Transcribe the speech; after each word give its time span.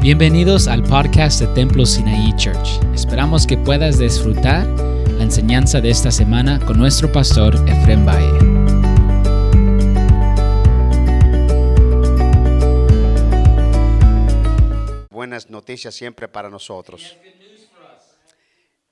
Bienvenidos 0.00 0.68
al 0.68 0.82
podcast 0.84 1.40
de 1.40 1.46
Templo 1.54 1.84
Sinaí 1.84 2.34
Church. 2.36 2.80
Esperamos 2.94 3.46
que 3.46 3.56
puedas 3.58 3.98
disfrutar 3.98 4.66
la 4.66 5.24
enseñanza 5.24 5.80
de 5.80 5.90
esta 5.90 6.10
semana 6.10 6.60
con 6.64 6.78
nuestro 6.78 7.10
pastor 7.10 7.54
Efrem 7.68 8.06
Valle. 8.06 8.38
buenas 15.10 15.50
noticias 15.50 15.94
siempre 15.94 16.28
para 16.28 16.48
nosotros. 16.48 17.16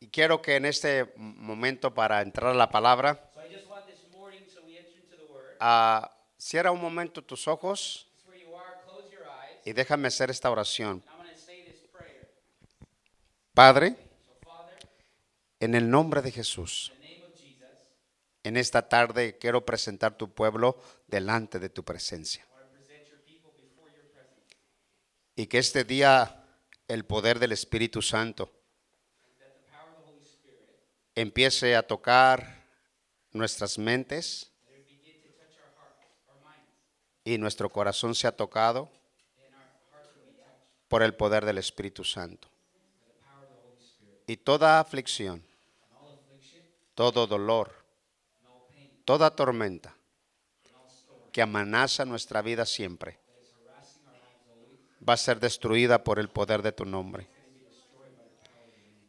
Y 0.01 0.09
quiero 0.09 0.43
que 0.43 0.57
en 0.57 0.67
este 0.67 1.13
momento 1.17 1.95
para 1.95 2.21
entrar 2.23 2.53
a 2.53 2.55
la 2.55 2.69
palabra, 2.69 3.31
So 3.35 3.41
I 3.41 3.55
just 3.55 3.69
want 3.69 3.87
this 3.87 4.07
morning, 4.13 4.43
so 4.53 4.61
we 4.67 4.77
enter 4.77 4.97
into 4.97 5.17
the 5.17 5.33
Word. 5.33 5.57
ah, 5.61 6.11
cierra 6.37 6.71
un 6.71 6.81
momento 6.81 7.23
tus 7.23 7.49
ojos 7.49 8.06
y 9.67 9.73
déjame 9.73 10.07
hacer 10.07 10.31
esta 10.31 10.49
oración. 10.49 11.05
Padre, 13.53 13.97
en 15.59 15.75
el 15.75 15.91
nombre 15.91 16.23
de 16.23 16.31
Jesús, 16.31 16.93
en 18.45 18.57
esta 18.57 18.89
tarde 18.89 19.39
quiero 19.39 19.67
presentar 19.67 20.17
tu 20.17 20.33
pueblo 20.33 20.81
delante 21.09 21.59
de 21.59 21.69
tu 21.69 21.85
presencia. 21.85 22.47
Y 25.35 25.49
que 25.49 25.59
este 25.59 25.83
día 25.83 26.47
el 26.87 27.05
poder 27.05 27.41
del 27.41 27.51
Espíritu 27.51 28.03
Santo 28.03 28.53
empiece 31.17 31.75
a 31.75 31.85
tocar 31.85 32.69
nuestras 33.33 33.79
mentes 33.79 34.53
y 37.25 37.37
nuestro 37.39 37.69
corazón 37.69 38.15
sea 38.15 38.31
tocado 38.31 38.93
por 40.89 41.03
el 41.03 41.15
poder 41.15 41.45
del 41.45 41.59
Espíritu 41.59 42.05
Santo. 42.05 42.49
Y 44.27 44.37
toda 44.37 44.81
aflicción, 44.81 45.45
todo 46.95 47.27
dolor, 47.27 47.73
toda 49.05 49.31
tormenta 49.31 49.95
que 51.33 51.43
amenaza 51.43 52.05
nuestra 52.05 52.43
vida 52.43 52.65
siempre 52.65 53.19
va 55.07 55.13
a 55.15 55.17
ser 55.17 55.39
destruida 55.39 56.03
por 56.03 56.19
el 56.19 56.29
poder 56.29 56.63
de 56.63 56.73
tu 56.73 56.85
nombre. 56.85 57.29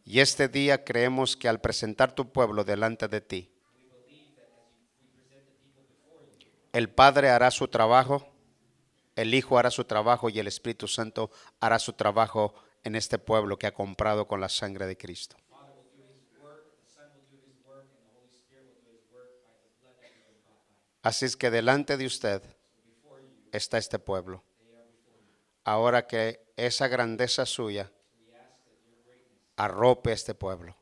Y 0.05 0.19
este 0.19 0.47
día 0.47 0.83
creemos 0.83 1.35
que 1.35 1.49
al 1.49 1.59
presentar 1.59 2.13
tu 2.13 2.31
pueblo 2.31 2.63
delante 2.63 3.07
de 3.07 3.21
ti, 3.21 3.51
el 6.71 6.89
Padre 6.89 7.29
hará 7.29 7.49
su 7.49 7.67
trabajo, 7.67 8.29
el 9.17 9.33
Hijo 9.33 9.57
hará 9.57 9.71
su 9.71 9.83
trabajo 9.83 10.29
y 10.29 10.39
el 10.39 10.47
Espíritu 10.47 10.87
Santo 10.87 11.31
hará 11.59 11.79
su 11.79 11.93
trabajo 11.93 12.53
en 12.83 12.95
este 12.95 13.17
pueblo 13.17 13.57
que 13.57 13.65
ha 13.65 13.73
comprado 13.73 14.27
con 14.27 14.39
la 14.39 14.47
sangre 14.47 14.85
de 14.85 14.95
Cristo. 14.95 15.35
Así 21.01 21.25
es 21.25 21.35
que 21.35 21.49
delante 21.49 21.97
de 21.97 22.05
usted 22.05 22.43
está 23.51 23.79
este 23.79 23.97
pueblo. 23.97 24.43
Ahora 25.63 26.05
que 26.05 26.45
esa 26.55 26.87
grandeza 26.87 27.45
suya 27.45 27.91
arrope 29.55 30.11
este 30.11 30.35
pueblo 30.35 30.77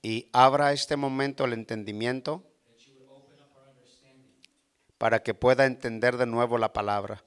y 0.00 0.30
abra 0.32 0.72
este 0.72 0.96
momento 0.96 1.44
el 1.44 1.54
entendimiento 1.54 2.44
para 4.98 5.22
que 5.22 5.34
pueda 5.34 5.66
entender 5.66 6.16
de 6.16 6.26
nuevo 6.26 6.58
la 6.58 6.72
palabra 6.72 7.22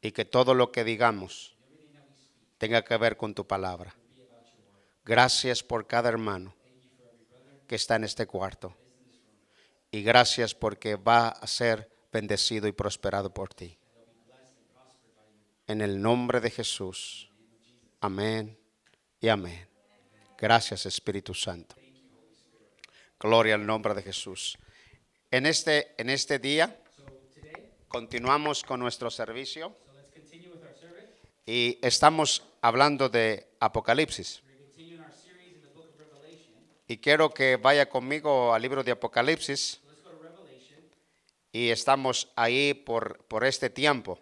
y 0.00 0.12
que 0.12 0.24
todo 0.24 0.54
lo 0.54 0.72
que 0.72 0.84
digamos 0.84 1.56
tenga 2.58 2.84
que 2.84 2.96
ver 2.96 3.16
con 3.16 3.34
tu 3.34 3.46
palabra. 3.46 3.94
Gracias 5.04 5.62
por 5.62 5.86
cada 5.86 6.08
hermano 6.08 6.54
que 7.66 7.76
está 7.76 7.96
en 7.96 8.04
este 8.04 8.26
cuarto 8.26 8.74
y 9.90 10.02
gracias 10.02 10.54
porque 10.54 10.96
va 10.96 11.28
a 11.28 11.46
ser 11.46 11.90
bendecido 12.12 12.66
y 12.68 12.72
prosperado 12.72 13.32
por 13.32 13.54
ti. 13.54 13.78
En 15.66 15.80
el 15.80 16.00
nombre 16.00 16.40
de 16.40 16.50
Jesús. 16.50 17.30
Amén 18.00 18.58
y 19.20 19.28
amén. 19.28 19.68
Gracias 20.38 20.86
Espíritu 20.86 21.34
Santo. 21.34 21.74
Gloria 23.18 23.56
al 23.56 23.66
nombre 23.66 23.94
de 23.94 24.02
Jesús. 24.02 24.56
En 25.30 25.44
este, 25.44 25.94
en 25.98 26.08
este 26.08 26.38
día 26.38 26.74
continuamos 27.88 28.62
con 28.62 28.80
nuestro 28.80 29.10
servicio 29.10 29.76
y 31.44 31.78
estamos 31.82 32.44
hablando 32.62 33.10
de 33.10 33.46
Apocalipsis. 33.60 34.42
Y 36.86 36.96
quiero 36.96 37.28
que 37.28 37.56
vaya 37.56 37.90
conmigo 37.90 38.54
al 38.54 38.62
libro 38.62 38.82
de 38.82 38.92
Apocalipsis 38.92 39.82
y 41.52 41.68
estamos 41.68 42.32
ahí 42.34 42.72
por, 42.72 43.22
por 43.24 43.44
este 43.44 43.68
tiempo. 43.68 44.18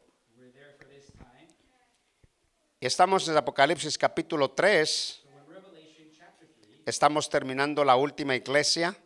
Y 2.81 2.87
estamos 2.87 3.29
en 3.29 3.37
Apocalipsis 3.37 3.97
capítulo 3.97 4.51
3, 4.51 4.91
So 4.91 5.29
in 5.29 5.55
Revelation 5.55 6.13
chapter 6.13 6.49
3, 6.61 6.83
estamos 6.85 7.31
terminando 7.31 7.85
la 7.85 7.95
última 7.95 8.35
iglesia 8.35 8.97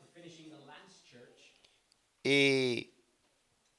y 2.22 2.92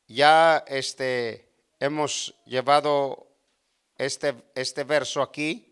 ya 0.07 0.63
este, 0.67 1.49
hemos 1.79 2.33
llevado 2.45 3.27
este, 3.97 4.35
este 4.55 4.83
verso 4.83 5.21
aquí 5.21 5.67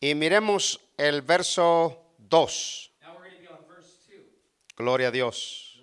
y 0.00 0.14
miremos 0.14 0.80
el 0.96 1.22
verso 1.22 2.14
2. 2.18 2.92
Now 3.00 3.16
we're 3.18 3.30
going 3.30 3.36
to 3.36 3.40
be 3.40 3.48
on 3.48 3.66
verse 3.68 3.86
2. 4.06 4.76
Gloria 4.76 5.08
a 5.08 5.10
Dios. 5.10 5.82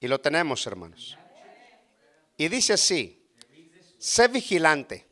Y 0.00 0.06
lo 0.06 0.20
tenemos, 0.20 0.64
hermanos. 0.66 1.18
Y 2.36 2.48
dice 2.48 2.74
así, 2.74 3.26
sé 3.98 4.28
vigilante 4.28 5.06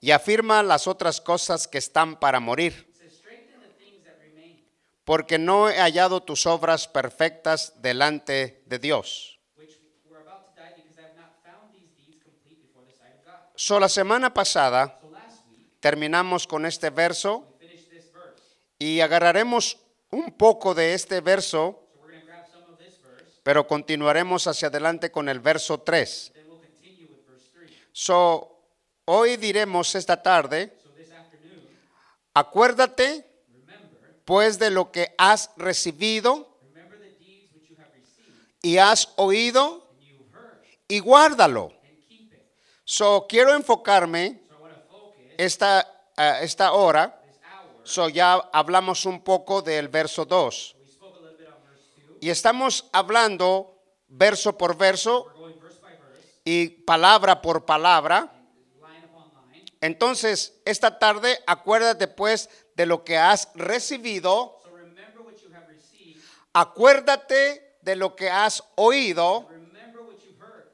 y 0.00 0.12
afirma 0.12 0.62
las 0.62 0.86
otras 0.86 1.20
cosas 1.20 1.66
que 1.66 1.78
están 1.78 2.20
para 2.20 2.38
morir, 2.38 2.87
porque 5.08 5.38
no 5.38 5.70
he 5.70 5.78
hallado 5.78 6.22
tus 6.22 6.44
obras 6.44 6.86
perfectas 6.86 7.80
delante 7.80 8.62
de 8.66 8.78
Dios. 8.78 9.40
So, 13.54 13.80
la 13.80 13.88
semana 13.88 14.34
pasada 14.34 15.00
terminamos 15.80 16.46
con 16.46 16.66
este 16.66 16.90
verso 16.90 17.56
we 17.58 17.68
finished 17.68 17.90
this 17.90 18.12
verse. 18.12 18.42
y 18.78 19.00
agarraremos 19.00 19.78
un 20.10 20.32
poco 20.32 20.74
de 20.74 20.92
este 20.92 21.22
verso, 21.22 21.88
pero 23.42 23.66
continuaremos 23.66 24.46
hacia 24.46 24.68
adelante 24.68 25.10
con 25.10 25.30
el 25.30 25.40
verso 25.40 25.80
3. 25.80 26.32
then 26.34 26.46
we'll 26.50 26.60
continue 26.60 27.06
with 27.06 27.26
verse 27.26 27.50
3. 27.54 27.88
So, 27.92 28.60
hoy 29.06 29.38
diremos 29.38 29.94
esta 29.94 30.22
tarde, 30.22 30.76
So 30.82 30.90
this 30.90 31.10
afternoon, 31.10 31.66
acuérdate 32.34 33.27
pues 34.28 34.58
de 34.58 34.68
lo 34.68 34.92
que 34.92 35.14
has 35.16 35.50
recibido 35.56 36.60
y 38.60 38.76
has 38.76 39.14
oído 39.16 39.88
y 40.86 40.98
guárdalo. 40.98 41.72
So, 42.84 43.24
quiero 43.26 43.54
enfocarme 43.54 44.42
esta, 45.38 46.10
esta 46.42 46.72
hora. 46.72 47.22
So, 47.84 48.10
ya 48.10 48.34
hablamos 48.52 49.06
un 49.06 49.22
poco 49.22 49.62
del 49.62 49.88
verso 49.88 50.26
2. 50.26 50.76
We 50.78 50.86
spoke 50.86 51.16
a 51.16 51.20
little 51.20 51.38
bit 51.38 51.48
on 51.48 51.62
verse 51.64 51.88
2. 52.06 52.18
Y 52.20 52.28
estamos 52.28 52.84
hablando 52.92 53.80
verso 54.08 54.58
por 54.58 54.76
verso 54.76 55.26
y 56.44 56.68
palabra 56.68 57.40
por 57.40 57.64
palabra. 57.64 58.30
Entonces, 59.80 60.60
esta 60.66 60.98
tarde 60.98 61.38
acuérdate 61.46 62.08
pues 62.08 62.50
de 62.78 62.86
lo 62.86 63.02
que 63.02 63.18
has 63.18 63.48
recibido, 63.56 64.56
acuérdate 66.52 67.78
de 67.82 67.96
lo 67.96 68.14
que 68.14 68.30
has 68.30 68.62
oído. 68.76 69.48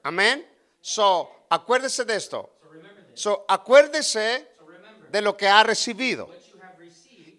Amén. 0.02 0.46
So, 0.82 1.46
acuérdese 1.48 2.04
de 2.04 2.16
esto. 2.16 2.58
So 3.14 3.46
acuérdese 3.48 4.46
de 5.10 5.22
lo 5.22 5.34
que 5.34 5.48
ha 5.48 5.62
recibido. 5.62 6.28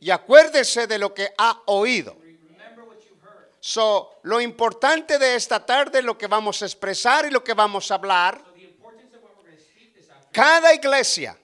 y 0.02 0.10
acuérdese 0.10 0.88
de 0.88 0.98
lo 0.98 1.14
que 1.14 1.32
ha 1.38 1.62
oído. 1.68 2.18
So, 3.60 4.20
lo 4.24 4.42
importante 4.42 5.20
de 5.20 5.36
esta 5.36 5.64
tarde, 5.64 6.02
lo 6.02 6.18
que 6.18 6.26
vamos 6.26 6.64
a 6.64 6.66
expresar 6.66 7.28
y 7.28 7.30
lo 7.30 7.44
que 7.44 7.54
vamos 7.54 7.92
a 7.92 7.96
hablar, 7.96 8.44
cada 10.32 10.74
iglesia 10.74 11.38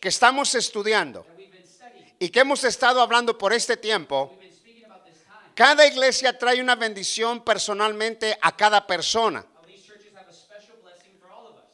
que 0.00 0.08
estamos 0.08 0.56
estudiando 0.56 1.24
y 2.22 2.28
que 2.30 2.38
hemos 2.38 2.62
estado 2.62 3.00
hablando 3.00 3.36
por 3.36 3.52
este 3.52 3.76
tiempo, 3.76 4.32
cada 5.56 5.84
iglesia 5.84 6.38
trae 6.38 6.60
una 6.60 6.76
bendición 6.76 7.42
personalmente 7.42 8.38
a 8.40 8.56
cada 8.56 8.86
persona. 8.86 9.44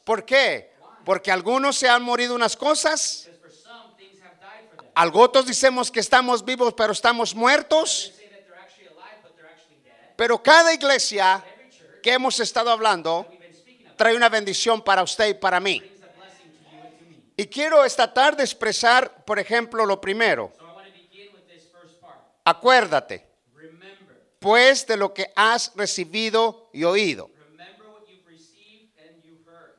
¿Por 0.05 0.25
qué? 0.25 0.73
Porque 1.05 1.31
algunos 1.31 1.77
se 1.77 1.87
han 1.87 2.03
morido 2.03 2.35
unas 2.35 2.57
cosas, 2.57 3.29
otros 5.13 5.45
decimos 5.45 5.91
que 5.91 6.01
estamos 6.01 6.43
vivos 6.43 6.73
pero 6.73 6.95
estamos 6.95 7.35
muertos, 7.35 8.15
pero 10.17 10.43
cada 10.43 10.73
iglesia 10.73 11.45
que 12.03 12.15
hemos 12.15 12.41
estado 12.41 12.71
hablando 12.71 13.31
trae 13.99 14.17
una 14.17 14.31
bendición 14.31 14.83
para 14.83 15.03
usted 15.03 15.29
y 15.29 15.35
para 15.35 15.61
mí. 15.61 15.98
Y 17.41 17.47
quiero 17.47 17.85
esta 17.85 18.13
tarde 18.13 18.43
expresar, 18.43 19.25
por 19.25 19.39
ejemplo, 19.39 19.87
lo 19.87 20.01
primero. 20.01 20.53
Acuérdate, 22.45 23.29
pues, 24.41 24.85
de 24.89 24.97
lo 24.97 25.15
que 25.15 25.31
has 25.37 25.73
recibido 25.77 26.69
y 26.73 26.83
oído. 26.83 27.31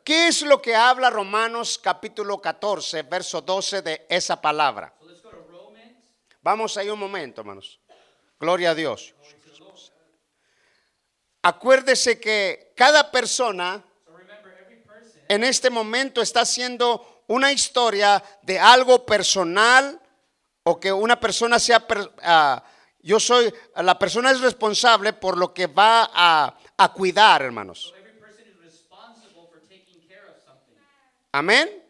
¿Qué 0.05 0.29
es 0.29 0.41
lo 0.43 0.61
que 0.61 0.73
habla 0.73 1.09
Romanos 1.09 1.77
capítulo 1.77 2.39
14, 2.39 3.03
verso 3.03 3.41
12 3.41 3.81
de 3.81 4.05
esa 4.07 4.39
palabra? 4.39 4.93
Vamos 6.41 6.77
ahí 6.77 6.89
un 6.89 6.97
momento, 6.97 7.41
hermanos. 7.41 7.81
Gloria 8.39 8.71
a 8.71 8.75
Dios. 8.75 9.13
Acuérdese 11.41 12.21
que 12.21 12.71
cada 12.73 13.11
persona 13.11 13.83
en 15.27 15.43
este 15.43 15.69
momento 15.69 16.21
está 16.21 16.41
haciendo 16.41 17.08
una 17.29 17.51
historia 17.51 18.23
de 18.43 18.59
algo 18.59 19.05
personal 19.05 19.99
o 20.63 20.79
que 20.79 20.91
una 20.91 21.19
persona 21.19 21.57
sea, 21.57 21.85
ah, 22.21 22.63
yo 22.99 23.19
soy, 23.19 23.51
la 23.75 23.97
persona 23.97 24.31
es 24.31 24.41
responsable 24.41 25.13
por 25.13 25.37
lo 25.37 25.53
que 25.53 25.67
va 25.67 26.09
a, 26.13 26.57
a 26.77 26.93
cuidar, 26.93 27.41
hermanos. 27.41 27.93
Amén. 31.31 31.83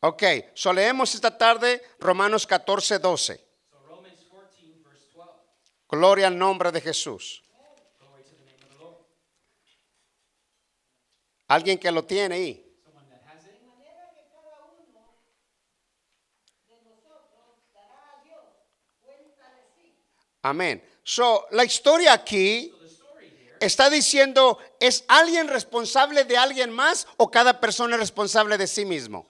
Ok, 0.00 0.22
so 0.54 0.72
leemos 0.72 1.14
esta 1.14 1.38
tarde 1.38 1.80
Romanos 2.00 2.44
14, 2.44 2.98
12. 2.98 3.46
So 3.70 3.78
Romans 3.86 4.26
14, 4.28 4.82
verse 4.84 5.06
12. 5.14 5.30
Gloria 5.88 6.26
al 6.26 6.36
nombre 6.36 6.72
de 6.72 6.80
Jesús. 6.80 7.42
Alguien 11.46 11.78
que 11.78 11.92
lo 11.92 12.02
tiene 12.02 12.34
ahí. 12.34 12.80
Someone 12.82 13.06
that 13.10 13.20
has 13.28 13.44
it. 13.44 13.60
manera 13.62 14.10
que 14.14 14.24
cada 14.32 14.64
uno 14.64 14.80
de 16.66 16.82
nosotros 16.82 17.60
dará 17.74 18.18
a 18.18 18.24
Dios 18.24 18.40
cuenta 19.04 19.52
de 19.52 19.68
sí. 19.76 20.00
Amén. 20.42 20.82
So, 21.04 21.46
la 21.50 21.64
historia 21.64 22.12
aquí 22.12 22.74
está 23.60 23.88
diciendo, 23.88 24.58
¿es 24.80 25.04
alguien 25.08 25.48
responsable 25.48 26.24
de 26.24 26.36
alguien 26.36 26.70
más 26.70 27.06
o 27.16 27.30
cada 27.30 27.60
persona 27.60 27.94
es 27.94 28.00
responsable 28.00 28.58
de 28.58 28.66
sí 28.66 28.84
mismo? 28.84 29.26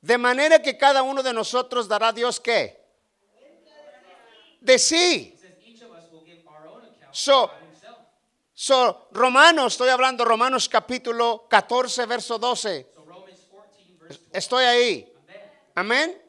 De 0.00 0.18
manera 0.18 0.60
que 0.60 0.76
cada 0.76 1.02
uno 1.02 1.22
de 1.22 1.32
nosotros 1.32 1.86
dará 1.86 2.08
a 2.08 2.12
Dios 2.12 2.40
qué? 2.40 2.82
De 4.60 4.78
sí. 4.78 5.38
So-. 7.12 7.50
So, 8.54 9.08
Romanos, 9.10 9.74
estoy 9.74 9.88
hablando 9.88 10.24
Romanos 10.24 10.68
capítulo 10.68 11.46
14, 11.48 12.06
verso 12.06 12.38
12. 12.38 12.86
So 12.94 13.04
Romans 13.04 13.40
14, 13.50 13.96
verse 13.98 14.20
12. 14.26 14.38
Estoy 14.38 14.64
ahí. 14.64 15.12
Amén. 15.74 16.21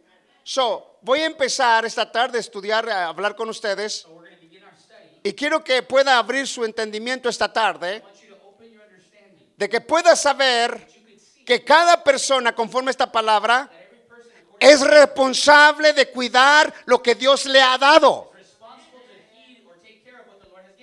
So, 0.44 0.98
voy 1.02 1.22
a 1.22 1.26
empezar 1.26 1.86
esta 1.86 2.12
tarde 2.12 2.38
a 2.38 2.42
estudiar, 2.42 2.90
a 2.90 3.08
hablar 3.08 3.36
con 3.36 3.50
ustedes. 3.50 4.06
Y 5.24 5.34
quiero 5.34 5.64
que 5.64 5.84
pueda 5.84 6.18
abrir 6.18 6.48
su 6.48 6.66
entendimiento 6.66 7.30
esta 7.30 7.46
I 7.46 7.54
tarde, 7.54 8.04
de 9.56 9.70
que 9.70 9.80
pueda 9.80 10.16
saber 10.16 10.88
que 11.46 11.64
cada 11.64 12.04
persona, 12.04 12.54
conforme 12.54 12.92
esta 12.92 13.12
palabra, 13.12 13.70
es 14.60 14.82
responsable 14.82 15.94
de 15.94 16.10
cuidar 16.10 16.74
lo 16.86 17.02
que 17.02 17.16
Dios 17.16 17.46
le 17.46 17.62
ha 17.62 17.78
dado. 17.78 18.32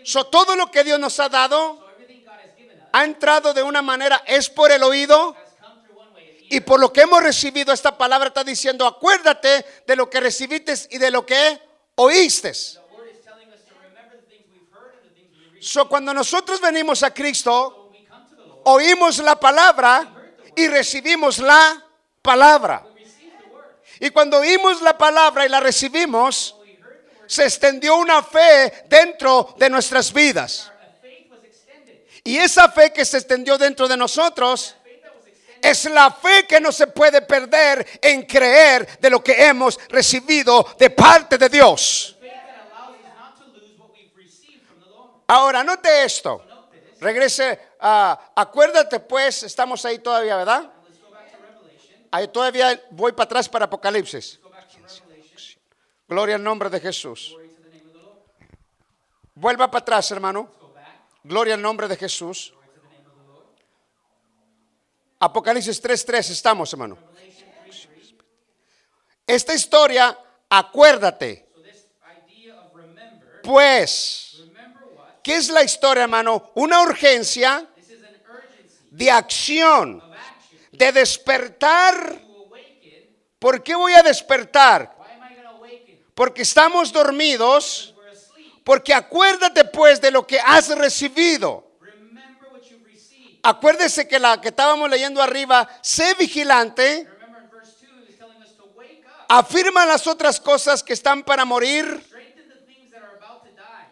So, 0.04 0.24
todo 0.24 0.56
lo 0.56 0.70
que 0.70 0.82
Dios 0.82 0.98
nos 0.98 1.20
ha 1.20 1.28
dado 1.28 1.76
So 1.76 1.86
everything 1.90 2.24
God 2.24 2.32
has 2.42 2.56
given 2.56 2.78
us 2.78 2.88
ha 2.92 3.04
entrado 3.04 3.52
de 3.52 3.62
una 3.62 3.82
manera, 3.82 4.22
es 4.26 4.48
por 4.48 4.72
el 4.72 4.82
oído. 4.82 5.36
Y 6.52 6.60
por 6.60 6.80
lo 6.80 6.92
que 6.92 7.02
hemos 7.02 7.22
recibido, 7.22 7.72
esta 7.72 7.96
palabra 7.96 8.28
está 8.28 8.42
diciendo, 8.42 8.84
acuérdate 8.84 9.64
de 9.86 9.94
lo 9.94 10.10
que 10.10 10.18
recibiste 10.18 10.74
y 10.90 10.98
de 10.98 11.12
lo 11.12 11.24
que 11.24 11.60
oíste. 11.94 12.52
So, 15.60 15.88
cuando 15.88 16.12
nosotros 16.12 16.60
venimos 16.60 17.04
a 17.04 17.14
Cristo, 17.14 17.92
oímos 18.64 19.18
la 19.18 19.38
palabra 19.38 20.12
y 20.56 20.66
recibimos 20.66 21.38
la 21.38 21.86
palabra. 22.20 22.84
Y 24.00 24.10
cuando 24.10 24.38
oímos 24.38 24.82
la 24.82 24.98
palabra 24.98 25.46
y 25.46 25.48
la 25.48 25.60
recibimos, 25.60 26.56
se 27.28 27.44
extendió 27.44 27.94
una 27.96 28.24
fe 28.24 28.86
dentro 28.88 29.54
de 29.56 29.70
nuestras 29.70 30.12
vidas. 30.12 30.72
Y 32.24 32.38
esa 32.38 32.68
fe 32.70 32.92
que 32.92 33.04
se 33.04 33.18
extendió 33.18 33.56
dentro 33.56 33.86
de 33.86 33.96
nosotros 33.96 34.74
es 35.62 35.84
la 35.86 36.10
fe 36.10 36.46
que 36.46 36.60
no 36.60 36.72
se 36.72 36.86
puede 36.86 37.22
perder 37.22 37.86
en 38.00 38.22
creer 38.22 38.98
de 38.98 39.10
lo 39.10 39.22
que 39.22 39.46
hemos 39.46 39.78
recibido 39.88 40.66
de 40.78 40.90
parte 40.90 41.38
de 41.38 41.48
Dios. 41.48 42.16
Ahora, 45.26 45.62
note 45.62 46.04
esto. 46.04 46.44
Regrese, 47.00 47.58
a 47.80 48.32
acuérdate 48.34 49.00
pues, 49.00 49.42
estamos 49.44 49.84
ahí 49.84 50.00
todavía, 50.00 50.36
¿verdad? 50.36 50.70
Ahí 52.10 52.28
todavía 52.28 52.82
voy 52.90 53.12
para 53.12 53.24
atrás 53.24 53.48
para 53.48 53.66
Apocalipsis. 53.66 54.40
Gloria 56.08 56.34
al 56.34 56.42
nombre 56.42 56.68
de 56.68 56.80
Jesús. 56.80 57.36
Vuelva 59.34 59.70
para 59.70 59.82
atrás, 59.82 60.10
hermano. 60.10 60.50
Gloria 61.22 61.54
al 61.54 61.62
nombre 61.62 61.86
de 61.86 61.96
Jesús. 61.96 62.52
Apocalipsis 65.20 65.82
3.3 65.82 66.30
estamos, 66.30 66.72
hermano. 66.72 66.96
Revelation 66.96 67.48
3 67.64 67.88
3. 67.94 68.14
Esta 69.26 69.54
historia, 69.54 70.18
acuérdate. 70.48 71.46
Pues? 73.42 74.30
¿qué 75.22 75.36
es 75.36 75.48
la 75.48 75.62
historia, 75.62 76.04
hermano? 76.04 76.50
Una 76.54 76.82
urgencia 76.82 77.68
de 78.90 79.10
acción, 79.10 80.02
de 80.72 80.92
despertar. 80.92 82.20
¿Por 83.38 83.62
qué 83.62 83.74
voy 83.74 83.92
a 83.92 84.02
despertar? 84.02 84.96
Porque 86.14 86.42
estamos 86.42 86.92
dormidos. 86.92 87.94
Porque 88.64 88.92
acuérdate 88.92 89.64
pues 89.64 90.00
de 90.00 90.10
lo 90.10 90.26
que 90.26 90.38
has 90.38 90.68
recibido. 90.76 91.69
Acuérdese 93.42 94.06
que 94.06 94.18
la 94.18 94.40
que 94.40 94.48
estábamos 94.48 94.90
leyendo 94.90 95.22
arriba, 95.22 95.68
sé 95.80 96.14
vigilante, 96.14 97.08
Remember 97.08 97.42
in 97.42 97.50
verse 97.50 97.74
2, 97.80 98.08
it's 98.08 98.18
telling 98.18 98.42
us 98.42 98.52
to 98.56 98.64
wake 98.76 99.04
up, 99.06 99.26
afirma 99.28 99.86
las 99.86 100.06
otras 100.06 100.38
cosas 100.38 100.82
que 100.82 100.92
están 100.92 101.22
para 101.22 101.44
morir. 101.44 102.06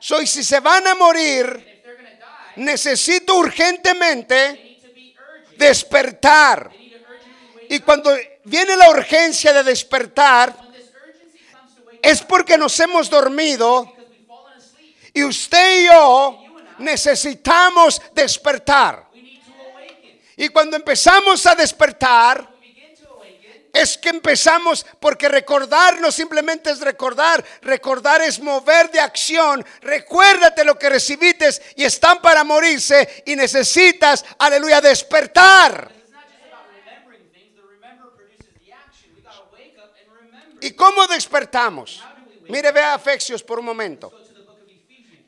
Soy 0.00 0.26
si 0.26 0.45
se 0.45 0.61
van 0.61 0.87
a 0.87 0.95
morir, 0.95 1.83
necesito 2.57 3.37
urgentemente 3.37 4.78
despertar. 5.57 6.71
Y 7.69 7.81
cuando 7.81 8.17
viene 8.45 8.76
la 8.76 8.90
urgencia 8.90 9.52
de 9.52 9.62
despertar, 9.64 10.55
es 12.00 12.23
porque 12.23 12.57
nos 12.57 12.78
hemos 12.81 13.11
dormido 13.11 13.93
y 15.12 15.25
usted 15.25 15.81
y 15.81 15.87
yo 15.87 16.38
necesitamos 16.78 18.00
despertar. 18.14 19.08
Y 20.38 20.50
cuando 20.50 20.76
empezamos 20.76 21.45
a 21.47 21.57
despertar, 21.57 22.49
es 23.73 23.99
que 23.99 24.09
empezamos 24.09 24.87
porque 25.00 25.28
recordar 25.28 26.00
no 26.00 26.12
simplemente 26.12 26.71
es 26.71 26.80
recordar, 26.80 27.45
recordar 27.62 28.23
es 28.23 28.38
mover 28.38 28.88
de 28.92 29.00
acción. 29.00 29.66
Recuérdate 29.80 30.64
lo 30.64 30.78
que 30.78 30.88
recibiste 30.90 31.49
y 31.75 31.83
están 31.83 32.23
para 32.23 32.45
morirse 32.45 33.25
y 33.26 33.35
necesitas, 33.35 34.25
aleluya, 34.38 34.80
despertar. 34.80 35.92
¿Y 40.61 40.71
cómo 40.73 41.07
despertamos? 41.09 42.02
Mire, 42.49 42.71
vea 42.71 42.95
Efesios 42.95 43.42
por 43.42 43.59
un 43.59 43.64
momento. 43.64 44.12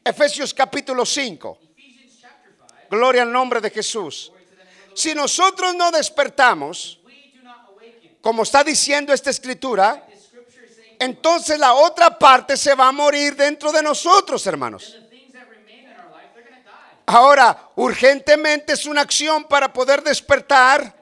Efesios 0.04 0.54
capítulo 0.54 1.04
5. 1.04 1.58
Ephesians 1.62 2.18
chapter 2.20 2.52
5. 2.56 2.74
Gloria 2.90 3.22
al 3.22 3.32
nombre 3.32 3.60
de 3.60 3.70
Jesús. 3.70 4.32
Si 4.94 5.14
nosotros 5.14 5.74
no 5.74 5.90
despertamos, 5.90 7.00
como 8.20 8.42
está 8.42 8.62
diciendo 8.62 9.12
esta 9.12 9.30
escritura, 9.30 10.06
entonces 10.98 11.58
la 11.58 11.72
otra 11.72 12.18
parte 12.18 12.56
se 12.56 12.74
va 12.74 12.88
a 12.88 12.92
morir 12.92 13.34
dentro 13.34 13.72
de 13.72 13.82
nosotros, 13.82 14.46
hermanos. 14.46 14.96
Ahora, 17.06 17.70
urgentemente 17.74 18.74
es 18.74 18.86
una 18.86 19.00
acción 19.00 19.44
para 19.44 19.72
poder 19.72 20.02
despertar. 20.02 21.00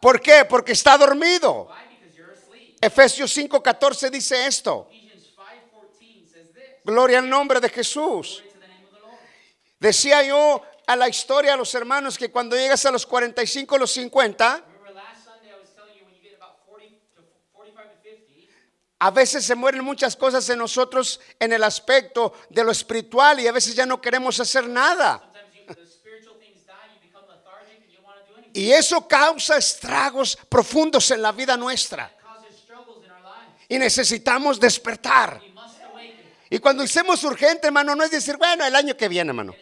¿Por 0.00 0.20
qué? 0.20 0.44
Porque 0.44 0.72
está 0.72 0.96
dormido. 0.96 1.68
Efesios 2.80 3.36
5:14 3.36 4.10
dice 4.10 4.46
esto. 4.46 4.88
Ephesians 4.90 5.34
5:14 5.36 6.26
says 6.32 6.52
this. 6.54 6.64
Gloria 6.84 7.18
al 7.18 7.28
nombre 7.28 7.60
de 7.60 7.68
Jesús. 7.68 8.42
Decía 9.80 10.22
yo 10.22 10.62
a 10.88 10.96
la 10.96 11.06
historia 11.06 11.52
a 11.52 11.56
los 11.56 11.74
hermanos 11.74 12.16
que 12.16 12.30
cuando 12.30 12.56
llegas 12.56 12.86
a 12.86 12.90
los 12.90 13.04
45, 13.04 13.76
los 13.76 13.90
50, 13.92 14.56
Remember 14.56 14.94
last 14.94 15.22
Sunday 15.22 15.50
I 15.50 15.60
was 15.60 15.68
telling 15.76 15.94
you 15.98 16.04
when 16.06 16.14
you 16.14 16.22
get 16.22 16.34
about 16.38 16.56
40 16.66 16.88
to 17.14 17.22
45 17.52 17.84
to 17.92 17.96
50, 18.02 18.48
a 19.00 19.10
veces 19.10 19.44
se 19.44 19.54
mueren 19.54 19.84
muchas 19.84 20.16
cosas 20.16 20.48
en 20.48 20.58
nosotros 20.58 21.20
en 21.38 21.52
el 21.52 21.62
aspecto 21.62 22.32
de 22.48 22.64
lo 22.64 22.72
espiritual 22.72 23.38
y 23.38 23.46
a 23.46 23.52
veces 23.52 23.74
ya 23.74 23.84
no 23.84 24.00
queremos 24.00 24.40
hacer 24.40 24.66
nada. 24.66 25.30
Y 28.54 28.72
eso 28.72 29.06
causa 29.06 29.58
estragos 29.58 30.38
profundos 30.48 31.10
en 31.10 31.20
la 31.20 31.32
vida 31.32 31.56
nuestra. 31.56 32.10
Y 33.68 33.78
necesitamos 33.78 34.58
despertar. 34.58 35.40
Y 36.48 36.58
cuando 36.58 36.82
hacemos 36.82 37.22
urgente, 37.24 37.66
hermano, 37.66 37.94
no 37.94 38.04
es 38.04 38.10
decir, 38.10 38.38
bueno, 38.38 38.64
el 38.64 38.74
año 38.74 38.96
que 38.96 39.06
viene, 39.06 39.30
hermano. 39.30 39.54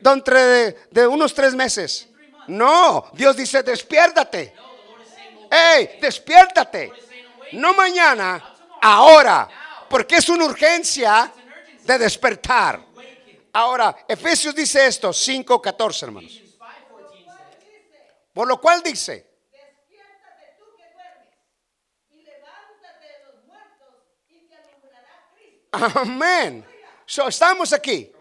Dentro 0.00 0.38
de, 0.38 0.76
de 0.90 1.06
unos 1.06 1.34
tres 1.34 1.54
meses. 1.54 2.08
No, 2.48 3.10
Dios 3.12 3.36
dice, 3.36 3.62
despiértate. 3.62 4.54
¡Ey, 5.50 5.98
despiértate! 6.00 6.92
No 7.52 7.74
mañana, 7.74 8.56
ahora. 8.80 9.48
Porque 9.88 10.16
es 10.16 10.28
una 10.28 10.44
urgencia 10.44 11.32
de 11.84 11.98
despertar. 11.98 12.80
Ahora, 13.52 14.04
Efesios 14.06 14.54
dice 14.54 14.86
esto, 14.86 15.10
5.14, 15.10 16.02
hermanos. 16.04 16.30
Ephesians 16.30 16.54
5:14 16.54 17.90
says, 17.90 18.14
Por 18.32 18.46
lo 18.46 18.60
cual 18.60 18.82
dice, 18.82 19.26
Despiértate 19.50 20.56
tú 20.58 20.66
que 20.76 20.84
duermes 20.94 21.34
y 22.12 22.22
levántate 22.22 23.06
de 23.06 23.24
los 23.26 23.44
muertos 23.44 23.96
y 24.28 24.46
te 24.48 24.54
alumbrará 24.54 25.28
Cristo. 25.34 25.98
amén. 26.00 26.64
So, 27.06 27.26
estamos 27.26 27.72
aquí. 27.72 28.12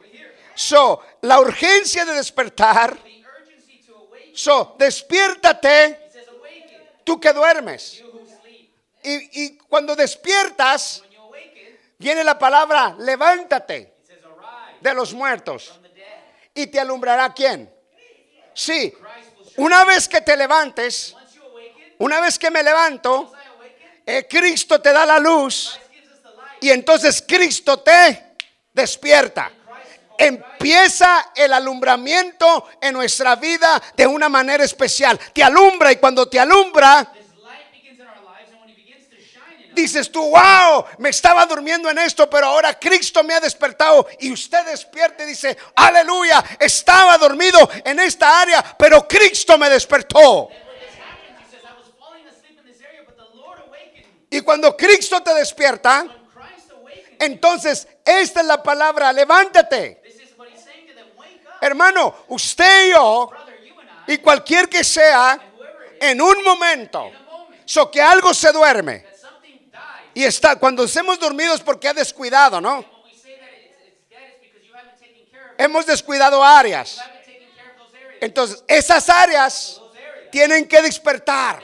So, 0.60 1.02
la 1.22 1.40
urgencia 1.40 2.04
de 2.04 2.16
despertar. 2.16 3.00
So, 4.34 4.76
despiértate 4.78 6.12
tú 7.06 7.18
que 7.18 7.32
duermes. 7.32 8.04
Y, 9.02 9.44
y 9.46 9.58
cuando 9.58 9.96
despiertas, 9.96 11.02
viene 11.98 12.26
la 12.26 12.38
palabra 12.38 12.94
levántate 13.00 13.94
de 14.82 14.94
los 14.94 15.14
muertos. 15.14 15.80
¿Y 16.54 16.68
te 16.68 16.78
alumbrará 16.78 17.34
quién? 17.34 17.74
Sí. 18.54 18.94
Una 19.56 19.86
vez 19.86 20.10
que 20.10 20.20
te 20.20 20.36
levantes, 20.36 21.16
una 22.00 22.20
vez 22.20 22.38
que 22.38 22.52
me 22.52 22.62
levanto, 22.64 23.32
eh, 24.06 24.28
Cristo 24.30 24.82
te 24.82 24.92
da 24.92 25.06
la 25.06 25.20
luz 25.20 25.80
y 26.60 26.70
entonces 26.70 27.24
Cristo 27.26 27.80
te 27.80 28.36
despierta. 28.74 29.54
Empieza 30.22 31.32
el 31.34 31.54
alumbramiento 31.54 32.68
en 32.82 32.94
nuestra 32.94 33.38
vida 33.38 33.82
de 33.96 34.06
una 34.06 34.28
manera 34.28 34.66
especial. 34.66 35.18
Te 35.18 35.42
alumbra 35.42 35.94
y 35.94 35.96
cuando 35.96 36.28
te 36.28 36.38
alumbra, 36.38 37.10
dices 39.74 40.12
tú, 40.12 40.22
wow, 40.22 40.86
me 40.98 41.08
estaba 41.08 41.46
durmiendo 41.46 41.90
en 41.90 42.00
esto, 42.00 42.30
pero 42.30 42.48
ahora 42.48 42.78
Cristo 42.78 43.24
me 43.24 43.34
ha 43.34 43.40
despertado 43.40 44.08
y 44.20 44.30
usted 44.30 44.66
despierta 44.66 45.24
y 45.24 45.28
dice, 45.28 45.58
aleluya, 45.74 46.44
estaba 46.60 47.18
dormido 47.18 47.58
en 47.86 48.02
esta 48.02 48.42
área, 48.42 48.76
pero 48.78 49.08
Cristo 49.08 49.58
me 49.58 49.70
despertó. 49.70 50.50
Y 54.30 54.42
cuando 54.42 54.76
Cristo 54.76 55.24
te 55.24 55.34
despierta, 55.34 56.06
entonces 57.20 57.88
esta 58.06 58.42
es 58.42 58.46
la 58.46 58.62
palabra, 58.62 59.12
levántate. 59.12 59.99
Hermano, 61.62 62.26
usted 62.30 62.88
y 62.88 62.92
yo, 62.92 63.30
y 64.08 64.18
cualquier 64.18 64.70
que 64.70 64.84
sea, 64.84 65.40
en 66.00 66.22
un 66.22 66.44
momento, 66.44 67.12
so 67.66 67.92
que 67.92 68.02
algo 68.02 68.34
se 68.34 68.52
duerme. 68.52 69.06
Y 70.14 70.24
está, 70.24 70.56
cuando 70.56 70.84
estemos 70.84 71.20
dormidos 71.20 71.62
porque 71.62 71.88
ha 71.88 71.94
descuidado, 71.94 72.60
¿no? 72.60 72.84
Hemos 75.58 75.86
descuidado 75.86 76.44
áreas. 76.44 77.00
Entonces, 78.22 78.64
esas 78.68 79.10
áreas 79.10 79.82
tienen 80.32 80.68
que 80.68 80.82
despertar. 80.82 81.62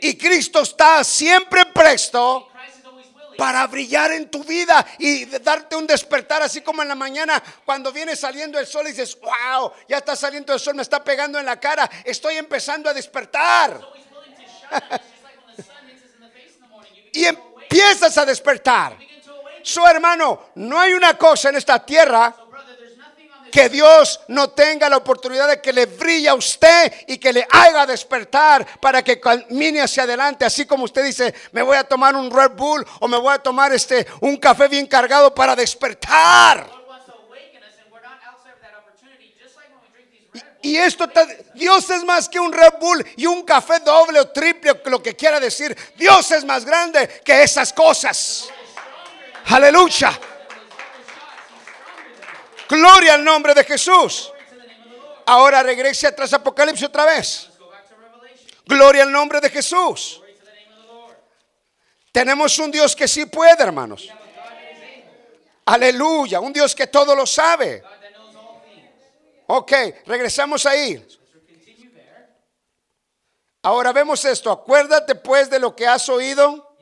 Y 0.00 0.16
Cristo 0.16 0.60
está 0.60 1.02
siempre 1.02 1.64
presto 1.66 2.48
para 3.36 3.66
brillar 3.66 4.12
en 4.12 4.30
tu 4.30 4.42
vida 4.44 4.86
y 4.98 5.24
darte 5.26 5.76
un 5.76 5.86
despertar, 5.86 6.42
así 6.42 6.60
como 6.60 6.82
en 6.82 6.88
la 6.88 6.94
mañana 6.94 7.42
cuando 7.64 7.92
viene 7.92 8.16
saliendo 8.16 8.58
el 8.58 8.66
sol 8.66 8.86
y 8.86 8.90
dices, 8.90 9.18
wow, 9.20 9.72
ya 9.88 9.98
está 9.98 10.16
saliendo 10.16 10.52
el 10.52 10.60
sol, 10.60 10.74
me 10.74 10.82
está 10.82 11.02
pegando 11.02 11.38
en 11.38 11.46
la 11.46 11.58
cara, 11.60 11.88
estoy 12.04 12.36
empezando 12.36 12.90
a 12.90 12.94
despertar. 12.94 13.80
Y 17.12 17.24
empiezas 17.24 18.18
a 18.18 18.24
despertar. 18.24 18.96
Su 19.62 19.84
hermano, 19.86 20.50
no 20.56 20.78
hay 20.78 20.92
una 20.92 21.16
cosa 21.18 21.48
en 21.48 21.56
esta 21.56 21.84
tierra 21.84 22.34
que 23.56 23.70
Dios 23.70 24.20
no 24.28 24.50
tenga 24.50 24.86
la 24.86 24.98
oportunidad 24.98 25.48
de 25.48 25.62
que 25.62 25.72
le 25.72 25.86
brille 25.86 26.28
a 26.28 26.34
usted 26.34 26.92
y 27.06 27.16
que 27.16 27.32
le 27.32 27.46
haga 27.50 27.86
despertar 27.86 28.66
para 28.78 29.02
que 29.02 29.18
camine 29.18 29.80
hacia 29.80 30.02
adelante. 30.02 30.44
Así 30.44 30.66
como 30.66 30.84
usted 30.84 31.02
dice, 31.02 31.34
me 31.52 31.62
voy 31.62 31.78
a 31.78 31.84
tomar 31.84 32.14
un 32.14 32.30
Red 32.30 32.50
Bull 32.50 32.86
o 33.00 33.08
me 33.08 33.16
voy 33.16 33.32
a 33.32 33.38
tomar 33.38 33.72
este 33.72 34.06
un 34.20 34.36
café 34.36 34.68
bien 34.68 34.86
cargado 34.86 35.34
para 35.34 35.56
despertar. 35.56 36.68
Y 40.60 40.76
esto, 40.76 41.08
Dios 41.54 41.88
es 41.88 42.04
más 42.04 42.28
que 42.28 42.38
un 42.38 42.52
Red 42.52 42.74
Bull 42.78 43.06
y 43.16 43.24
un 43.24 43.42
café 43.42 43.78
doble 43.78 44.20
o 44.20 44.28
triple, 44.28 44.82
lo 44.84 45.02
que 45.02 45.16
quiera 45.16 45.40
decir. 45.40 45.74
Dios 45.96 46.30
es 46.30 46.44
más 46.44 46.62
grande 46.66 47.08
que 47.24 47.42
esas 47.42 47.72
cosas. 47.72 48.50
Aleluya. 49.46 50.35
Gloria 52.68 53.14
al 53.14 53.24
nombre 53.24 53.54
de 53.54 53.64
Jesús. 53.64 54.32
Ahora 55.26 55.62
regrese 55.62 56.06
atrás 56.06 56.32
Apocalipsis 56.32 56.86
otra 56.86 57.04
vez. 57.04 57.48
Gloria 58.64 59.02
al 59.02 59.12
nombre 59.12 59.40
de 59.40 59.50
Jesús. 59.50 60.22
Tenemos 62.12 62.58
un 62.58 62.70
Dios 62.70 62.96
que 62.96 63.06
sí 63.06 63.26
puede, 63.26 63.62
hermanos. 63.62 64.08
Aleluya, 65.66 66.40
un 66.40 66.52
Dios 66.52 66.74
que 66.74 66.86
todo 66.86 67.14
lo 67.14 67.26
sabe. 67.26 67.82
Ok, 69.48 69.72
regresamos 70.06 70.64
ahí. 70.66 71.04
Ahora 73.62 73.92
vemos 73.92 74.24
esto. 74.24 74.50
Acuérdate 74.50 75.16
pues 75.16 75.50
de 75.50 75.58
lo 75.58 75.74
que 75.74 75.86
has 75.86 76.08
oído 76.08 76.76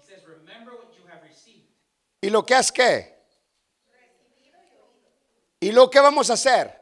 y 2.21 2.31
lo 2.31 2.45
que 2.45 2.55
has 2.55 2.71
qué. 2.71 3.14
¿Y 5.65 5.73
lo 5.73 5.89
que 5.89 5.99
vamos 5.99 6.29
a 6.29 6.35
hacer? 6.35 6.79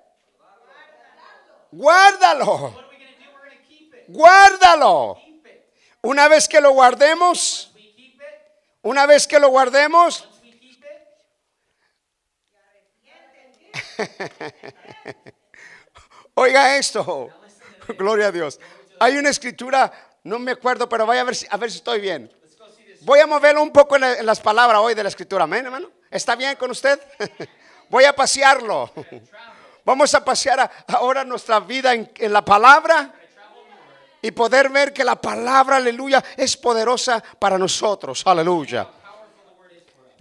Guárdalo. 1.71 2.75
Guárdalo. 4.09 5.19
Una 6.01 6.27
vez 6.27 6.49
que 6.49 6.61
lo 6.61 6.73
guardemos, 6.73 7.73
una 8.83 9.07
vez 9.07 9.29
que 9.29 9.39
lo 9.39 9.51
guardemos, 9.51 10.29
Oiga 16.35 16.77
esto. 16.77 17.31
Gloria 17.97 18.27
a 18.27 18.33
Dios. 18.33 18.59
Hay 18.99 19.17
una 19.17 19.31
escritura, 19.31 19.93
no 20.25 20.41
me 20.41 20.51
acuerdo, 20.51 20.89
pero 20.89 21.07
vaya 21.07 21.21
a 21.21 21.25
ver 21.25 21.37
si, 21.37 21.47
a 21.49 21.57
ver 21.57 21.71
si 21.71 21.77
estoy 21.77 22.01
bien. 22.01 22.29
Voy 23.03 23.21
a 23.21 23.29
moverlo 23.29 23.63
un 23.63 23.71
poco 23.71 23.95
en 23.95 24.27
las 24.27 24.41
palabras 24.41 24.81
hoy 24.81 24.95
de 24.95 25.05
la 25.05 25.09
escritura. 25.09 25.45
Amén, 25.45 25.67
hermano. 25.67 25.89
¿Está 26.11 26.35
bien 26.35 26.57
con 26.57 26.73
usted? 26.73 27.01
Voy 27.93 28.05
a 28.07 28.17
pasearlo. 28.17 28.91
Vamos 29.85 30.15
a 30.15 30.25
pasear 30.25 30.85
ahora 30.89 31.25
nuestra 31.25 31.61
vida 31.61 31.93
en, 31.93 32.11
en 32.17 32.33
la 32.33 32.43
palabra 32.43 33.13
y 34.23 34.31
poder 34.31 34.71
ver 34.71 34.95
que 34.95 35.05
la 35.05 35.21
palabra, 35.21 35.77
aleluya, 35.77 36.25
es 36.39 36.57
poderosa 36.57 37.23
para 37.39 37.59
nosotros. 37.59 38.27
Aleluya. 38.27 38.89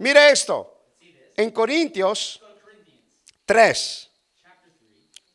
Mire 0.00 0.30
esto. 0.30 0.80
En 1.34 1.50
Corintios 1.50 2.42
3. 3.46 4.10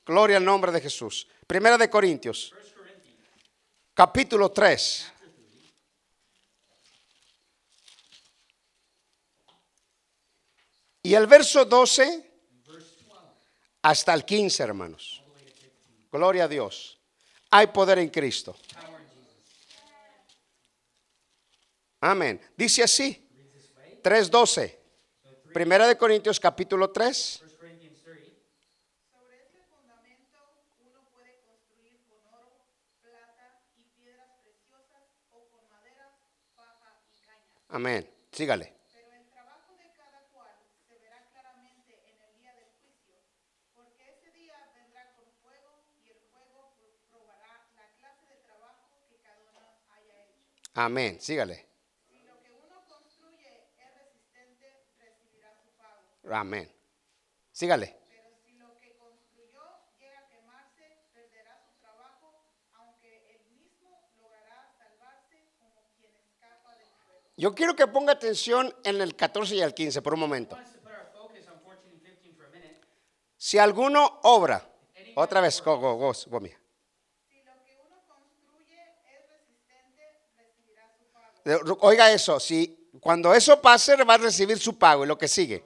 Gloria 0.06 0.38
al 0.38 0.46
nombre 0.46 0.72
de 0.72 0.80
Jesús. 0.80 1.28
Primera 1.48 1.76
de 1.76 1.90
Corintios. 1.90 2.54
Capítulo 3.96 4.52
3. 4.52 5.14
Y 11.02 11.16
el 11.16 11.26
verso 11.26 11.66
12 11.66 12.27
hasta 13.82 14.14
el 14.14 14.26
15, 14.26 14.64
hermanos. 14.64 15.24
Gloria 16.12 16.46
a 16.46 16.48
Dios. 16.48 17.00
Hay 17.52 17.68
poder 17.68 18.00
en 18.00 18.10
Cristo. 18.10 18.56
Amén. 22.02 22.40
Dice 22.56 22.84
así. 22.84 23.24
3.12. 24.04 24.76
Primera 25.54 25.88
de 25.88 25.98
Corintios 25.98 26.40
capítulo 26.40 26.92
3. 26.92 27.42
1 27.44 27.58
Corinthians 27.58 28.00
3. 28.04 28.18
Sobre 29.12 29.38
este 29.42 29.60
fundamento 29.66 30.38
uno 30.86 31.02
puede 31.12 31.42
construir 31.42 31.98
con 32.08 32.22
oro, 32.34 32.62
plata 33.02 33.60
y 33.76 33.84
piedras 34.00 34.30
preciosas 34.44 35.04
o 35.32 35.50
con 35.50 35.68
madera, 35.70 36.14
paja 36.56 37.02
y 37.12 37.26
caña. 37.26 37.66
Amén. 37.70 38.08
Sígale. 38.32 38.74
Pero 38.94 39.12
el 39.18 39.26
trabajo 39.34 39.74
de 39.76 39.90
cada 39.98 40.22
cual 40.32 40.54
se 40.88 40.94
verá 41.00 41.26
claramente 41.34 41.98
en 42.06 42.22
el 42.22 42.38
día 42.40 42.54
del 42.54 42.70
juicio, 42.80 43.18
porque 43.74 44.14
ese 44.14 44.30
día 44.38 44.56
vendrá 44.76 45.10
con 45.18 45.26
fuego 45.42 45.82
y 46.06 46.10
el 46.12 46.22
fuego 46.30 46.78
pro- 46.78 47.02
probará 47.10 47.66
la 47.76 47.90
clase 47.98 48.28
de 48.30 48.38
trabajo 48.46 48.94
que 49.10 49.18
cada 49.26 49.42
uno 49.42 49.74
haya 49.90 50.16
hecho. 50.22 50.67
Amén. 50.78 51.20
Sígale. 51.20 51.68
Amén. 56.30 56.70
Sígale. 57.52 57.96
Pero 58.10 58.30
si 58.46 58.54
lo 58.54 58.78
que 58.80 58.96
construyó 58.98 59.62
quemarse, 60.30 61.10
perderá 61.14 61.58
su 61.66 61.80
trabajo. 61.80 62.44
Yo 67.38 67.54
quiero 67.54 67.76
que 67.76 67.88
ponga 67.88 68.14
atención 68.14 68.74
en 68.84 69.00
el 69.02 69.16
14 69.16 69.56
y 69.56 69.62
el 69.62 69.74
15 69.74 70.02
por 70.02 70.14
un 70.16 70.20
momento. 70.20 70.56
I 70.56 70.60
want 70.60 70.68
us 70.68 70.74
to 70.74 70.80
put 70.82 70.92
our 70.92 71.06
focus 71.14 71.48
on 71.48 71.60
14 71.64 71.90
and 71.92 72.02
15 72.02 72.34
for 72.36 72.46
a 72.46 72.50
minute. 72.50 72.82
Si 73.38 73.58
alguno 73.58 74.20
obra, 74.24 74.68
otra 75.16 75.42
vez, 75.42 75.62
go, 75.62 75.78
go, 75.78 75.96
go, 75.96 76.14
go, 76.28 76.40
mía. 76.40 76.60
Si 77.30 77.44
lo 77.44 77.54
que 77.64 77.78
uno 77.78 78.02
construye 78.08 78.82
es 79.06 79.30
resistente, 79.30 80.04
recibirá 80.36 80.90
su 80.98 81.06
pago. 81.14 81.37
Oiga 81.82 82.12
eso, 82.12 82.40
si 82.40 82.90
cuando 83.00 83.34
eso 83.34 83.62
pase 83.62 83.96
va 84.04 84.16
a 84.16 84.18
recibir 84.18 84.60
su 84.60 84.78
pago 84.78 85.06
y 85.06 85.08
lo 85.08 85.18
que 85.18 85.28
sigue. 85.28 85.64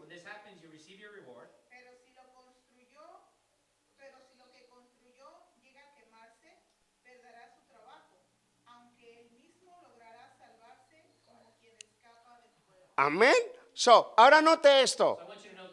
Amén. 13.01 13.33
So, 13.73 14.13
ahora 14.15 14.41
note 14.41 14.83
esto. 14.83 15.17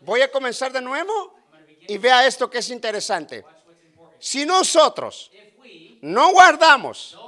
Voy 0.00 0.23
a 0.23 0.31
comenzar 0.31 0.73
de 0.73 0.81
nuevo 0.81 1.12
I'm 1.12 1.50
going 1.50 1.61
to 1.61 1.67
begin. 1.67 1.87
y 1.88 1.99
vea 1.99 2.27
esto 2.27 2.49
que 2.49 2.59
es 2.59 2.71
interesante. 2.71 3.43
Watch 3.43 3.55
what's 3.67 3.83
important. 3.85 4.23
Si 4.23 4.47
nosotros 4.47 5.31
If 5.33 5.59
we 5.62 5.99
no 6.00 6.33
guardamos 6.33 7.12
don't 7.12 7.23
keep 7.23 7.27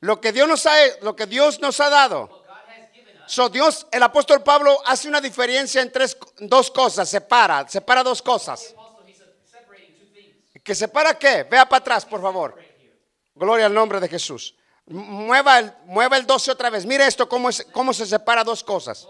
lo 0.00 0.20
que 0.20 0.32
Dios 0.32 0.48
nos 0.48 0.66
ha, 0.66 0.74
lo 1.02 1.16
que 1.16 1.26
Dios 1.26 1.60
nos 1.60 1.80
ha 1.80 1.90
dado, 1.90 2.44
so 3.26 3.48
Dios, 3.48 3.86
el 3.90 4.02
apóstol 4.02 4.42
Pablo 4.42 4.80
hace 4.86 5.08
una 5.08 5.20
diferencia 5.20 5.82
en 5.82 5.92
tres, 5.92 6.16
dos 6.38 6.70
cosas, 6.70 7.08
separa, 7.08 7.68
separa 7.68 8.02
dos 8.02 8.22
cosas. 8.22 8.74
¿Que 10.62 10.74
separa 10.74 11.18
qué? 11.18 11.44
Vea 11.44 11.66
para 11.66 11.80
atrás, 11.80 12.04
por 12.04 12.20
favor. 12.20 12.58
Gloria 13.34 13.66
al 13.66 13.74
nombre 13.74 14.00
de 14.00 14.08
Jesús. 14.08 14.54
Mueva 14.86 15.58
el, 15.58 15.72
mueva 15.84 16.16
el 16.16 16.26
12 16.26 16.50
otra 16.50 16.70
vez. 16.70 16.84
Mire 16.84 17.06
esto, 17.06 17.28
cómo, 17.28 17.48
es, 17.48 17.66
cómo 17.72 17.94
se 17.94 18.04
separa 18.04 18.44
dos 18.44 18.62
cosas. 18.62 19.06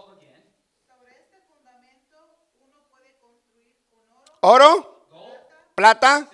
Oro, 4.41 5.05
plata 5.75 6.29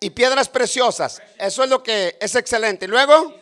y 0.00 0.10
piedras 0.10 0.48
preciosas. 0.48 1.22
Eso 1.38 1.62
es 1.62 1.70
lo 1.70 1.82
que 1.82 2.16
es 2.20 2.34
excelente. 2.34 2.88
Luego, 2.88 3.34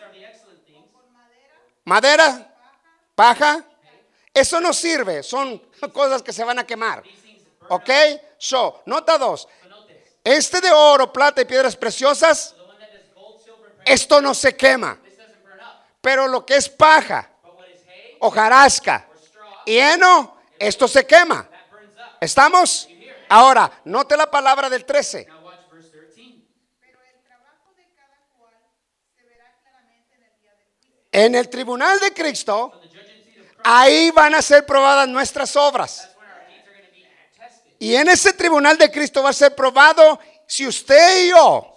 madera, 1.87 2.55
paja. 3.14 3.64
Eso 4.33 4.61
no 4.61 4.75
sirve. 4.75 5.22
Son 5.22 5.59
cosas 5.92 6.22
que 6.22 6.33
se 6.33 6.44
van 6.44 6.59
a 6.59 6.66
quemar. 6.66 7.03
¿Ok? 7.70 7.90
So, 8.37 8.83
nota 8.85 9.16
dos. 9.16 9.49
Este 10.22 10.61
de 10.61 10.70
oro, 10.70 11.11
plata 11.11 11.40
y 11.40 11.46
piedras 11.46 11.75
preciosas, 11.75 12.55
esto 13.85 14.20
no 14.20 14.35
se 14.35 14.55
quema. 14.55 15.01
Pero 16.01 16.29
lo 16.29 16.44
que 16.44 16.57
es 16.57 16.68
paja, 16.68 17.31
hojarasca 18.20 19.09
heno, 19.66 20.38
esto 20.59 20.88
se 20.88 21.07
quema. 21.07 21.49
¿Estamos? 22.20 22.88
Ahora, 23.29 23.70
note 23.85 24.16
la 24.16 24.31
palabra 24.31 24.70
del 24.70 24.85
13. 24.85 25.27
Now 25.27 25.44
watch 25.44 25.70
verse 25.70 25.90
13. 25.90 26.44
pero 26.81 26.99
el 27.03 27.22
trabajo 27.22 27.75
de 27.77 27.85
cada 27.94 28.22
cual 28.38 28.55
se 29.14 29.25
verá 29.25 29.59
claramente 29.61 30.14
en 30.14 30.22
el 30.22 30.40
día 30.40 30.55
del 30.55 30.68
juicio. 30.79 31.06
En 31.16 31.35
el 31.35 31.48
tribunal 31.48 31.98
de 31.98 32.12
Cristo, 32.12 32.79
ahí 33.64 34.11
van 34.11 34.35
a 34.35 34.42
ser 34.42 34.66
probadas 34.66 35.09
nuestras 35.09 35.57
obras. 35.57 36.11
Y 37.79 37.94
en 37.94 38.11
ese 38.11 38.35
tribunal 38.35 38.76
de 38.76 38.90
Cristo 38.90 39.22
va 39.22 39.31
a 39.31 39.33
ser 39.33 39.55
probado 39.55 40.20
si 40.46 40.66
usted 40.66 41.24
y 41.24 41.31
yo 41.31 41.74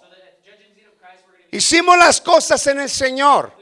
hicimos 1.52 1.96
las 1.96 2.20
cosas 2.20 2.66
en 2.66 2.80
el 2.80 2.90
Señor 2.90 3.56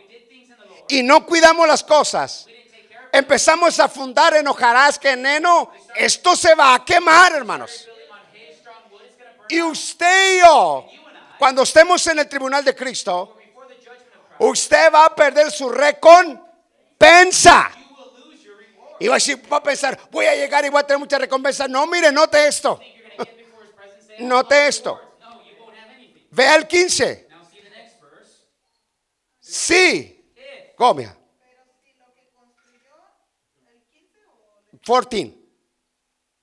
y 0.88 1.04
no 1.04 1.24
cuidamos 1.24 1.68
las 1.68 1.84
cosas. 1.84 2.46
Empezamos 3.12 3.78
a 3.78 3.88
fundar 3.88 4.34
en 4.34 4.48
hojarasca, 4.48 5.12
en 5.12 5.24
heno. 5.24 5.70
Esto 5.94 6.34
se 6.34 6.56
va 6.56 6.74
a 6.74 6.84
quemar, 6.84 7.34
hermanos. 7.34 7.88
Y 9.48 9.62
usted 9.62 10.34
y 10.34 10.40
yo, 10.40 10.88
cuando 11.38 11.62
estemos 11.62 12.04
en 12.08 12.18
el 12.18 12.28
tribunal 12.28 12.64
de 12.64 12.74
Cristo, 12.74 13.37
usted 14.40 14.92
va 14.92 15.06
a 15.06 15.14
perder 15.14 15.50
su 15.50 15.70
recompensa. 15.70 17.70
Y 19.00 19.06
va 19.06 19.16
a, 19.16 19.62
pensar, 19.62 19.96
voy 20.10 20.26
a 20.26 20.34
llegar 20.34 20.64
y 20.64 20.70
voy 20.70 20.80
a 20.80 20.86
tener 20.86 20.98
mucha 20.98 21.18
recompensa. 21.18 21.68
No, 21.68 21.86
mire, 21.86 22.10
note 22.10 22.48
esto. 22.48 22.80
Note 24.18 24.66
esto. 24.66 25.00
Vea 26.30 26.56
el 26.56 26.66
15. 26.66 27.28
Now 27.30 27.44
see 27.48 27.60
the 27.62 27.70
next 27.70 28.00
verse. 28.02 28.42
Sí. 29.40 30.34
Comia. 30.76 31.16
Pero 31.16 31.62
si 31.80 31.92
lo 31.94 32.12
que 32.12 32.28
construyó, 32.32 32.96
el 33.68 33.84
15 33.86 34.18
o 34.26 34.64
el- 34.72 34.80
14. 34.80 35.16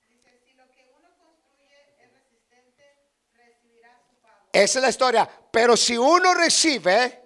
dice, 0.08 0.40
si 0.46 0.54
lo 0.54 0.66
que 0.70 0.90
uno 0.98 1.10
construye 1.18 1.76
es 2.02 2.10
resistente, 2.14 2.96
recibirá 3.34 4.00
su 4.08 4.16
pago. 4.22 4.48
Esa 4.54 4.78
es 4.78 4.82
la 4.82 4.88
historia. 4.88 5.28
Pero 5.50 5.76
si 5.76 5.98
uno 5.98 6.32
recibe, 6.32 7.25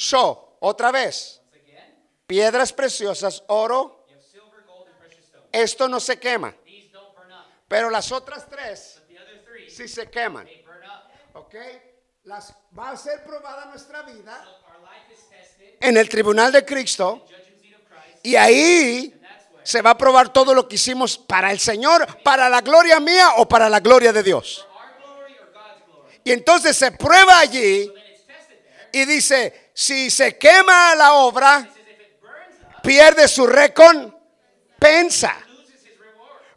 so, 0.00 0.56
otra 0.60 0.90
vez, 0.90 1.42
piedras 2.26 2.72
preciosas, 2.72 3.42
oro, 3.48 4.06
esto 5.52 5.88
no 5.88 6.00
se 6.00 6.18
quema. 6.18 6.54
Pero 7.68 7.90
las 7.90 8.10
otras 8.10 8.48
tres 8.48 9.00
sí 9.68 9.86
se 9.88 10.10
queman. 10.10 10.48
¿Ok? 11.34 11.54
Las, 12.24 12.54
va 12.76 12.90
a 12.90 12.96
ser 12.96 13.24
probada 13.24 13.66
nuestra 13.66 14.02
vida 14.02 14.44
en 15.80 15.96
el 15.96 16.08
tribunal 16.08 16.52
de 16.52 16.64
Cristo 16.64 17.24
y 18.22 18.36
ahí 18.36 19.20
se 19.62 19.82
va 19.82 19.90
a 19.90 19.98
probar 19.98 20.32
todo 20.32 20.54
lo 20.54 20.68
que 20.68 20.74
hicimos 20.74 21.16
para 21.16 21.50
el 21.50 21.58
Señor, 21.58 22.22
para 22.22 22.48
la 22.48 22.60
gloria 22.60 23.00
mía 23.00 23.34
o 23.36 23.48
para 23.48 23.68
la 23.68 23.80
gloria 23.80 24.12
de 24.12 24.22
Dios. 24.22 24.66
Y 26.24 26.32
entonces 26.32 26.76
se 26.76 26.92
prueba 26.92 27.38
allí 27.38 27.92
y 28.92 29.04
dice, 29.04 29.69
si 29.80 30.10
se 30.10 30.36
quema 30.36 30.94
la 30.94 31.14
obra, 31.14 31.66
pierde 32.82 33.26
su 33.26 33.46
recompensa. 33.46 35.38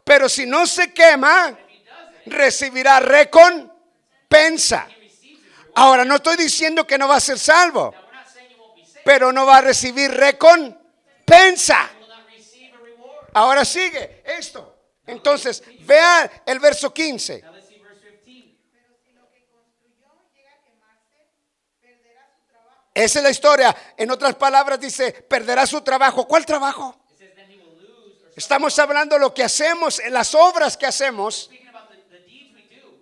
Pero 0.04 0.28
si 0.28 0.44
no 0.44 0.66
se 0.66 0.92
quema, 0.92 1.58
recibirá 2.26 3.00
recompensa. 3.00 4.86
Ahora, 5.74 6.04
no 6.04 6.16
estoy 6.16 6.36
diciendo 6.36 6.86
que 6.86 6.98
no 6.98 7.08
va 7.08 7.16
a 7.16 7.20
ser 7.20 7.38
salvo, 7.38 7.94
pero 9.06 9.32
no 9.32 9.46
va 9.46 9.56
a 9.56 9.62
recibir 9.62 10.10
recompensa. 10.10 11.88
Ahora 13.32 13.64
sigue 13.64 14.22
esto. 14.26 14.90
Entonces, 15.06 15.62
vea 15.80 16.42
el 16.44 16.58
verso 16.60 16.92
15. 16.92 17.40
Now 17.40 17.54
let's 17.54 17.68
see 17.68 17.78
verse 17.78 18.20
15. 18.22 18.58
Pero 18.70 18.94
si 19.02 19.12
lo 19.12 19.30
que 19.30 19.46
construyó 19.46 20.12
llega 20.34 20.52
a 20.52 20.62
quemarse, 20.62 21.30
perderá 21.80 22.28
su 22.36 22.44
trabajo. 22.52 22.83
Esa 22.94 23.18
es 23.18 23.22
la 23.24 23.30
historia. 23.30 23.76
En 23.96 24.08
otras 24.12 24.36
palabras 24.36 24.78
dice, 24.78 25.10
perderá 25.12 25.66
su 25.66 25.80
trabajo. 25.80 26.28
¿Cuál 26.28 26.46
trabajo? 26.46 26.96
Estamos 28.36 28.78
hablando 28.78 29.16
de 29.16 29.20
lo 29.20 29.34
que 29.34 29.42
hacemos, 29.42 30.00
las 30.10 30.32
obras 30.34 30.76
que 30.76 30.86
hacemos. 30.86 31.50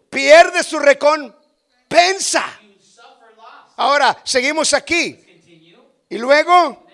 Pierde 0.08 0.62
su 0.62 0.78
recompensa. 0.78 2.58
Ahora, 3.76 4.18
seguimos 4.24 4.72
aquí. 4.72 5.18
Y 6.08 6.16
luego, 6.18 6.86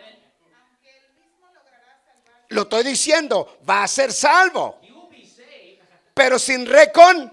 lo 2.48 2.62
estoy 2.62 2.82
diciendo, 2.82 3.58
va 3.68 3.84
a 3.84 3.88
ser 3.88 4.12
salvo. 4.12 4.80
Pero 6.14 6.38
sin 6.38 6.66
recompensa. 6.66 7.28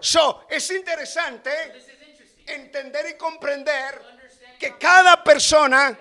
So, 0.00 0.46
es 0.48 0.70
interesante. 0.70 1.95
Entender 2.46 3.10
y 3.10 3.14
comprender 3.14 4.00
que 4.58 4.76
cada 4.78 5.22
persona 5.22 5.96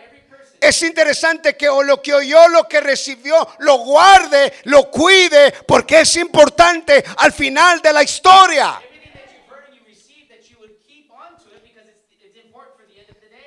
es 0.59 0.81
interesante 0.83 1.55
que 1.55 1.69
o 1.69 1.83
lo 1.83 2.01
que 2.01 2.13
oyó, 2.13 2.47
lo 2.47 2.67
que 2.67 2.79
recibió, 2.79 3.47
lo 3.59 3.79
guarde, 3.79 4.53
lo 4.63 4.89
cuide, 4.89 5.51
porque 5.67 6.01
es 6.01 6.15
importante 6.15 7.03
al 7.17 7.31
final 7.31 7.81
de 7.81 7.93
la 7.93 8.03
historia. 8.03 8.81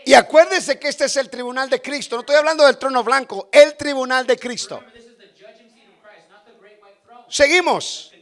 Y 0.05 0.15
acuérdense 0.15 0.79
que 0.79 0.89
este 0.89 1.05
es 1.05 1.17
el 1.17 1.29
tribunal 1.29 1.69
de 1.69 1.83
Cristo. 1.83 2.17
No 2.17 2.21
estoy 2.21 2.37
hablando 2.37 2.65
del 2.65 2.79
trono 2.79 3.05
blanco, 3.05 3.51
el 3.53 3.77
tribunal 3.77 4.27
de 4.27 4.39
Cristo. 4.39 4.83
Seguimos. 7.29 8.13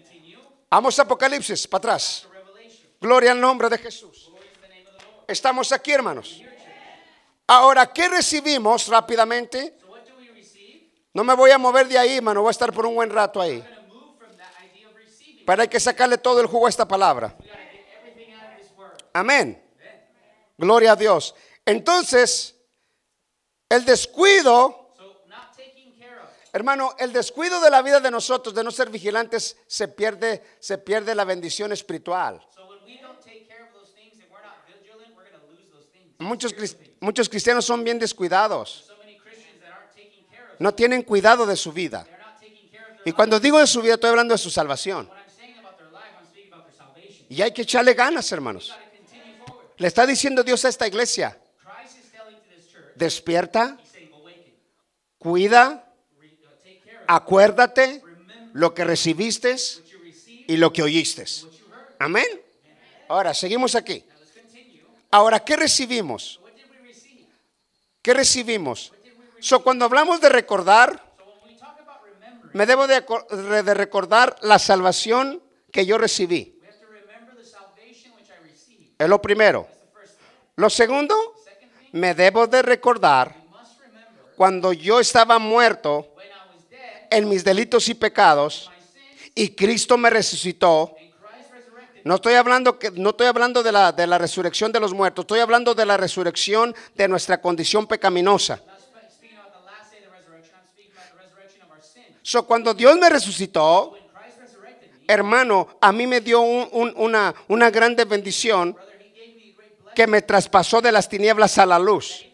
Vamos 0.68 0.98
a 0.98 1.02
Apocalipsis, 1.02 1.68
para 1.68 1.78
atrás. 1.78 2.26
Gloria 3.00 3.30
al 3.32 3.40
nombre 3.40 3.68
de 3.68 3.78
Jesús. 3.78 4.32
Estamos 5.28 5.72
aquí, 5.72 5.92
hermanos. 5.92 6.42
Ahora, 7.46 7.92
¿qué 7.92 8.08
recibimos 8.08 8.88
rápidamente? 8.88 9.78
No 11.12 11.24
me 11.24 11.34
voy 11.34 11.50
a 11.50 11.58
mover 11.58 11.88
de 11.88 11.98
ahí, 11.98 12.16
hermano. 12.16 12.42
Voy 12.42 12.48
a 12.48 12.50
estar 12.50 12.72
por 12.72 12.86
un 12.86 12.94
buen 12.94 13.10
rato 13.10 13.40
ahí. 13.40 13.64
Pero 15.46 15.62
hay 15.62 15.68
que 15.68 15.80
sacarle 15.80 16.18
todo 16.18 16.40
el 16.40 16.46
jugo 16.46 16.66
a 16.66 16.68
esta 16.68 16.86
palabra. 16.86 17.36
Amén. 19.12 19.62
Gloria 20.58 20.92
a 20.92 20.96
Dios. 20.96 21.34
Entonces, 21.64 22.54
el 23.68 23.84
descuido, 23.84 24.94
hermano, 26.52 26.94
el 26.98 27.12
descuido 27.12 27.60
de 27.60 27.70
la 27.70 27.82
vida 27.82 28.00
de 28.00 28.10
nosotros, 28.10 28.54
de 28.54 28.62
no 28.62 28.70
ser 28.70 28.90
vigilantes, 28.90 29.56
se 29.66 29.88
pierde, 29.88 30.42
se 30.60 30.78
pierde 30.78 31.14
la 31.14 31.24
bendición 31.24 31.72
espiritual. 31.72 32.46
Muchos, 36.18 36.54
cris- 36.54 36.76
muchos 37.00 37.28
cristianos 37.28 37.64
son 37.64 37.84
bien 37.84 37.98
descuidados. 37.98 38.90
No 40.58 40.72
tienen 40.74 41.02
cuidado 41.02 41.44
de 41.46 41.56
su 41.56 41.72
vida. 41.72 42.06
Y 43.04 43.12
cuando 43.12 43.38
digo 43.38 43.58
de 43.58 43.66
su 43.66 43.82
vida, 43.82 43.94
estoy 43.94 44.10
hablando 44.10 44.34
de 44.34 44.38
su 44.38 44.50
salvación. 44.50 45.08
Y 47.28 47.42
hay 47.42 47.52
que 47.52 47.62
echarle 47.62 47.94
ganas, 47.94 48.30
hermanos. 48.32 48.74
Le 49.78 49.86
está 49.88 50.06
diciendo 50.06 50.42
Dios 50.42 50.64
a 50.64 50.68
esta 50.70 50.86
iglesia, 50.86 51.38
despierta, 52.94 53.76
cuida, 55.18 55.92
acuérdate 57.06 58.02
lo 58.54 58.72
que 58.72 58.84
recibiste 58.84 59.56
y 60.48 60.56
lo 60.56 60.72
que 60.72 60.82
oíste. 60.82 61.24
Amén. 61.98 62.26
Ahora, 63.08 63.34
seguimos 63.34 63.74
aquí. 63.74 64.02
Ahora, 65.16 65.40
¿qué 65.40 65.56
recibimos? 65.56 66.38
¿Qué 68.02 68.12
recibimos? 68.12 68.92
So, 69.40 69.62
cuando 69.62 69.86
hablamos 69.86 70.20
de 70.20 70.28
recordar, 70.28 71.02
me 72.52 72.66
debo 72.66 72.86
de, 72.86 73.02
de 73.62 73.72
recordar 73.72 74.36
la 74.42 74.58
salvación 74.58 75.42
que 75.72 75.86
yo 75.86 75.96
recibí. 75.96 76.60
Es 78.98 79.08
lo 79.08 79.22
primero. 79.22 79.66
Lo 80.56 80.68
segundo, 80.68 81.14
me 81.92 82.12
debo 82.12 82.46
de 82.46 82.60
recordar 82.60 83.34
cuando 84.36 84.74
yo 84.74 85.00
estaba 85.00 85.38
muerto 85.38 86.14
en 87.08 87.26
mis 87.26 87.42
delitos 87.42 87.88
y 87.88 87.94
pecados 87.94 88.70
y 89.34 89.54
Cristo 89.54 89.96
me 89.96 90.10
resucitó. 90.10 90.94
No 92.06 92.14
estoy 92.14 92.34
hablando 92.34 92.78
que 92.78 92.92
no 92.92 93.10
estoy 93.10 93.26
hablando 93.26 93.64
de 93.64 93.72
la 93.72 93.90
de 93.90 94.06
la 94.06 94.16
resurrección 94.16 94.70
de 94.70 94.78
los 94.78 94.94
muertos, 94.94 95.24
estoy 95.24 95.40
hablando 95.40 95.74
de 95.74 95.84
la 95.84 95.96
resurrección 95.96 96.72
de 96.94 97.08
nuestra 97.08 97.40
condición 97.40 97.84
pecaminosa. 97.88 98.60
So, 102.22 102.46
cuando 102.46 102.74
Dios 102.74 102.96
me 102.96 103.08
resucitó, 103.10 103.98
hermano, 105.08 105.66
a 105.80 105.90
mí 105.90 106.06
me 106.06 106.20
dio 106.20 106.42
un- 106.42 106.68
un- 106.70 106.94
una, 106.96 107.34
una 107.48 107.70
grande 107.70 108.04
bendición 108.04 108.76
que 109.96 110.06
me 110.06 110.22
traspasó 110.22 110.80
de 110.80 110.92
las 110.92 111.08
tinieblas 111.08 111.58
a 111.58 111.66
la 111.66 111.78
luz 111.80 112.24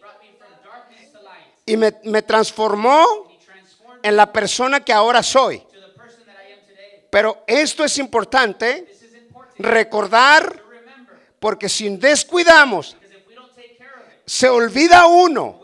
y 1.65 1.77
me, 1.77 1.95
me 2.03 2.21
transformó 2.21 3.03
en 4.03 4.15
la 4.17 4.31
persona 4.31 4.85
que 4.85 4.93
ahora 4.93 5.23
soy. 5.23 5.63
Pero 7.09 7.43
esto 7.47 7.83
es 7.83 7.97
importante 7.97 8.85
recordar 9.57 10.61
porque 11.39 11.67
si 11.67 11.89
descuidamos, 11.97 12.95
se 14.25 14.47
olvida 14.49 15.05
uno 15.05 15.61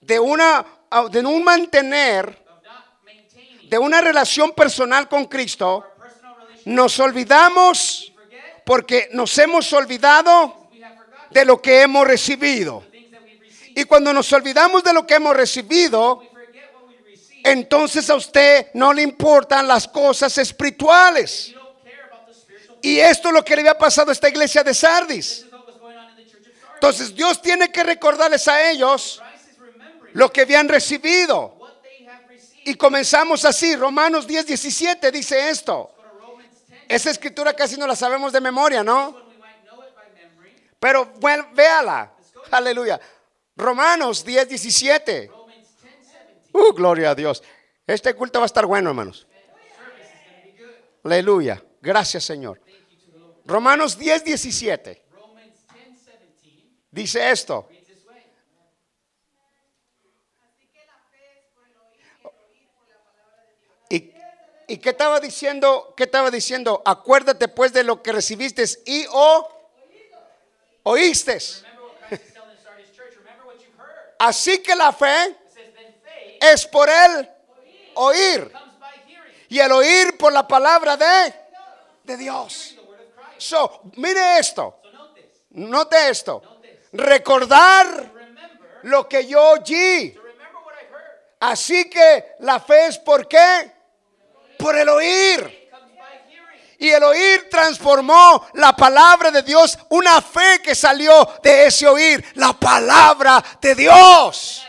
de, 0.00 0.18
una, 0.18 0.66
de 1.10 1.20
un 1.20 1.44
mantener, 1.44 2.44
de 3.68 3.78
una 3.78 4.00
relación 4.00 4.52
personal 4.52 5.08
con 5.08 5.26
Cristo, 5.26 5.86
nos 6.64 6.98
olvidamos 6.98 8.12
porque 8.64 9.08
nos 9.12 9.36
hemos 9.38 9.72
olvidado 9.72 10.68
de 11.30 11.44
lo 11.44 11.62
que 11.62 11.82
hemos 11.82 12.06
recibido. 12.06 12.84
Y 13.74 13.84
cuando 13.84 14.12
nos 14.12 14.32
olvidamos 14.32 14.84
de 14.84 14.92
lo 14.92 15.06
que 15.06 15.14
hemos 15.14 15.34
recibido, 15.34 16.22
entonces 17.44 18.08
a 18.10 18.16
usted 18.16 18.66
no 18.74 18.92
le 18.92 19.02
importan 19.02 19.66
las 19.66 19.88
cosas 19.88 20.36
espirituales. 20.38 21.54
Y 22.82 22.98
esto 22.98 23.28
es 23.28 23.34
lo 23.34 23.44
que 23.44 23.54
le 23.54 23.62
había 23.62 23.78
pasado 23.78 24.10
a 24.10 24.12
esta 24.12 24.28
iglesia 24.28 24.64
de 24.64 24.74
Sardis. 24.74 25.46
Entonces 26.74 27.14
Dios 27.14 27.40
tiene 27.40 27.70
que 27.70 27.84
recordarles 27.84 28.48
a 28.48 28.70
ellos 28.70 29.22
lo 30.14 30.32
que 30.32 30.40
habían 30.40 30.68
recibido. 30.68 31.56
Y 32.64 32.74
comenzamos 32.74 33.44
así. 33.44 33.76
Romanos 33.76 34.26
10, 34.26 34.46
17 34.46 35.12
dice 35.12 35.48
esto. 35.48 35.94
Go 35.96 36.02
to 36.02 36.18
Romans 36.20 36.68
10. 36.68 36.82
Esa 36.88 37.10
escritura 37.10 37.54
casi 37.54 37.76
no 37.76 37.86
la 37.86 37.94
sabemos 37.94 38.32
de 38.32 38.40
memoria, 38.40 38.82
¿no? 38.82 39.16
Pero 40.80 41.06
bueno, 41.20 41.48
véala. 41.54 42.12
Aleluya. 42.50 43.00
Romanos 43.54 44.24
10, 44.24 44.48
17. 44.48 45.28
Romans 45.28 45.56
10, 45.80 45.98
17. 46.00 46.48
Uh, 46.52 46.72
gloria 46.72 47.10
a 47.10 47.14
Dios. 47.14 47.42
Este 47.86 48.12
culto 48.14 48.40
va 48.40 48.44
a 48.44 48.46
estar 48.46 48.66
bueno, 48.66 48.90
hermanos. 48.90 49.26
Aleluya. 51.04 51.62
Gracias, 51.80 52.24
Señor. 52.24 52.60
Romanos 53.44 53.98
10, 53.98 54.24
17. 54.24 55.02
Romans 55.10 55.66
10, 55.74 55.84
17 56.04 56.62
Dice 56.90 57.30
esto. 57.30 57.68
y. 63.88 64.12
¿Y, 64.68 64.78
qué 64.78 64.90
estaba 64.90 65.20
diciendo? 65.20 65.92
¿Qué 65.96 66.04
estaba 66.04 66.30
diciendo? 66.30 66.82
Acuérdate 66.84 67.48
pues 67.48 67.72
de 67.72 67.82
lo 67.82 68.02
que 68.02 68.12
recibiste 68.12 68.64
y 68.86 69.04
o 69.10 69.48
oíste. 70.84 71.38
You've 73.58 73.74
heard. 73.78 74.14
Así 74.18 74.62
que 74.62 74.74
la 74.74 74.92
fe 74.92 75.36
es 76.40 76.66
por 76.66 76.88
el 76.88 77.28
oír 77.94 78.52
y 79.48 79.58
el 79.58 79.72
oír 79.72 80.16
por 80.16 80.32
la 80.32 80.46
palabra 80.46 80.96
de, 80.96 81.34
de 82.04 82.16
Dios. 82.16 82.76
So, 83.42 83.82
mire 83.96 84.38
esto, 84.38 84.80
note 85.50 86.08
esto. 86.08 86.60
Recordar 86.92 88.12
lo 88.82 89.08
que 89.08 89.26
yo 89.26 89.54
oí. 89.54 90.16
Así 91.40 91.90
que 91.90 92.36
la 92.38 92.60
fe 92.60 92.86
es 92.86 92.98
por 92.98 93.26
qué? 93.26 93.72
Por 94.58 94.78
el 94.78 94.88
oír. 94.88 95.70
Y 96.78 96.90
el 96.90 97.02
oír 97.02 97.48
transformó 97.50 98.46
la 98.54 98.76
palabra 98.76 99.32
de 99.32 99.42
Dios, 99.42 99.76
una 99.88 100.22
fe 100.22 100.60
que 100.62 100.76
salió 100.76 101.28
de 101.42 101.66
ese 101.66 101.88
oír, 101.88 102.24
la 102.34 102.52
palabra 102.52 103.42
de 103.60 103.74
Dios. 103.74 104.64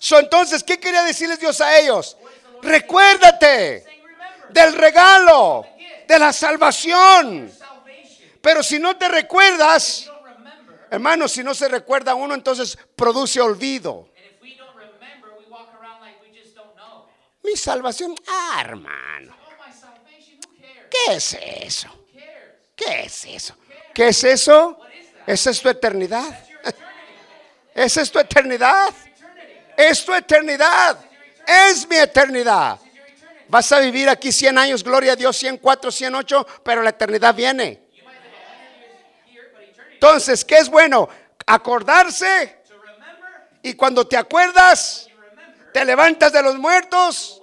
So, 0.00 0.18
entonces, 0.18 0.64
¿qué 0.64 0.80
quería 0.80 1.04
decirles 1.04 1.38
Dios 1.38 1.60
a 1.60 1.78
ellos? 1.78 2.16
Recuérdate 2.62 3.97
del 4.50 4.72
regalo, 4.74 5.66
de 6.06 6.18
la 6.18 6.32
salvación. 6.32 7.50
Pero 8.40 8.62
si 8.62 8.78
no 8.78 8.96
te 8.96 9.08
recuerdas, 9.08 10.10
hermano, 10.90 11.28
si 11.28 11.42
no 11.42 11.54
se 11.54 11.68
recuerda 11.68 12.14
uno, 12.14 12.34
entonces 12.34 12.78
produce 12.96 13.40
olvido. 13.40 14.08
Mi 17.42 17.56
salvación, 17.56 18.14
ah, 18.28 18.60
hermano? 18.60 19.34
¿qué 20.90 21.14
es 21.14 21.34
eso? 21.34 21.88
¿Qué 22.74 23.02
es 23.02 23.24
eso? 23.24 23.56
¿Qué 23.94 24.08
es 24.08 24.24
eso? 24.24 24.78
Esa 25.26 25.50
es 25.50 25.60
tu 25.60 25.68
eternidad. 25.68 26.44
Esa 27.74 28.02
es 28.02 28.10
tu 28.10 28.18
eternidad. 28.18 28.92
Es 29.76 30.04
tu 30.04 30.14
eternidad. 30.14 30.98
Es 31.46 31.88
mi 31.88 31.96
eternidad. 31.96 32.78
Vas 33.48 33.72
a 33.72 33.80
vivir 33.80 34.08
aquí 34.08 34.30
100 34.30 34.58
años, 34.58 34.84
gloria 34.84 35.12
a 35.12 35.16
Dios, 35.16 35.36
104, 35.36 35.90
108, 35.90 36.46
pero 36.62 36.82
la 36.82 36.90
eternidad 36.90 37.34
viene. 37.34 37.82
Entonces, 39.92 40.44
¿qué 40.44 40.56
es 40.56 40.68
bueno? 40.68 41.08
Acordarse 41.46 42.58
y 43.62 43.74
cuando 43.74 44.06
te 44.06 44.16
acuerdas, 44.16 45.08
te 45.72 45.84
levantas 45.84 46.32
de 46.32 46.42
los 46.42 46.58
muertos, 46.58 47.40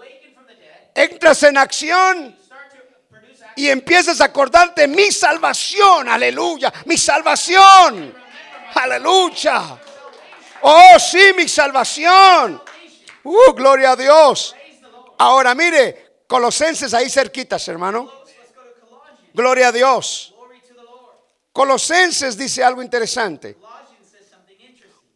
entras 0.93 1.43
en 1.43 1.57
acción 1.57 2.37
y 3.55 3.67
empiezas 3.67 4.21
a 4.21 4.25
acordarte 4.25 4.87
mi 4.87 5.11
salvación, 5.11 6.07
aleluya, 6.07 6.71
mi 6.85 6.97
salvación, 6.97 8.15
aleluya. 8.75 9.79
Oh, 10.61 10.99
sí, 10.99 11.33
mi 11.35 11.47
salvación. 11.47 12.61
Uh, 13.23 13.53
gloria 13.53 13.91
a 13.91 13.95
Dios. 13.95 14.55
Ahora 15.17 15.55
mire, 15.55 16.23
Colosenses 16.27 16.93
ahí 16.93 17.09
cerquitas, 17.09 17.67
hermano. 17.67 18.11
Gloria 19.33 19.67
a 19.67 19.71
Dios. 19.71 20.33
Colosenses 21.51 22.37
dice 22.37 22.63
algo 22.63 22.81
interesante. 22.81 23.57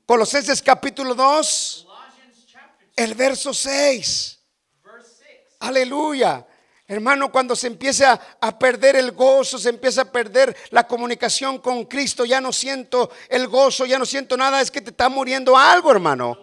Colosenses 0.05 0.61
capítulo 0.61 1.13
2, 1.13 1.85
Colossians 1.85 2.45
chapter 2.47 2.87
2, 2.87 2.93
el 2.97 3.13
verso 3.13 3.53
6. 3.53 4.39
verse 4.83 5.09
6. 5.19 5.39
Aleluya. 5.59 6.47
Hermano, 6.87 7.31
cuando 7.31 7.55
se 7.55 7.67
empieza 7.67 8.19
a 8.41 8.57
perder 8.57 8.95
el 8.95 9.11
gozo, 9.11 9.59
se 9.59 9.69
empieza 9.69 10.01
a 10.01 10.11
perder 10.11 10.57
la 10.71 10.87
comunicación 10.87 11.59
con 11.59 11.85
Cristo, 11.85 12.25
ya 12.25 12.41
no 12.41 12.51
siento 12.51 13.11
el 13.27 13.47
gozo, 13.47 13.85
ya 13.85 13.99
no 13.99 14.05
siento 14.05 14.35
nada, 14.35 14.59
es 14.61 14.71
que 14.71 14.81
te 14.81 14.89
está 14.89 15.09
muriendo 15.09 15.55
algo, 15.55 15.91
hermano. 15.91 16.39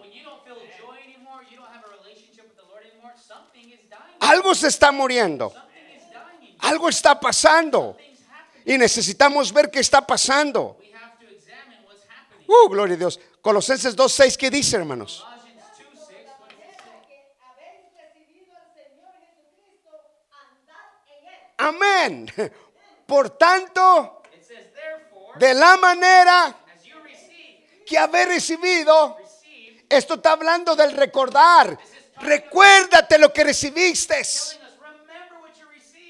Algo 4.19 4.55
se 4.55 4.67
está 4.67 4.91
muriendo, 4.91 5.53
algo 6.59 6.89
está 6.89 7.19
pasando 7.19 7.97
y 8.65 8.77
necesitamos 8.77 9.53
ver 9.53 9.69
qué 9.69 9.79
está 9.79 10.05
pasando. 10.05 10.77
Uh, 12.47 12.69
gloria 12.69 12.95
a 12.95 12.97
Dios. 12.97 13.19
Colosenses 13.41 13.95
2.6, 13.95 14.37
¿qué 14.37 14.49
dice, 14.49 14.77
hermanos? 14.77 15.25
Colossians 15.25 15.61
2 15.61 15.97
6. 16.05 16.27
What 16.27 16.47
does 16.47 16.67
it 16.67 16.81
say? 16.81 17.07
que 17.07 17.37
habéis 17.43 17.91
recibido 17.97 18.55
al 18.55 18.67
Señor 18.73 19.11
Jesucristo, 19.27 19.91
andad 20.31 20.87
en 21.07 21.27
él. 21.27 21.41
Amén. 21.57 22.53
Por 23.05 23.29
tanto, 23.31 24.21
de 25.35 25.53
la 25.53 25.77
manera 25.77 26.55
que 27.85 27.97
habéis 27.97 28.27
recibido, 28.27 29.17
Esto 29.89 30.15
está 30.15 30.33
hablando 30.33 30.75
del 30.75 30.91
recordar. 30.91 31.79
Recuérdate 32.21 33.17
lo 33.17 33.31
que 33.31 33.43
recibiste. 33.43 34.21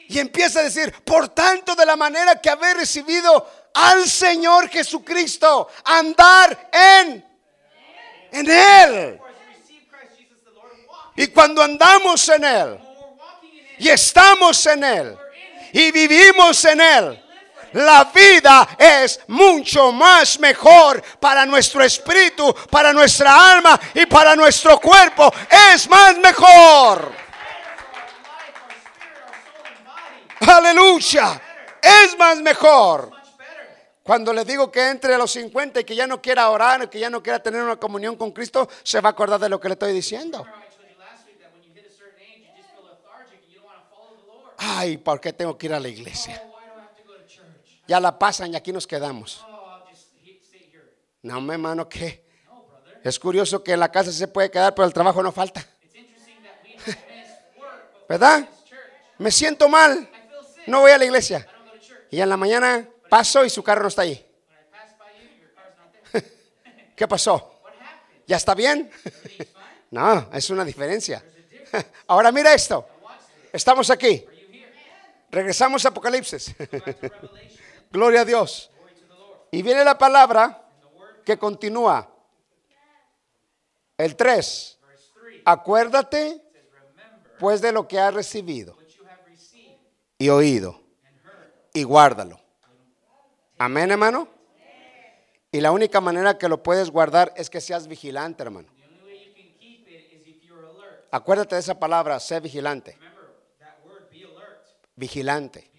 Y 0.09 0.19
empieza 0.19 0.59
a 0.59 0.63
decir, 0.63 0.93
por 1.03 1.29
tanto, 1.29 1.75
de 1.75 1.85
la 1.85 1.95
manera 1.95 2.39
que 2.41 2.49
habéis 2.49 2.77
recibido 2.77 3.69
al 3.73 4.07
Señor 4.07 4.69
Jesucristo, 4.69 5.69
andar 5.83 6.69
en, 6.71 7.25
en 8.31 8.49
Él. 8.49 9.19
Y 11.15 11.27
cuando 11.27 11.61
andamos 11.61 12.29
en 12.29 12.43
Él 12.43 12.79
y 13.79 13.89
estamos 13.89 14.65
en 14.67 14.83
Él 14.83 15.17
y 15.73 15.91
vivimos 15.91 16.63
en 16.65 16.79
Él, 16.79 17.26
la 17.77 18.05
vida 18.05 18.69
es 18.77 19.19
mucho 19.27 19.91
más 19.91 20.39
mejor 20.39 21.01
para 21.19 21.45
nuestro 21.45 21.83
espíritu, 21.83 22.55
para 22.71 22.91
nuestra 22.91 23.51
alma 23.51 23.79
y 23.93 24.05
para 24.07 24.35
nuestro 24.35 24.79
cuerpo. 24.79 25.31
Es 25.73 25.87
más 25.87 26.17
mejor. 26.17 27.11
Aleluya. 30.39 31.41
Es 31.81 32.17
más 32.17 32.39
mejor. 32.39 33.11
Cuando 34.01 34.33
le 34.33 34.43
digo 34.43 34.71
que 34.71 34.89
entre 34.89 35.13
a 35.13 35.17
los 35.17 35.31
50 35.31 35.81
y 35.81 35.83
que 35.83 35.95
ya 35.95 36.07
no 36.07 36.19
quiera 36.21 36.49
orar, 36.49 36.89
que 36.89 36.99
ya 36.99 37.09
no 37.09 37.21
quiera 37.21 37.43
tener 37.43 37.61
una 37.61 37.75
comunión 37.75 38.15
con 38.15 38.31
Cristo, 38.31 38.67
se 38.81 39.01
va 39.01 39.09
a 39.09 39.11
acordar 39.11 39.39
de 39.39 39.49
lo 39.49 39.59
que 39.59 39.67
le 39.67 39.73
estoy 39.73 39.93
diciendo. 39.93 40.45
Ay, 44.57 44.97
¿por 44.97 45.21
qué 45.21 45.33
tengo 45.33 45.55
que 45.55 45.67
ir 45.67 45.73
a 45.73 45.79
la 45.79 45.89
iglesia? 45.89 46.41
Ya 47.87 47.99
la 47.99 48.17
pasan 48.19 48.53
y 48.53 48.55
aquí 48.55 48.71
nos 48.71 48.85
quedamos. 48.85 49.45
Oh. 49.47 49.57
No, 51.21 51.41
mi 51.41 51.53
hermano, 51.53 51.89
¿qué? 51.89 52.25
Es 53.03 53.19
curioso 53.19 53.63
que 53.63 53.73
en 53.73 53.79
la 53.79 53.91
casa 53.91 54.11
se 54.11 54.27
puede 54.27 54.51
quedar, 54.51 54.73
pero 54.73 54.85
el 54.85 54.93
trabajo 54.93 55.21
no 55.21 55.31
falta. 55.31 55.65
¿Verdad? 58.07 58.47
Me 59.17 59.31
siento 59.31 59.67
mal. 59.67 60.09
No 60.67 60.81
voy 60.81 60.91
a 60.91 60.97
la 60.97 61.05
iglesia. 61.05 61.47
Y 62.09 62.21
en 62.21 62.29
la 62.29 62.37
mañana 62.37 62.87
paso 63.09 63.43
y 63.43 63.49
su 63.49 63.63
carro 63.63 63.81
no 63.81 63.87
está 63.89 64.03
ahí. 64.03 64.25
¿Qué 66.95 67.07
pasó? 67.07 67.61
¿Ya 68.27 68.37
está 68.37 68.55
bien? 68.55 68.89
No, 69.89 70.29
es 70.33 70.49
una 70.49 70.65
diferencia. 70.65 71.23
Ahora 72.07 72.29
mira 72.29 72.53
esto. 72.53 72.85
Estamos 73.53 73.89
aquí. 73.89 74.25
Regresamos 75.31 75.85
a 75.85 75.87
Apocalipsis. 75.87 76.53
Gloria 77.91 78.21
a 78.21 78.25
Dios. 78.25 78.71
Y 79.51 79.61
viene 79.61 79.83
la 79.83 79.97
palabra 79.97 80.63
que 81.25 81.37
continúa. 81.37 82.09
El 83.97 84.15
3. 84.15 84.79
verse 84.87 85.11
3, 85.13 85.41
Acuérdate 85.45 86.43
pues 87.39 87.61
de 87.61 87.71
lo 87.71 87.87
que 87.87 87.99
has 87.99 88.13
recibido 88.13 88.77
y 90.17 90.29
oído 90.29 90.81
y 91.73 91.83
guárdalo. 91.83 92.39
Amén, 93.57 93.91
hermano. 93.91 94.27
Y 95.51 95.61
la 95.61 95.71
única 95.71 96.01
manera 96.01 96.37
que 96.37 96.49
lo 96.49 96.61
puedes 96.61 96.91
guardar 96.91 97.33
es 97.35 97.49
que 97.49 97.61
seas 97.61 97.87
vigilante, 97.87 98.43
hermano. 98.43 98.69
Acuérdate 101.09 101.55
de 101.55 101.61
esa 101.61 101.79
palabra, 101.79 102.19
sé 102.19 102.39
vigilante. 102.39 102.97
Vigilante. 104.95 105.71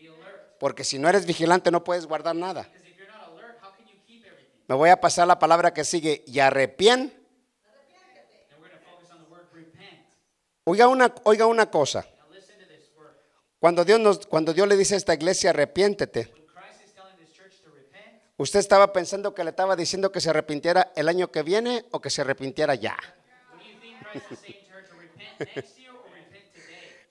Porque 0.59 0.85
si 0.85 0.99
no 0.99 1.09
eres 1.09 1.27
vigilante 1.27 1.71
no 1.71 1.85
puedes 1.85 2.07
guardar 2.07 2.35
nada. 2.35 2.69
Me 4.67 4.75
voy 4.75 4.91
a 4.91 5.01
pasar 5.01 5.27
la 5.27 5.39
palabra 5.39 5.73
que 5.73 5.85
sigue. 5.85 6.25
Y 6.27 6.41
repent. 6.41 7.13
Oiga 10.65 10.89
una, 10.89 11.15
oiga 11.25 11.47
una 11.47 11.71
cosa. 11.71 12.07
Cuando 13.59 13.85
Dios, 13.85 13.99
nos, 13.99 14.27
cuando 14.27 14.53
Dios 14.53 14.69
le 14.69 14.77
dice 14.77 14.95
a 14.95 14.99
esta 14.99 15.15
iglesia, 15.15 15.51
arrepiéntete. 15.51 16.33
¿Usted 18.37 18.61
estaba 18.61 18.93
pensando 18.93 19.35
que 19.35 19.43
le 19.43 19.51
estaba 19.51 19.75
diciendo 19.75 20.13
que 20.13 20.21
se 20.21 20.31
arrepintiera 20.31 20.93
el 20.95 21.09
año 21.09 21.33
que 21.33 21.43
viene 21.43 21.87
o 21.91 22.01
que 22.01 22.11
se 22.11 22.21
arrepintiera 22.21 22.75
ya? 22.77 22.97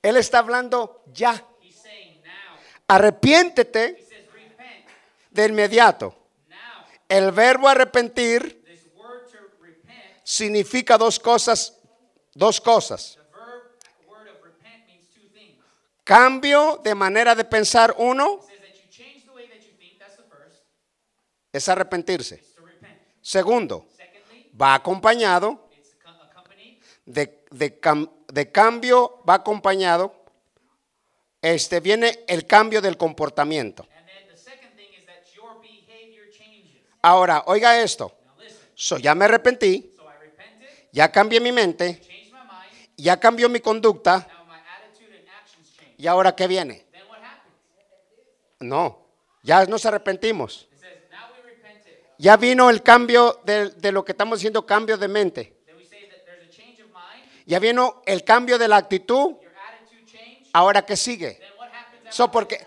Él 0.01 0.15
está 0.15 0.39
hablando 0.39 1.03
ya. 1.07 1.45
Arrepiéntete 2.87 4.07
de 5.29 5.45
inmediato. 5.45 6.15
El 7.09 7.31
verbo 7.31 7.67
arrepentir 7.67 8.63
significa 10.23 10.97
dos 10.97 11.19
cosas, 11.19 11.79
dos 12.33 12.59
cosas. 12.59 13.17
Cambio 16.03 16.79
de 16.83 16.95
manera 16.95 17.35
de 17.35 17.43
pensar 17.43 17.93
uno 17.97 18.39
es 21.51 21.69
arrepentirse. 21.69 22.43
Segundo, 23.21 23.87
va 24.59 24.73
acompañado 24.75 25.69
de, 27.05 27.45
de 27.51 27.79
de 28.27 28.51
cambio, 28.51 29.23
va 29.27 29.35
acompañado, 29.35 30.25
este 31.41 31.79
viene 31.79 32.23
el 32.27 32.45
cambio 32.45 32.81
del 32.81 32.97
comportamiento. 32.97 33.87
Ahora, 37.01 37.43
oiga 37.47 37.81
esto. 37.81 38.13
So, 38.75 38.97
ya 38.97 39.15
me 39.15 39.25
arrepentí, 39.25 39.93
ya 40.91 41.11
cambié 41.11 41.39
mi 41.39 41.51
mente, 41.51 42.01
ya 42.95 43.19
cambió 43.19 43.49
mi 43.49 43.59
conducta, 43.59 44.27
y 45.97 46.05
ahora 46.05 46.35
qué 46.35 46.47
viene? 46.47 46.85
No, 48.59 49.07
ya 49.41 49.65
nos 49.65 49.85
arrepentimos. 49.85 50.67
Ya 52.19 52.35
vino 52.35 52.69
el 52.69 52.81
cambio 52.81 53.41
de, 53.43 53.69
de 53.69 53.91
lo 53.91 54.03
que 54.03 54.11
estamos 54.11 54.39
diciendo, 54.39 54.65
cambio 54.65 54.97
de 54.97 55.07
mente. 55.07 55.57
Ya 57.45 57.59
vino 57.59 58.01
el 58.05 58.23
cambio 58.23 58.57
de 58.57 58.67
la 58.67 58.77
actitud. 58.77 59.37
Ahora 60.57 60.85
qué 60.85 60.95
sigue. 60.95 61.39
So, 62.09 62.31
porque, 62.31 62.65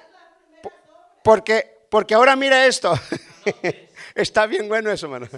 porque, 1.22 1.87
porque 1.90 2.14
ahora 2.14 2.37
mira 2.37 2.66
esto. 2.66 2.94
Está 4.14 4.46
bien 4.46 4.68
bueno 4.68 4.90
eso, 4.90 5.07
hermano. 5.07 5.29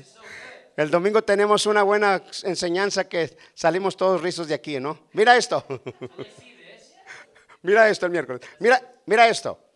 El 0.77 0.91
domingo 0.91 1.23
tenemos 1.23 1.67
una 1.67 1.83
buena 1.83 2.23
enseñanza 2.45 3.09
que 3.09 3.37
salimos 3.55 3.97
todos 3.97 4.21
rizos 4.21 4.49
de 4.49 4.55
aquí, 4.55 4.81
¿no? 4.81 5.07
Mira 5.13 5.37
esto. 5.37 5.65
Mira 7.63 7.89
esto 7.89 8.07
el 8.07 8.13
miércoles. 8.13 8.43
Mira, 8.59 8.83
mira 9.07 9.29
esto. 9.29 9.69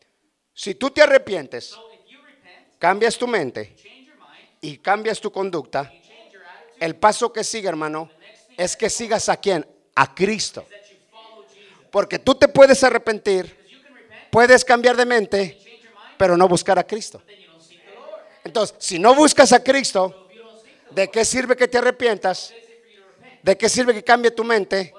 Si 0.52 0.74
tú 0.74 0.90
te 0.90 1.02
arrepientes, 1.02 1.76
cambias 2.80 3.16
tu 3.16 3.28
mente 3.28 3.76
y 4.60 4.78
cambias 4.78 5.20
tu 5.20 5.30
conducta, 5.30 5.92
el 6.80 6.96
paso 6.96 7.32
que 7.32 7.44
sigue, 7.44 7.68
hermano, 7.68 8.10
es 8.56 8.76
que 8.76 8.90
sigas 8.90 9.28
a 9.28 9.36
quién? 9.36 9.64
A 9.94 10.16
Cristo. 10.16 10.66
Porque 11.90 12.18
tú 12.18 12.34
te 12.34 12.48
puedes 12.48 12.82
arrepentir, 12.84 13.56
puedes 14.30 14.64
cambiar 14.64 14.96
de 14.96 15.06
mente, 15.06 15.58
pero 16.16 16.36
no 16.36 16.48
buscar 16.48 16.78
a 16.78 16.84
Cristo. 16.84 17.22
Entonces, 18.44 18.76
si 18.78 18.98
no 18.98 19.14
buscas 19.14 19.52
a 19.52 19.62
Cristo, 19.62 20.28
¿de 20.90 21.10
qué 21.10 21.24
sirve 21.24 21.56
que 21.56 21.68
te 21.68 21.78
arrepientas? 21.78 22.54
¿De 23.42 23.56
qué 23.56 23.68
sirve 23.68 23.94
que 23.94 24.04
cambie 24.04 24.30
tu 24.30 24.44
mente? 24.44 24.94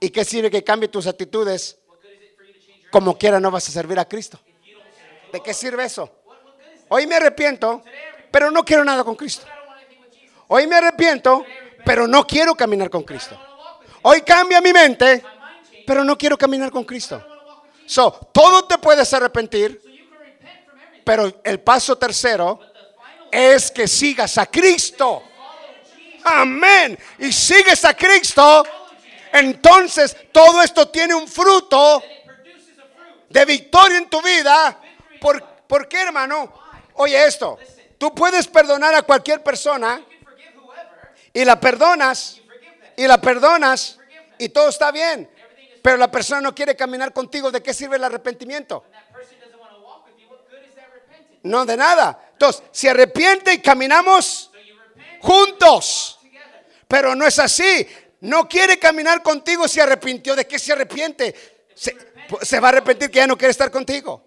¿Y 0.00 0.10
qué 0.10 0.24
sirve 0.24 0.50
que 0.50 0.62
cambie 0.62 0.88
tus 0.88 1.06
actitudes? 1.06 1.78
Como 2.90 3.16
quiera 3.16 3.40
no 3.40 3.50
vas 3.50 3.68
a 3.68 3.72
servir 3.72 3.98
a 3.98 4.06
Cristo. 4.06 4.38
¿De 5.32 5.40
qué 5.40 5.52
sirve 5.52 5.84
eso? 5.84 6.10
Hoy 6.88 7.06
me 7.06 7.16
arrepiento, 7.16 7.82
pero 8.30 8.50
no 8.50 8.64
quiero 8.64 8.84
nada 8.84 9.02
con 9.04 9.16
Cristo. 9.16 9.46
Hoy 10.48 10.66
me 10.66 10.76
arrepiento, 10.76 11.44
pero 11.84 12.06
no 12.06 12.26
quiero 12.26 12.54
caminar 12.54 12.90
con 12.90 13.02
Cristo. 13.02 13.38
Hoy 14.08 14.22
cambia 14.22 14.60
mi 14.60 14.72
mente, 14.72 15.20
pero 15.84 16.04
no 16.04 16.16
quiero 16.16 16.38
caminar 16.38 16.70
con 16.70 16.84
Cristo. 16.84 17.20
So, 17.86 18.12
todo 18.32 18.64
te 18.64 18.78
puedes 18.78 19.12
arrepentir, 19.12 19.82
pero 21.02 21.40
el 21.42 21.58
paso 21.58 21.98
tercero 21.98 22.60
es 23.32 23.68
que 23.68 23.88
sigas 23.88 24.38
a 24.38 24.46
Cristo. 24.46 25.24
Amén. 26.22 26.96
Y 27.18 27.32
sigues 27.32 27.84
a 27.84 27.94
Cristo, 27.94 28.64
entonces 29.32 30.16
todo 30.30 30.62
esto 30.62 30.86
tiene 30.86 31.12
un 31.12 31.26
fruto 31.26 32.00
de 33.28 33.44
victoria 33.44 33.98
en 33.98 34.08
tu 34.08 34.22
vida. 34.22 34.80
¿Por, 35.20 35.42
¿por 35.66 35.88
qué, 35.88 36.02
hermano? 36.02 36.52
Oye 36.94 37.26
esto. 37.26 37.58
Tú 37.98 38.14
puedes 38.14 38.46
perdonar 38.46 38.94
a 38.94 39.02
cualquier 39.02 39.42
persona 39.42 40.00
y 41.32 41.44
la 41.44 41.58
perdonas. 41.58 42.40
Y 42.96 43.06
la 43.06 43.20
perdonas 43.20 43.98
y 44.38 44.48
todo 44.48 44.68
está 44.68 44.90
bien. 44.90 45.30
Pero 45.82 45.96
la 45.96 46.10
persona 46.10 46.40
no 46.40 46.54
quiere 46.54 46.74
caminar 46.74 47.12
contigo. 47.12 47.50
¿De 47.50 47.62
qué 47.62 47.72
sirve 47.72 47.96
el 47.96 48.04
arrepentimiento? 48.04 48.84
No, 51.42 51.64
de 51.64 51.76
nada. 51.76 52.30
Entonces, 52.32 52.62
se 52.72 52.90
arrepiente 52.90 53.52
y 53.52 53.58
caminamos 53.60 54.50
juntos. 55.20 56.18
Pero 56.88 57.14
no 57.14 57.26
es 57.26 57.38
así. 57.38 57.86
No 58.20 58.48
quiere 58.48 58.78
caminar 58.78 59.22
contigo, 59.22 59.68
se 59.68 59.80
arrepintió. 59.80 60.34
¿De 60.34 60.46
qué 60.46 60.58
se 60.58 60.72
arrepiente? 60.72 61.34
Se, 61.74 61.96
se 62.42 62.58
va 62.58 62.68
a 62.68 62.70
arrepentir 62.70 63.10
que 63.10 63.18
ya 63.18 63.26
no 63.26 63.38
quiere 63.38 63.52
estar 63.52 63.70
contigo. 63.70 64.26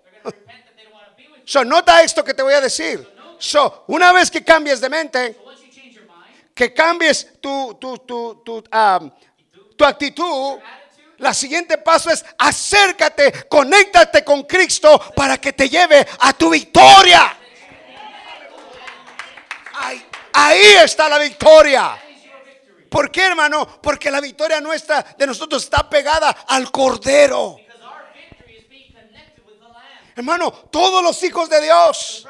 So, 1.44 1.66
nota 1.66 2.04
esto 2.04 2.24
que 2.24 2.36
te 2.36 2.44
voy 2.44 2.54
a 2.54 2.62
decir. 2.62 3.06
So, 3.40 3.86
una 3.88 4.14
vez 4.14 4.30
que 4.30 4.44
cambies 4.44 4.80
de 4.80 4.88
mente, 4.88 5.36
que 6.60 6.74
cambies 6.74 7.39
tu, 7.39 7.78
tu, 7.80 8.00
tu, 8.00 8.43
tu, 8.43 8.62
tu 9.78 9.86
actitud, 9.86 10.60
la 11.19 11.34
siguiente 11.34 11.78
paso 11.78 12.10
es 12.10 12.26
acércate, 12.38 13.48
conéctate 13.48 14.26
con 14.26 14.43
Cristo 14.43 15.00
para 15.15 15.38
que 15.38 15.54
te 15.54 15.69
lleve 15.69 16.06
a 16.19 16.34
tu 16.34 16.50
victoria. 16.50 17.34
Ahí, 19.74 20.06
ahí 20.34 20.62
está 20.84 21.08
la 21.08 21.17
victoria. 21.17 21.98
¿Por 22.89 23.10
qué, 23.10 23.28
hermano? 23.28 23.80
Porque 23.82 24.12
la 24.12 24.19
victoria 24.19 24.60
nuestra 24.60 25.02
de 25.17 25.28
nosotros 25.28 25.63
está 25.63 25.89
pegada 25.89 26.30
al 26.45 26.69
Cordero. 26.72 27.56
Hermano, 30.13 30.52
todos 30.52 31.02
los 31.02 31.24
hijos 31.24 31.50
de 31.50 31.62
Dios, 31.62 32.28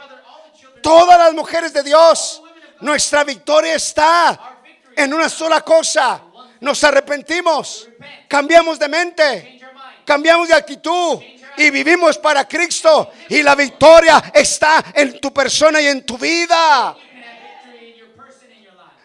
todas 0.83 1.17
las 1.17 1.33
mujeres 1.33 1.73
de 1.73 1.81
Dios, 1.81 2.43
nuestra 2.81 3.23
victoria 3.23 3.75
está 3.75 4.61
en 4.95 5.13
una 5.13 5.29
sola 5.29 5.61
cosa. 5.61 6.23
Nos 6.61 6.83
arrepentimos, 6.83 7.87
cambiamos 8.27 8.77
de 8.77 8.87
mente, 8.89 9.61
cambiamos 10.05 10.47
de 10.47 10.55
actitud 10.55 11.19
y 11.57 11.69
vivimos 11.69 12.17
para 12.17 12.47
Cristo. 12.47 13.11
Y 13.29 13.41
la 13.41 13.55
victoria 13.55 14.31
está 14.33 14.83
en 14.93 15.19
tu 15.19 15.33
persona 15.33 15.81
y 15.81 15.87
en 15.87 16.05
tu 16.05 16.17
vida. 16.17 16.97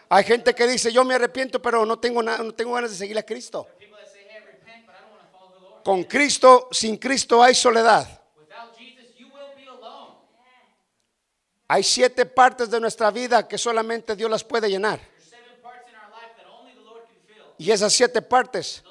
Hay 0.09 0.23
gente 0.23 0.53
que 0.53 0.67
dice, 0.67 0.91
yo 0.91 1.03
me 1.03 1.15
arrepiento, 1.15 1.61
pero 1.61 1.85
no 1.85 1.97
tengo, 1.97 2.21
nada, 2.21 2.43
no 2.43 2.53
tengo 2.53 2.73
ganas 2.73 2.91
de 2.91 2.97
seguir 2.97 3.17
a 3.17 3.23
Cristo. 3.23 3.67
Con 5.83 6.03
Cristo, 6.03 6.69
sin 6.71 6.97
Cristo 6.97 7.43
hay 7.43 7.55
soledad. 7.55 8.24
Hay 11.67 11.83
siete 11.83 12.25
partes 12.25 12.69
de 12.69 12.79
nuestra 12.79 13.11
vida 13.11 13.47
que 13.47 13.57
solamente 13.57 14.15
Dios 14.15 14.29
las 14.29 14.43
puede 14.43 14.69
llenar. 14.69 14.99
Y 17.57 17.71
esas 17.71 17.93
siete 17.93 18.21
partes 18.21 18.83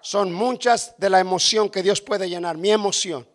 son 0.00 0.32
muchas 0.32 0.94
de 0.98 1.10
la 1.10 1.20
emoción 1.20 1.68
que 1.70 1.82
Dios 1.82 2.00
puede 2.00 2.28
llenar, 2.28 2.56
mi 2.56 2.70
emoción. 2.70 3.26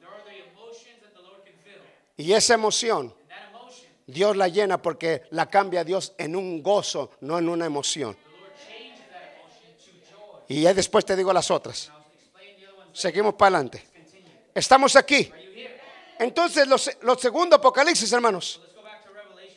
Y 2.17 2.33
esa 2.33 2.55
emoción 2.55 3.13
Dios 4.07 4.37
la 4.37 4.47
llena 4.47 4.81
porque 4.81 5.23
la 5.31 5.49
cambia 5.49 5.83
Dios 5.83 6.13
en 6.17 6.35
un 6.37 6.63
gozo, 6.63 7.11
no 7.19 7.37
en 7.37 7.49
una 7.49 7.65
emoción. 7.65 8.17
Y 10.47 10.61
ya 10.61 10.73
después 10.73 11.03
te 11.03 11.15
digo 11.17 11.33
las 11.33 11.51
otras. 11.51 11.91
Seguimos 12.93 13.33
para 13.35 13.57
adelante. 13.57 13.83
Estamos 14.55 14.95
aquí. 14.95 15.29
Entonces, 16.19 16.67
lo, 16.67 16.77
se- 16.77 16.97
lo 17.01 17.17
segundo, 17.17 17.55
Apocalipsis, 17.55 18.11
hermanos. 18.11 18.61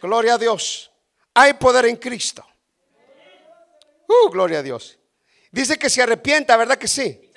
Gloria 0.01 0.35
a 0.35 0.39
Dios. 0.39 0.91
Hay 1.35 1.55
poder 1.55 1.87
en 1.87 1.97
Cristo. 1.97 2.47
Uh, 4.07 4.29
gloria 4.31 4.59
a 4.59 4.63
Dios. 4.63 4.99
Dice 5.51 5.79
que 5.79 5.89
se 5.91 6.03
arrepienta, 6.03 6.57
¿verdad 6.57 6.77
que 6.79 6.89
sí? 6.89 7.31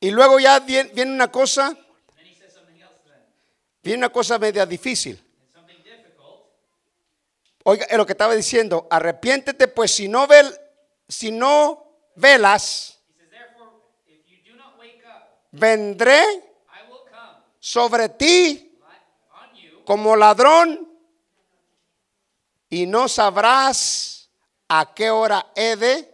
Y 0.00 0.10
luego 0.10 0.38
ya 0.40 0.58
vie- 0.64 0.90
viene 0.94 1.12
una 1.12 1.30
cosa, 1.30 1.76
viene 3.82 3.98
una 3.98 4.08
cosa 4.10 4.38
media 4.38 4.64
difícil. 4.64 5.22
Oiga, 7.64 7.84
es 7.84 7.96
lo 7.98 8.06
que 8.06 8.12
estaba 8.12 8.34
diciendo, 8.34 8.86
arrepiéntete, 8.90 9.68
pues 9.68 9.90
si 9.90 10.08
no 10.08 10.26
vel, 10.26 10.50
si 11.06 11.30
no 11.30 11.84
velas, 12.16 12.98
vendré 15.52 16.22
sobre 17.60 18.08
ti 18.08 18.78
como 19.84 20.16
ladrón 20.16 20.88
y 22.68 22.86
no 22.86 23.08
sabrás 23.08 24.30
a 24.68 24.94
qué 24.94 25.10
hora 25.10 25.52
he 25.54 25.76
de. 25.76 26.06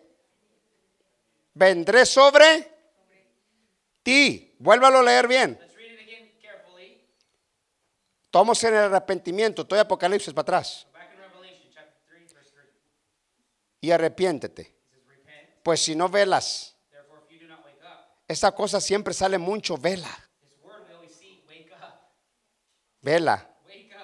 Vendré 1.54 2.04
sobre 2.04 2.70
ti. 4.02 4.54
Vuélvalo 4.58 4.98
a 4.98 5.02
leer 5.02 5.28
bien. 5.28 5.58
Tomos 8.30 8.62
en 8.64 8.74
el 8.74 8.80
arrepentimiento. 8.80 9.62
Estoy 9.62 9.78
Apocalipsis 9.78 10.34
para 10.34 10.42
atrás. 10.42 10.86
Back 10.92 11.10
in 11.12 11.18
Revelation 11.20 11.70
chapter 11.72 11.94
3, 12.06 12.34
verse 12.34 12.50
3. 12.52 12.66
Y 13.80 13.90
arrepiéntete. 13.90 14.74
Pues 15.62 15.80
si 15.80 15.96
no 15.96 16.08
velas, 16.08 16.76
esa 18.28 18.52
cosa 18.52 18.80
siempre 18.80 19.14
sale 19.14 19.38
mucho. 19.38 19.78
Vela, 19.78 20.25
vela. 23.06 23.48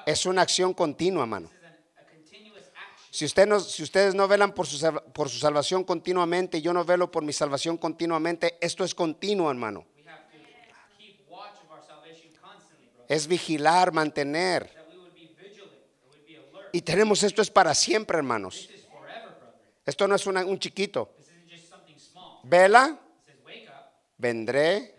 Es 0.06 0.26
una 0.26 0.42
acción 0.42 0.72
continua, 0.72 1.26
mano. 1.26 1.50
Si, 3.10 3.24
ustedes 3.26 4.14
no 4.14 4.26
velan 4.26 4.54
por 4.54 4.66
su, 4.66 5.38
salvación 5.38 5.84
continuamente, 5.84 6.62
yo 6.62 6.72
no 6.72 6.84
velo 6.84 7.10
por 7.10 7.22
mi 7.22 7.32
salvación 7.32 7.76
continuamente, 7.76 8.56
esto 8.60 8.84
es 8.84 8.94
continuo, 8.94 9.50
hermano. 9.50 9.84
Es 13.08 13.26
vigilar, 13.26 13.92
mantener. 13.92 14.72
Y 16.72 16.80
tenemos 16.80 17.22
esto 17.22 17.42
es 17.42 17.50
para 17.50 17.74
siempre, 17.74 18.16
hermanos. 18.16 18.70
Esto 19.84 20.08
no 20.08 20.14
es 20.14 20.26
un 20.26 20.58
chiquito. 20.58 21.14
Vela, 22.44 22.98
vendré 24.16 24.94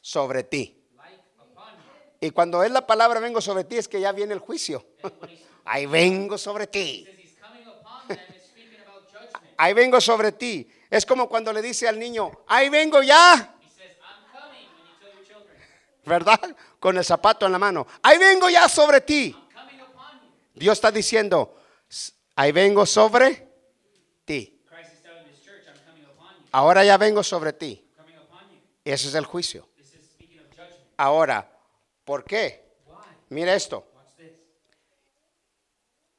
sobre 0.00 0.44
ti. 0.44 0.79
Y 2.20 2.30
cuando 2.30 2.62
es 2.62 2.70
la 2.70 2.86
palabra 2.86 3.18
vengo 3.20 3.40
sobre 3.40 3.64
ti, 3.64 3.78
es 3.78 3.88
que 3.88 4.00
ya 4.00 4.12
viene 4.12 4.34
el 4.34 4.40
juicio. 4.40 4.84
Ahí 5.64 5.86
vengo 5.86 6.36
sobre 6.36 6.66
ti. 6.66 7.06
Ahí 9.56 9.72
vengo 9.74 10.00
sobre 10.00 10.32
ti. 10.32 10.68
Es 10.90 11.06
como 11.06 11.28
cuando 11.28 11.52
le 11.52 11.62
dice 11.62 11.88
al 11.88 11.98
niño, 11.98 12.30
ahí 12.46 12.68
vengo 12.68 13.02
ya. 13.02 13.54
¿verdad? 16.04 16.40
Con 16.78 16.96
el 16.98 17.04
zapato 17.04 17.46
en 17.46 17.52
la 17.52 17.58
mano. 17.58 17.86
Ahí 18.02 18.18
vengo 18.18 18.48
ya 18.50 18.68
sobre 18.68 19.00
ti. 19.00 19.36
Dios 20.54 20.72
está 20.72 20.90
diciendo, 20.90 21.56
"S- 21.88 22.12
ahí 22.36 22.52
vengo 22.52 22.84
sobre 22.84 23.46
ti. 24.24 24.60
Ahora 26.52 26.84
ya 26.84 26.96
vengo 26.96 27.22
sobre 27.22 27.52
ti. 27.52 27.86
Ese 28.84 29.08
es 29.08 29.14
el 29.14 29.24
juicio. 29.24 29.68
Ahora, 30.96 31.48
¿por 32.10 32.24
qué? 32.24 32.60
Mira 33.28 33.54
esto. 33.54 33.86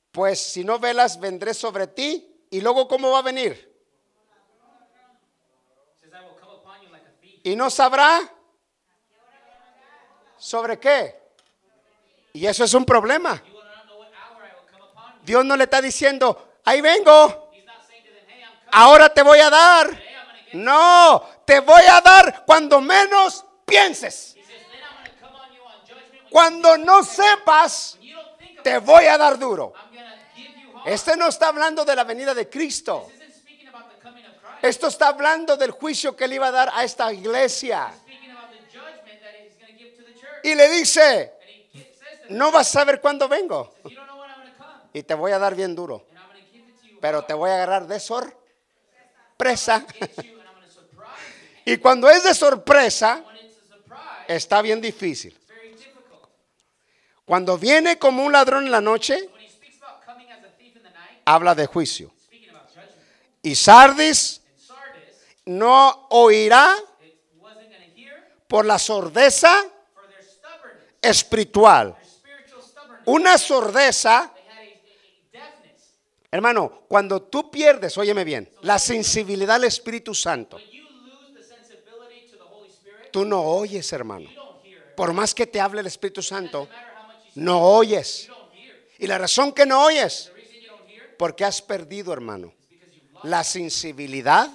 Pues 0.09 0.39
si 0.39 0.63
no 0.63 0.79
velas, 0.79 1.19
vendré 1.19 1.53
sobre 1.53 1.85
ti. 1.85 2.45
¿Y 2.49 2.61
luego 2.61 2.87
cómo 2.87 3.11
va 3.11 3.19
a 3.19 3.23
venir? 3.23 3.69
Y 7.43 7.57
no 7.57 7.69
sabrá 7.69 8.21
sobre 10.37 10.79
qué. 10.79 11.19
Y 12.31 12.45
eso 12.45 12.63
es 12.63 12.73
un 12.73 12.85
problema. 12.85 13.43
Dios 15.25 15.43
no 15.43 15.57
le 15.57 15.65
está 15.65 15.81
diciendo, 15.81 16.53
ahí 16.63 16.79
vengo, 16.79 17.51
ahora 18.71 19.13
te 19.13 19.23
voy 19.23 19.39
a 19.39 19.49
dar. 19.49 20.03
No, 20.53 21.21
te 21.43 21.59
voy 21.59 21.83
a 21.89 21.99
dar 21.99 22.45
cuando 22.45 22.79
menos 22.79 23.45
pienses. 23.65 24.37
Cuando 26.32 26.77
no 26.77 27.03
sepas, 27.03 27.99
te 28.63 28.77
voy 28.77 29.05
a 29.05 29.17
dar 29.17 29.38
duro. 29.38 29.73
Este 30.86 31.17
no 31.17 31.27
está 31.27 31.49
hablando 31.49 31.84
de 31.84 31.93
la 31.93 32.05
venida 32.05 32.34
de 32.34 32.49
Cristo. 32.49 33.11
Esto 34.61 34.88
está 34.88 35.09
hablando 35.09 35.57
del 35.57 35.71
juicio 35.71 36.15
que 36.15 36.23
él 36.23 36.34
iba 36.34 36.47
a 36.47 36.51
dar 36.51 36.71
a 36.73 36.86
esta 36.86 37.11
iglesia. 37.11 37.91
Y 40.43 40.55
le 40.55 40.69
dice, 40.69 41.34
no 42.29 42.49
vas 42.49 42.69
a 42.69 42.79
saber 42.79 43.01
cuándo 43.01 43.27
vengo. 43.27 43.75
Y 44.93 45.03
te 45.03 45.13
voy 45.13 45.34
a 45.34 45.39
dar 45.39 45.53
bien 45.53 45.75
duro. 45.75 46.05
Pero 47.01 47.25
te 47.25 47.34
voy 47.34 47.49
a 47.49 47.55
agarrar 47.55 47.88
de 47.88 47.99
sorpresa. 47.99 49.86
Y 51.63 51.77
cuando 51.77 52.09
es 52.09 52.23
de 52.23 52.34
sorpresa, 52.34 53.23
está 54.27 54.63
bien 54.63 54.82
difícil. 54.82 55.39
Cuando 57.32 57.57
viene 57.57 57.97
como 57.97 58.25
un 58.25 58.34
ladrón 58.34 58.65
en 58.65 58.71
la 58.71 58.82
noche, 58.82 59.29
habla 61.23 61.55
de 61.55 61.65
juicio. 61.65 62.11
Y 63.41 63.55
Sardis 63.55 64.41
no 65.45 66.07
oirá 66.09 66.75
por 68.49 68.65
la 68.65 68.77
sordeza 68.77 69.63
espiritual. 71.01 71.95
Una 73.05 73.38
sordeza, 73.38 74.34
hermano, 76.29 76.84
cuando 76.89 77.21
tú 77.21 77.49
pierdes, 77.49 77.97
óyeme 77.97 78.25
bien, 78.25 78.51
la 78.59 78.77
sensibilidad 78.77 79.55
al 79.55 79.63
Espíritu 79.63 80.13
Santo, 80.13 80.59
tú 83.09 83.23
no 83.23 83.41
oyes, 83.41 83.93
hermano. 83.93 84.29
Por 84.97 85.13
más 85.13 85.34
que 85.34 85.47
te 85.47 85.61
hable 85.61 85.79
el 85.79 85.88
Espíritu 85.88 86.21
Santo, 86.21 86.67
No 87.36 87.61
oyes. 87.61 88.29
Y 88.99 89.07
la 89.07 89.17
razón 89.17 89.51
que 89.51 89.65
no 89.65 89.84
oyes, 89.84 90.32
porque 91.17 91.45
has 91.45 91.61
perdido, 91.61 92.13
hermano, 92.13 92.53
la 93.23 93.43
sensibilidad 93.43 94.49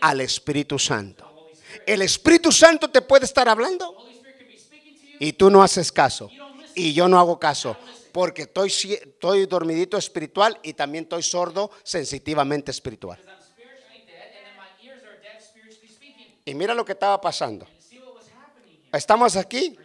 al 0.00 0.20
Espíritu 0.20 0.78
Santo. 0.78 1.50
El 1.86 2.02
Espíritu 2.02 2.52
Santo 2.52 2.90
te 2.90 3.02
puede 3.02 3.24
estar 3.24 3.48
hablando 3.48 3.96
y 5.18 5.32
tú 5.32 5.50
no 5.50 5.62
haces 5.62 5.90
caso. 5.90 6.30
Y 6.74 6.92
yo 6.92 7.08
no 7.08 7.18
hago 7.18 7.38
caso 7.38 7.76
porque 8.12 8.42
estoy, 8.42 8.68
estoy 8.68 9.46
dormidito 9.46 9.96
espiritual 9.96 10.58
y 10.62 10.74
también 10.74 11.04
estoy 11.04 11.22
sordo 11.22 11.70
sensitivamente 11.82 12.70
espiritual. 12.70 13.18
Y 16.44 16.54
mira 16.54 16.74
lo 16.74 16.84
que 16.84 16.92
estaba 16.92 17.20
pasando. 17.20 17.66
¿Estamos 18.92 19.34
aquí? 19.36 19.76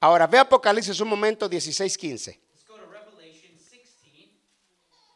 Ahora 0.00 0.26
ve 0.26 0.38
Apocalipsis 0.38 1.00
un 1.00 1.08
momento 1.08 1.48
16:15. 1.48 2.38
Let's 2.54 2.64
go 2.66 2.76
to 2.76 2.86
Revelation 2.86 3.58
16, 3.58 4.30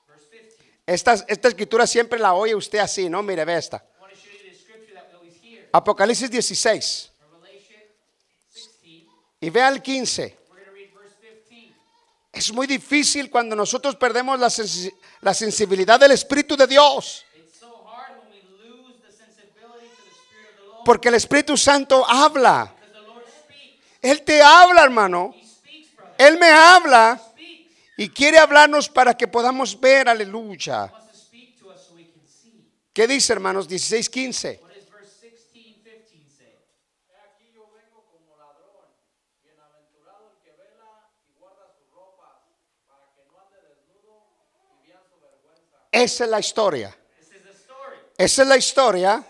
verse 0.08 0.28
15. 0.30 0.80
Esta, 0.86 1.12
esta 1.28 1.48
escritura 1.48 1.86
siempre 1.86 2.18
la 2.18 2.34
oye 2.34 2.54
usted 2.54 2.80
así, 2.80 3.08
¿no? 3.08 3.22
Mire, 3.22 3.44
ve 3.44 3.56
esta. 3.56 3.84
Apocalipsis 5.74 6.30
16 6.30 7.10
Revelation 7.20 7.80
16. 8.52 9.06
y 9.40 9.50
ve 9.50 9.62
al 9.62 9.80
15. 9.80 10.22
We're 10.50 10.64
going 10.64 10.64
to 10.66 10.72
read 10.72 10.92
verse 10.94 11.16
15. 11.48 11.74
Es 12.32 12.52
muy 12.52 12.66
difícil 12.66 13.30
cuando 13.30 13.54
nosotros 13.56 13.96
perdemos 13.96 14.38
la, 14.38 14.48
sensi- 14.48 14.92
la 15.22 15.32
sensibilidad 15.32 15.98
del 16.00 16.10
Espíritu 16.12 16.56
de 16.56 16.66
Dios. 16.66 17.24
Porque 20.84 21.08
el 21.08 21.14
Espíritu 21.14 21.56
Santo 21.56 22.04
habla. 22.08 22.74
Él 24.02 24.22
te 24.22 24.42
habla, 24.42 24.82
hermano. 24.82 25.32
Él 26.18 26.38
me 26.38 26.50
habla 26.50 27.20
y 27.96 28.08
quiere 28.08 28.38
hablarnos 28.38 28.88
para 28.88 29.16
que 29.16 29.28
podamos 29.28 29.78
ver, 29.80 30.08
aleluya. 30.08 30.92
¿Qué 32.92 33.06
dice, 33.06 33.32
hermanos? 33.32 33.66
16, 33.68 34.10
15. 34.10 34.60
What 34.60 34.68
does 34.74 34.90
verse 34.90 35.20
16, 35.22 35.82
15 35.82 36.28
say? 36.36 36.58
He 37.08 37.16
aquí 37.16 37.50
yo 37.54 37.70
vengo 37.72 38.04
como 38.10 38.36
ladrón. 38.36 38.84
Bienaventurado 39.42 40.32
el 40.32 40.42
que 40.42 40.50
vela 40.58 41.08
y 41.26 41.38
guarda 41.40 41.72
sus 41.74 41.90
ropas, 41.94 42.36
para 42.86 43.10
que 43.14 43.24
no 43.24 43.40
ande 43.40 43.56
desnudo 43.66 44.28
y 44.82 44.88
vean 44.88 45.00
su 45.08 45.18
vergüenza. 45.20 45.88
Esa 45.90 46.24
es 46.24 46.30
la 46.30 46.40
historia. 46.40 46.98
Esa 48.18 48.42
es 48.42 48.48
la 48.48 48.56
historia. 48.58 49.24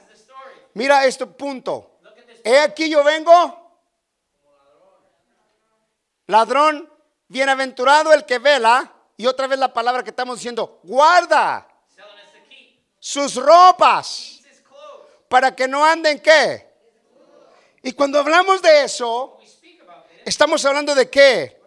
Mira 0.74 1.06
este 1.06 1.26
punto. 1.26 2.00
He 2.42 2.58
aquí 2.58 2.90
yo 2.90 3.04
vengo. 3.04 3.61
Ladrón, 6.26 6.90
bienaventurado 7.28 8.12
el 8.12 8.24
que 8.24 8.38
vela. 8.38 8.92
Y 9.16 9.26
otra 9.26 9.46
vez 9.46 9.58
la 9.58 9.72
palabra 9.72 10.02
que 10.02 10.10
estamos 10.10 10.38
diciendo, 10.38 10.80
guarda 10.82 11.68
sus 12.98 13.34
ropas 13.34 14.40
para 15.28 15.54
que 15.54 15.66
no 15.66 15.84
anden 15.84 16.20
qué. 16.20 16.70
Y 17.82 17.92
cuando 17.92 18.20
hablamos 18.20 18.62
de 18.62 18.84
eso, 18.84 19.38
estamos 20.24 20.64
hablando 20.64 20.94
de 20.94 21.10
qué. 21.10 21.60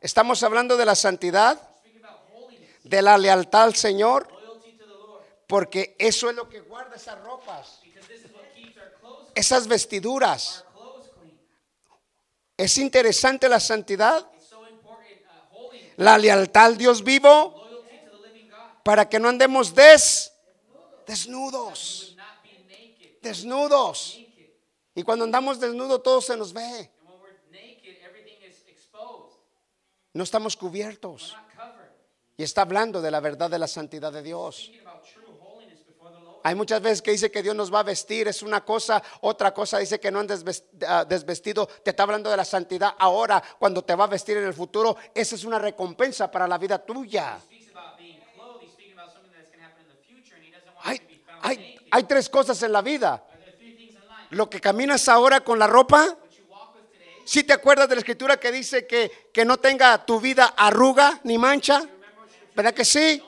Estamos 0.00 0.42
hablando 0.42 0.76
de 0.76 0.84
la 0.84 0.94
santidad, 0.94 1.60
de 2.84 3.02
la 3.02 3.18
lealtad 3.18 3.62
al 3.64 3.74
Señor, 3.74 4.28
porque 5.46 5.96
eso 5.98 6.30
es 6.30 6.36
lo 6.36 6.48
que 6.48 6.60
guarda 6.60 6.96
esas 6.96 7.18
ropas, 7.20 7.80
esas 9.34 9.66
vestiduras. 9.66 10.64
Es 12.56 12.78
interesante 12.78 13.48
la 13.48 13.60
santidad. 13.60 14.26
Uh, 14.26 15.68
la 15.96 16.18
lealtad 16.18 16.66
al 16.66 16.78
Dios 16.78 17.02
vivo, 17.02 17.62
para 18.82 19.08
que 19.08 19.18
no 19.18 19.28
andemos 19.28 19.74
des, 19.74 20.32
desnudos, 21.06 22.16
desnudos. 23.22 24.20
Y 24.94 25.02
cuando 25.02 25.24
andamos 25.24 25.58
desnudos 25.58 26.02
todo 26.02 26.20
se 26.20 26.36
nos 26.36 26.52
ve, 26.52 26.90
no 30.12 30.22
estamos 30.22 30.56
cubiertos. 30.56 31.36
Y 32.36 32.42
está 32.42 32.62
hablando 32.62 33.00
de 33.00 33.10
la 33.10 33.20
verdad 33.20 33.50
de 33.50 33.58
la 33.58 33.68
santidad 33.68 34.12
de 34.12 34.22
Dios. 34.22 34.72
Hay 36.46 36.54
muchas 36.54 36.82
veces 36.82 37.00
que 37.00 37.10
dice 37.10 37.30
que 37.30 37.42
Dios 37.42 37.56
nos 37.56 37.72
va 37.72 37.80
a 37.80 37.82
vestir, 37.82 38.28
es 38.28 38.42
una 38.42 38.62
cosa, 38.62 39.02
otra 39.22 39.54
cosa 39.54 39.78
dice 39.78 39.98
que 39.98 40.10
no 40.10 40.22
ves- 40.24 40.64
ah, 40.86 41.02
desvestido, 41.08 41.66
te 41.66 41.88
está 41.88 42.02
hablando 42.02 42.30
de 42.30 42.36
la 42.36 42.44
santidad 42.44 42.94
ahora, 42.98 43.42
cuando 43.58 43.82
te 43.82 43.94
va 43.94 44.04
a 44.04 44.08
vestir 44.08 44.36
en 44.36 44.44
el 44.44 44.52
futuro, 44.52 44.94
esa 45.14 45.36
es 45.36 45.44
una 45.44 45.58
recompensa 45.58 46.30
para 46.30 46.46
la 46.46 46.58
vida 46.58 46.78
tuya. 46.84 47.38
Hay, 50.82 51.00
hay, 51.40 51.80
hay 51.90 52.02
tres 52.04 52.28
cosas 52.28 52.62
en 52.62 52.72
la 52.72 52.82
vida. 52.82 53.24
Lo 54.30 54.50
que 54.50 54.60
caminas 54.60 55.08
ahora 55.08 55.40
con 55.40 55.58
la 55.58 55.66
ropa, 55.66 56.14
si 57.24 57.42
te 57.44 57.54
acuerdas 57.54 57.88
de 57.88 57.94
la 57.94 58.00
escritura 58.00 58.36
que 58.38 58.52
dice 58.52 58.86
que, 58.86 59.30
que 59.32 59.46
no 59.46 59.56
tenga 59.56 60.04
tu 60.04 60.20
vida 60.20 60.52
arruga 60.58 61.20
ni 61.24 61.38
mancha, 61.38 61.88
¿verdad 62.54 62.74
que 62.74 62.84
sí? 62.84 63.22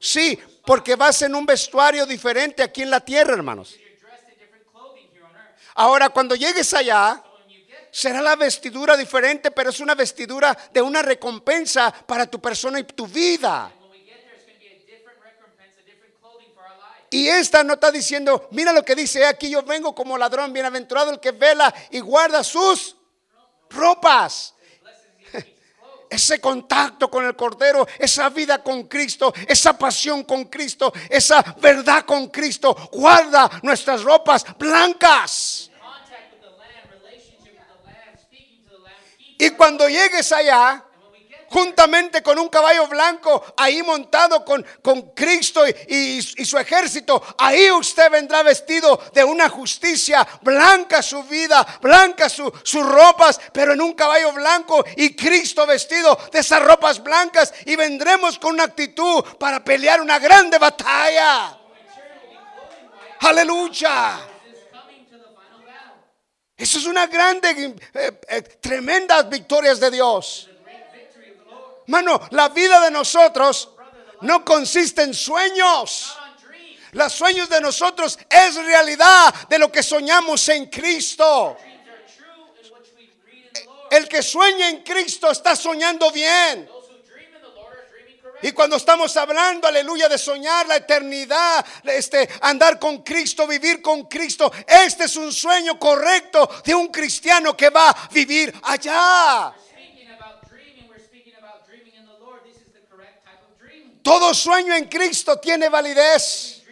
Sí, 0.00 0.36
porque 0.64 0.96
vas 0.96 1.22
en 1.22 1.34
un 1.34 1.46
vestuario 1.46 2.06
diferente 2.06 2.62
aquí 2.62 2.82
en 2.82 2.90
la 2.90 3.00
tierra, 3.00 3.34
hermanos. 3.34 3.76
Ahora, 5.74 6.08
cuando 6.10 6.34
llegues 6.34 6.74
allá, 6.74 7.22
será 7.90 8.20
la 8.20 8.36
vestidura 8.36 8.96
diferente, 8.96 9.50
pero 9.50 9.70
es 9.70 9.80
una 9.80 9.94
vestidura 9.94 10.56
de 10.72 10.82
una 10.82 11.02
recompensa 11.02 11.90
para 12.06 12.26
tu 12.26 12.40
persona 12.40 12.78
y 12.78 12.84
tu 12.84 13.06
vida. 13.06 13.72
Y 17.12 17.26
esta 17.26 17.64
no 17.64 17.74
está 17.74 17.90
diciendo, 17.90 18.48
mira 18.52 18.72
lo 18.72 18.84
que 18.84 18.94
dice, 18.94 19.20
"He 19.20 19.26
aquí 19.26 19.50
yo 19.50 19.64
vengo 19.64 19.94
como 19.96 20.16
ladrón, 20.16 20.52
bienaventurado 20.52 21.10
el 21.10 21.18
que 21.18 21.32
vela 21.32 21.74
y 21.90 21.98
guarda 21.98 22.44
sus 22.44 22.96
ropas. 23.68 24.54
Ese 26.10 26.40
contacto 26.40 27.08
con 27.08 27.24
el 27.24 27.36
Cordero, 27.36 27.86
esa 27.98 28.28
vida 28.28 28.62
con 28.62 28.88
Cristo, 28.88 29.32
esa 29.46 29.78
pasión 29.78 30.24
con 30.24 30.46
Cristo, 30.46 30.92
esa 31.08 31.40
verdad 31.60 32.04
con 32.04 32.28
Cristo. 32.28 32.74
Guarda 32.92 33.48
nuestras 33.62 34.02
ropas 34.02 34.44
blancas. 34.58 35.70
Y 39.38 39.50
cuando 39.50 39.88
llegues 39.88 40.32
allá, 40.32 40.84
juntamente 41.50 42.22
con 42.22 42.38
un 42.38 42.48
caballo 42.48 42.86
blanco, 42.86 43.44
ahí 43.56 43.82
montado 43.82 44.44
con, 44.44 44.64
con 44.82 45.10
Cristo 45.12 45.66
y, 45.66 45.74
y- 46.38 46.44
su 46.44 46.56
ejército, 46.58 47.22
ahí 47.38 47.70
usted 47.70 48.10
vendrá 48.10 48.42
vestido 48.42 49.00
de 49.12 49.24
una 49.24 49.48
justicia 49.48 50.26
blanca 50.42 51.02
su 51.02 51.22
vida, 51.24 51.66
blanca 51.82 52.28
su- 52.28 52.52
sus 52.62 52.86
ropas, 52.86 53.40
pero 53.52 53.72
en 53.72 53.80
un 53.80 53.94
caballo 53.94 54.32
blanco 54.32 54.84
y 54.96 55.14
Cristo 55.16 55.66
vestido 55.66 56.18
de 56.32 56.38
esas 56.38 56.62
ropas 56.62 57.02
blancas 57.02 57.52
y 57.66 57.76
vendremos 57.76 58.38
con 58.38 58.54
una 58.54 58.64
actitud 58.64 59.22
para 59.38 59.62
pelear 59.64 60.00
una 60.00 60.18
grande 60.18 60.58
batalla. 60.58 61.56
Aleluya. 63.20 64.20
Eso 66.56 66.78
es 66.78 66.84
una 66.86 67.06
grande, 67.06 67.74
eh, 67.94 68.20
eh, 68.28 68.42
tremendas 68.60 69.28
victorias 69.30 69.80
de 69.80 69.90
Dios. 69.90 70.49
Mano, 71.90 72.20
la 72.30 72.48
vida 72.50 72.80
de 72.80 72.90
nosotros 72.92 73.70
no 74.20 74.44
consiste 74.44 75.02
en 75.02 75.12
sueños. 75.12 76.16
Los 76.92 77.12
sueños 77.12 77.48
de 77.48 77.60
nosotros 77.60 78.16
es 78.28 78.54
realidad 78.54 79.34
de 79.48 79.58
lo 79.58 79.72
que 79.72 79.82
soñamos 79.82 80.48
en 80.50 80.66
Cristo. 80.66 81.56
El 83.90 84.08
que 84.08 84.22
sueña 84.22 84.68
en 84.68 84.84
Cristo 84.84 85.32
está 85.32 85.56
soñando 85.56 86.12
bien. 86.12 86.70
Y 88.42 88.52
cuando 88.52 88.76
estamos 88.76 89.16
hablando, 89.16 89.66
aleluya, 89.66 90.08
de 90.08 90.16
soñar 90.16 90.68
la 90.68 90.76
eternidad, 90.76 91.66
este, 91.82 92.28
andar 92.40 92.78
con 92.78 93.02
Cristo, 93.02 93.48
vivir 93.48 93.82
con 93.82 94.04
Cristo, 94.04 94.50
este 94.66 95.04
es 95.04 95.16
un 95.16 95.32
sueño 95.32 95.76
correcto 95.76 96.48
de 96.64 96.74
un 96.74 96.88
cristiano 96.88 97.56
que 97.56 97.68
va 97.68 97.90
a 97.90 98.08
vivir 98.12 98.54
allá. 98.62 99.52
Todo 104.02 104.34
sueño 104.34 104.74
en 104.74 104.86
Cristo 104.88 105.38
tiene 105.38 105.68
validez. 105.68 106.62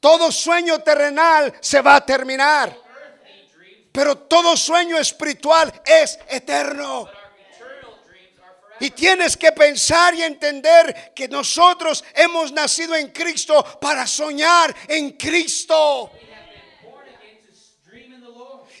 Todo 0.00 0.32
sueño 0.32 0.80
terrenal 0.80 1.54
se 1.60 1.80
va 1.80 1.96
a 1.96 2.06
terminar. 2.06 2.76
Pero 3.92 4.16
todo 4.16 4.56
sueño 4.56 4.98
espiritual 4.98 5.72
es 5.84 6.18
eterno. 6.28 7.08
Y 8.80 8.90
tienes 8.90 9.36
que 9.36 9.52
pensar 9.52 10.14
y 10.14 10.22
entender 10.22 11.12
que 11.14 11.28
nosotros 11.28 12.02
hemos 12.14 12.50
nacido 12.50 12.96
en 12.96 13.08
Cristo 13.08 13.62
para 13.78 14.06
soñar 14.06 14.74
en 14.88 15.10
Cristo. 15.18 16.10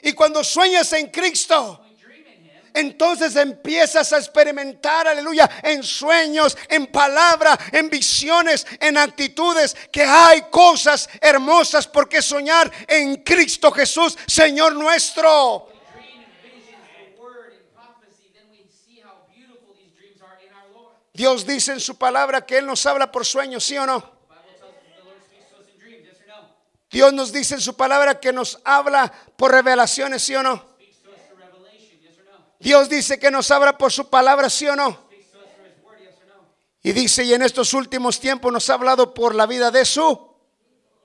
Y 0.02 0.12
cuando 0.14 0.42
sueñas 0.42 0.90
en 0.94 1.08
Cristo, 1.08 1.84
entonces 2.74 3.36
empiezas 3.36 4.12
a 4.12 4.18
experimentar, 4.18 5.08
aleluya, 5.08 5.48
en 5.62 5.82
sueños, 5.82 6.56
en 6.68 6.86
palabra, 6.86 7.58
en 7.72 7.90
visiones, 7.90 8.66
en 8.78 8.96
actitudes, 8.96 9.76
que 9.92 10.02
hay 10.02 10.42
cosas 10.50 11.08
hermosas 11.20 11.86
por 11.86 12.08
qué 12.08 12.22
soñar 12.22 12.70
en 12.86 13.16
Cristo 13.22 13.70
Jesús, 13.72 14.16
Señor 14.26 14.74
nuestro. 14.74 15.68
Dios 21.12 21.44
dice 21.46 21.72
en 21.72 21.80
su 21.80 21.98
palabra 21.98 22.46
que 22.46 22.56
Él 22.56 22.66
nos 22.66 22.86
habla 22.86 23.12
por 23.12 23.26
sueños, 23.26 23.64
¿sí 23.64 23.76
o 23.76 23.84
no? 23.84 24.20
Dios 26.90 27.12
nos 27.12 27.32
dice 27.32 27.54
en 27.54 27.60
su 27.60 27.76
palabra 27.76 28.18
que 28.18 28.32
nos 28.32 28.58
habla 28.64 29.12
por 29.36 29.52
revelaciones, 29.52 30.22
¿sí 30.22 30.34
o 30.34 30.42
no? 30.42 30.69
Dios 32.60 32.90
dice 32.90 33.18
que 33.18 33.30
nos 33.30 33.50
habla 33.50 33.76
por 33.76 33.90
su 33.90 34.08
palabra, 34.10 34.50
¿sí 34.50 34.68
o 34.68 34.76
no? 34.76 35.08
Y 36.82 36.92
dice, 36.92 37.24
y 37.24 37.32
en 37.32 37.42
estos 37.42 37.72
últimos 37.74 38.20
tiempos 38.20 38.52
nos 38.52 38.68
ha 38.70 38.74
hablado 38.74 39.12
por 39.12 39.34
la 39.34 39.46
vida 39.46 39.70
de 39.70 39.84
su 39.84 40.30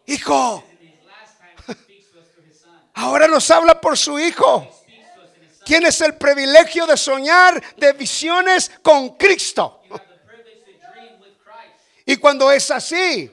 Hijo. 0.06 0.64
Ahora 2.94 3.28
nos 3.28 3.50
habla 3.52 3.80
por 3.80 3.98
su 3.98 4.20
Hijo. 4.20 4.70
Tienes 5.66 6.00
el 6.02 6.16
privilegio 6.16 6.86
de 6.86 6.98
soñar 6.98 7.62
de 7.78 7.94
visiones 7.94 8.72
con 8.84 9.18
Cristo. 9.18 9.82
Y 12.06 12.18
cuando 12.18 12.52
es 12.52 12.70
así, 12.70 13.32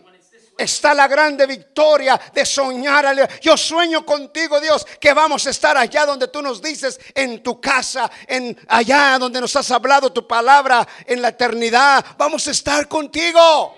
está 0.63 0.95
la 0.95 1.09
grande 1.09 1.47
victoria 1.47 2.21
de 2.33 2.47
soñar. 2.47 3.41
Yo 3.41 3.57
sueño 3.57 4.05
contigo, 4.05 4.61
Dios, 4.61 4.87
que 5.01 5.13
vamos 5.13 5.47
a 5.47 5.51
estar 5.51 5.77
allá 5.77 6.07
donde 6.07 6.29
tú 6.29 6.43
nos 6.43 6.63
dices, 6.63 7.01
en 7.15 7.43
tu 7.43 7.61
casa, 7.61 8.11
en 8.27 8.59
allá 8.69 9.19
donde 9.19 9.41
nos 9.41 9.55
has 9.57 9.71
hablado 9.71 10.13
tu 10.13 10.27
palabra, 10.27 10.87
en 11.07 11.21
la 11.23 11.29
eternidad. 11.29 12.05
Vamos 12.17 12.47
a 12.49 12.51
estar 12.51 12.89
contigo. 12.89 13.77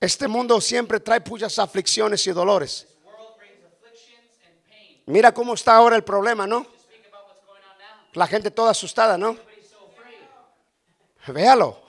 Este 0.00 0.28
mundo 0.28 0.60
siempre 0.60 1.00
trae 1.00 1.22
muchas 1.26 1.58
aflicciones 1.58 2.26
y 2.26 2.32
dolores. 2.32 2.86
Mira 5.06 5.32
cómo 5.32 5.54
está 5.54 5.76
ahora 5.76 5.96
el 5.96 6.04
problema, 6.04 6.46
¿no? 6.46 6.66
La 8.12 8.26
gente 8.26 8.50
toda 8.50 8.70
asustada, 8.70 9.18
¿no? 9.18 9.36
Véalo. 11.26 11.83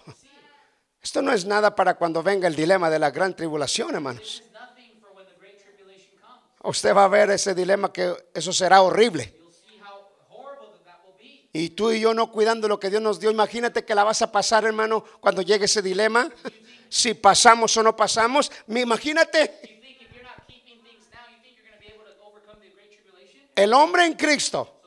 Esto 1.06 1.22
no 1.22 1.32
es 1.32 1.46
nada 1.46 1.76
para 1.76 1.94
cuando 1.94 2.24
venga 2.24 2.48
el 2.48 2.56
dilema 2.56 2.90
de 2.90 2.98
la 2.98 3.12
gran 3.12 3.36
tribulación, 3.36 3.94
hermanos. 3.94 4.42
Usted 6.64 6.96
va 6.96 7.04
a 7.04 7.08
ver 7.08 7.30
ese 7.30 7.54
dilema 7.54 7.94
que 7.94 8.12
eso 8.34 8.52
será 8.52 8.82
horrible. 8.82 9.32
Y 11.54 11.70
tú 11.70 11.92
y 11.92 12.00
yo 12.00 12.16
no 12.16 12.32
cuidando 12.32 12.68
lo 12.68 12.80
que 12.80 12.90
Dios 12.90 13.04
nos 13.04 13.20
dio. 13.20 13.30
Imagínate 13.30 13.86
que 13.86 13.94
la 13.94 14.04
vas 14.04 14.24
a 14.24 14.32
pasar, 14.32 14.66
hermano, 14.66 15.06
cuando 15.20 15.44
llegue 15.44 15.66
ese 15.66 15.84
dilema. 15.84 16.28
Si 16.90 17.14
pasamos 17.14 17.78
o 17.78 17.84
no 17.84 17.96
pasamos. 17.96 18.52
Imagínate. 18.68 19.84
El 23.56 23.74
hombre 23.74 24.06
en 24.06 24.14
Cristo, 24.16 24.82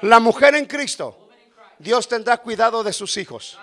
la 0.00 0.18
mujer 0.18 0.54
en 0.54 0.64
Cristo, 0.64 1.28
Dios 1.78 2.08
tendrá 2.08 2.38
cuidado 2.38 2.82
de 2.82 2.94
sus 2.94 3.18
hijos. 3.18 3.58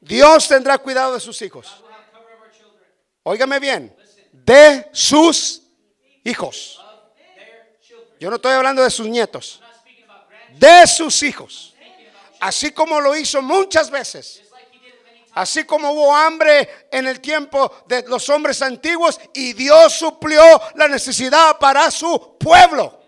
Dios 0.00 0.48
tendrá 0.48 0.78
cuidado 0.78 1.14
de 1.14 1.20
sus 1.20 1.40
hijos. 1.42 1.84
Óigame 3.22 3.58
bien. 3.58 3.94
De 4.32 4.88
sus 4.92 5.62
hijos. 6.24 6.82
Yo 8.18 8.30
no 8.30 8.36
estoy 8.36 8.52
hablando 8.52 8.82
de 8.82 8.90
sus 8.90 9.06
nietos. 9.06 9.62
De 10.56 10.86
sus 10.86 11.22
hijos. 11.22 11.74
Así 12.40 12.72
como 12.72 13.00
lo 13.00 13.14
hizo 13.14 13.42
muchas 13.42 13.90
veces. 13.90 14.42
Así 15.32 15.64
como 15.64 15.92
hubo 15.92 16.14
hambre 16.14 16.88
en 16.90 17.06
el 17.06 17.20
tiempo 17.20 17.84
de 17.86 18.02
los 18.08 18.28
hombres 18.30 18.60
antiguos 18.62 19.20
y 19.32 19.52
Dios 19.52 19.92
suplió 19.92 20.42
la 20.74 20.88
necesidad 20.88 21.58
para 21.58 21.90
su 21.90 22.36
pueblo. 22.38 23.04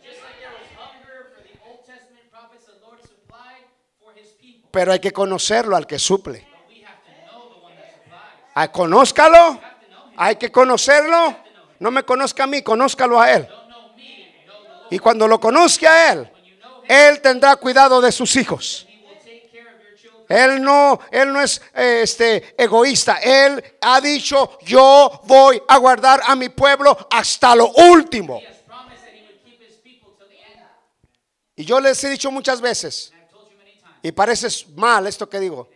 Pero 4.70 4.92
hay 4.92 5.00
que 5.00 5.12
conocerlo 5.12 5.76
al 5.76 5.86
que 5.86 5.98
suple. 5.98 6.51
Ah, 8.54 8.70
Conózcalo. 8.70 9.60
Hay 10.16 10.36
que 10.36 10.52
conocerlo. 10.52 11.36
No 11.78 11.90
me 11.90 12.04
conozca 12.04 12.44
a 12.44 12.46
mí, 12.46 12.62
conózcalo 12.62 13.20
a 13.20 13.32
él. 13.32 13.48
Y 14.90 14.98
cuando 14.98 15.26
lo 15.26 15.40
conozca 15.40 15.90
a 15.90 16.12
él, 16.12 16.32
él 16.88 17.20
tendrá 17.20 17.56
cuidado 17.56 18.00
de 18.00 18.12
sus 18.12 18.36
hijos. 18.36 18.86
Él 20.28 20.62
no, 20.62 20.98
él 21.10 21.32
no 21.32 21.40
es 21.40 21.60
este 21.74 22.54
egoísta. 22.56 23.16
Él 23.16 23.62
ha 23.80 24.00
dicho, 24.00 24.58
yo 24.62 25.20
voy 25.24 25.62
a 25.68 25.76
guardar 25.78 26.22
a 26.26 26.36
mi 26.36 26.48
pueblo 26.48 26.96
hasta 27.10 27.54
lo 27.54 27.68
último. 27.68 28.40
Y 31.54 31.64
yo 31.64 31.80
les 31.80 32.02
he 32.04 32.10
dicho 32.10 32.30
muchas 32.30 32.60
veces, 32.60 33.12
y 34.02 34.10
parece 34.12 34.48
mal 34.74 35.06
esto 35.06 35.28
que 35.28 35.38
digo, 35.38 35.68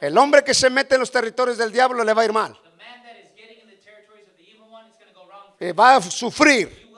el 0.00 0.16
hombre 0.16 0.44
que 0.44 0.54
se 0.54 0.70
mete 0.70 0.94
en 0.94 1.00
los 1.00 1.10
territorios 1.10 1.58
del 1.58 1.72
diablo 1.72 2.04
le 2.04 2.12
va 2.12 2.22
a 2.22 2.24
ir 2.24 2.32
mal. 2.32 2.58
wrong. 5.26 5.54
Eh, 5.58 5.72
va 5.72 5.96
a 5.96 6.02
sufrir. 6.02 6.88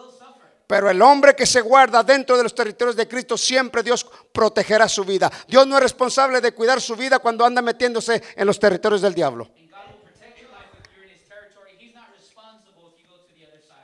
Pero 0.67 0.89
el 0.89 1.03
hombre 1.03 1.35
que 1.35 1.47
se 1.47 1.61
guarda 1.63 2.05
dentro 2.05 2.37
de 2.37 2.45
los 2.45 2.55
territorios 2.55 2.95
de 2.95 3.09
Cristo, 3.09 3.37
siempre 3.37 3.83
Dios 3.83 4.07
protegerá 4.33 4.89
su 4.89 5.05
vida. 5.05 5.29
Dios 5.49 5.67
no 5.67 5.77
es 5.77 5.83
responsable 5.83 6.41
de 6.41 6.53
cuidar 6.53 6.81
su 6.81 6.95
vida 6.95 7.19
cuando 7.19 7.45
anda 7.45 7.61
metiéndose 7.61 8.23
en 8.37 8.47
los 8.47 8.61
territorios 8.61 9.03
del 9.03 9.13
diablo. 9.13 9.51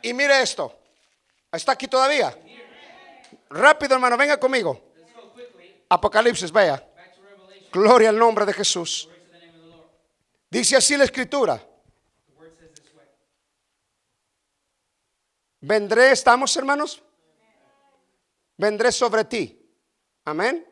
Y 0.01 0.15
mire 0.15 0.41
esto, 0.41 0.79
está 1.51 1.73
aquí 1.73 1.89
todavía. 1.89 2.39
Rápido, 3.51 3.95
hermano, 3.95 4.17
venga 4.17 4.39
conmigo. 4.39 4.81
Apocalipsis, 5.89 6.53
vaya. 6.53 6.81
Gloria 7.77 8.09
al 8.09 8.19
nombre 8.19 8.47
de 8.47 8.55
Jesús. 8.55 9.07
Dice 10.49 10.77
así 10.77 10.97
la 10.97 11.05
escritura. 11.05 11.63
Vendré, 15.61 16.11
¿estamos 16.11 16.57
hermanos? 16.57 17.03
Vendré 18.57 18.91
sobre 18.91 19.25
ti. 19.27 19.63
Amén. 20.25 20.67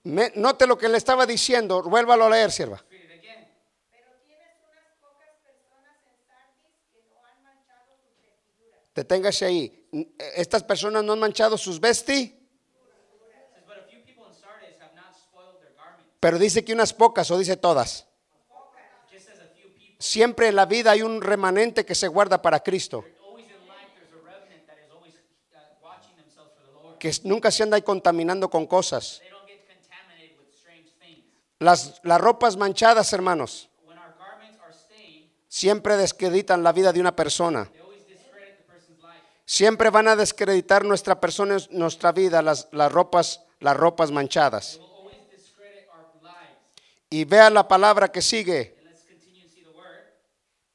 Me- 0.03 0.31
note 0.35 0.65
lo 0.67 0.77
que 0.77 0.89
le 0.89 0.97
estaba 0.97 1.25
diciendo. 1.25 1.81
Vuélvalo 1.83 2.25
a 2.25 2.29
leer, 2.29 2.51
sierva. 2.51 2.77
Vestiduras. 2.77 3.47
Deténgase 8.95 9.45
ahí. 9.45 9.87
Estas 10.35 10.63
personas 10.63 11.03
no 11.03 11.13
han 11.13 11.19
manchado 11.19 11.57
sus 11.57 11.79
vesti, 11.79 12.13
It 12.13 12.31
says, 13.53 13.63
But 13.67 13.77
a 13.77 13.83
few 13.89 13.99
people 14.05 14.25
in 14.27 14.33
Sardis 14.41 14.75
have 14.81 14.93
not 14.95 15.15
spoiled 15.15 15.59
their 15.61 15.73
garments. 15.75 16.11
pero 16.19 16.37
dice 16.39 16.63
que 16.65 16.73
unas 16.73 16.93
pocas 16.93 17.29
o 17.31 17.37
dice 17.37 17.55
todas. 17.57 18.07
Siempre 20.01 20.47
en 20.47 20.55
la 20.55 20.65
vida 20.65 20.91
hay 20.91 21.03
un 21.03 21.21
remanente 21.21 21.85
que 21.85 21.95
se 21.95 22.07
guarda 22.07 22.41
para 22.41 22.59
Cristo, 22.61 23.05
uh, 23.05 23.37
que 26.97 27.11
nunca 27.23 27.51
se 27.51 27.63
anda 27.63 27.79
contaminando 27.81 28.49
con 28.49 28.65
cosas. 28.65 29.21
Las, 31.59 32.01
las 32.03 32.19
ropas 32.19 32.57
manchadas, 32.57 33.13
hermanos, 33.13 33.69
siempre 35.47 35.95
descreditan 35.97 36.63
la 36.63 36.71
vida 36.71 36.91
de 36.91 36.99
una 36.99 37.15
persona. 37.15 37.69
Siempre 39.45 39.89
van 39.89 40.07
a 40.07 40.15
descreditar 40.15 40.85
nuestra 40.85 41.19
persona, 41.19 41.57
nuestra 41.71 42.11
vida, 42.11 42.41
las, 42.41 42.69
las 42.71 42.91
ropas, 42.91 43.41
las 43.59 43.77
ropas 43.77 44.09
manchadas. 44.09 44.79
Y 47.09 47.25
vea 47.25 47.49
la 47.49 47.67
palabra 47.67 48.09
que 48.09 48.21
sigue. 48.21 48.77
And 48.77 48.87
let's 48.87 49.03
continue 49.03 49.41
and 49.41 49.51
see 49.51 49.63
the 49.63 49.69
word. 49.71 50.15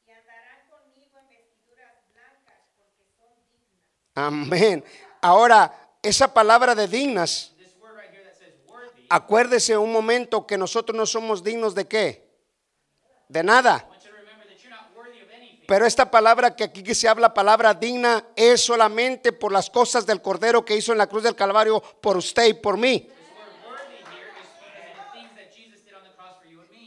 Y 0.07 0.11
andarán 0.11 0.69
conmigo 0.69 1.17
en 1.17 1.29
vestiduras 1.31 1.97
blancas 2.13 2.61
porque 2.77 3.09
son 3.17 3.33
dignas. 3.51 3.81
Amén. 4.17 4.83
Ahora, 5.21 5.91
esa 6.03 6.33
palabra 6.33 6.75
de 6.75 6.89
dignas, 6.89 7.53
acuérdese 9.11 9.77
un 9.77 9.93
momento 9.93 10.47
que 10.47 10.57
nosotros 10.57 10.97
no 10.97 11.05
somos 11.05 11.45
dignos 11.45 11.75
de 11.75 11.87
qué? 11.87 12.27
De 13.29 13.43
nada. 13.43 13.87
Pero 15.69 15.85
esta 15.85 16.11
palabra 16.11 16.57
que 16.57 16.65
aquí 16.65 16.95
se 16.95 17.09
habla, 17.09 17.35
palabra 17.35 17.75
digna, 17.75 18.25
es 18.37 18.63
solamente 18.63 19.33
por 19.33 19.53
las 19.53 19.69
cosas 19.69 20.07
del 20.07 20.23
Cordero 20.23 20.65
que 20.65 20.77
hizo 20.77 20.93
en 20.93 20.99
la 20.99 21.09
cruz 21.09 21.23
del 21.23 21.37
Calvario 21.37 21.83
por 22.01 22.17
usted 22.17 22.47
y 22.47 22.55
por 22.55 22.79
mí. 22.79 23.11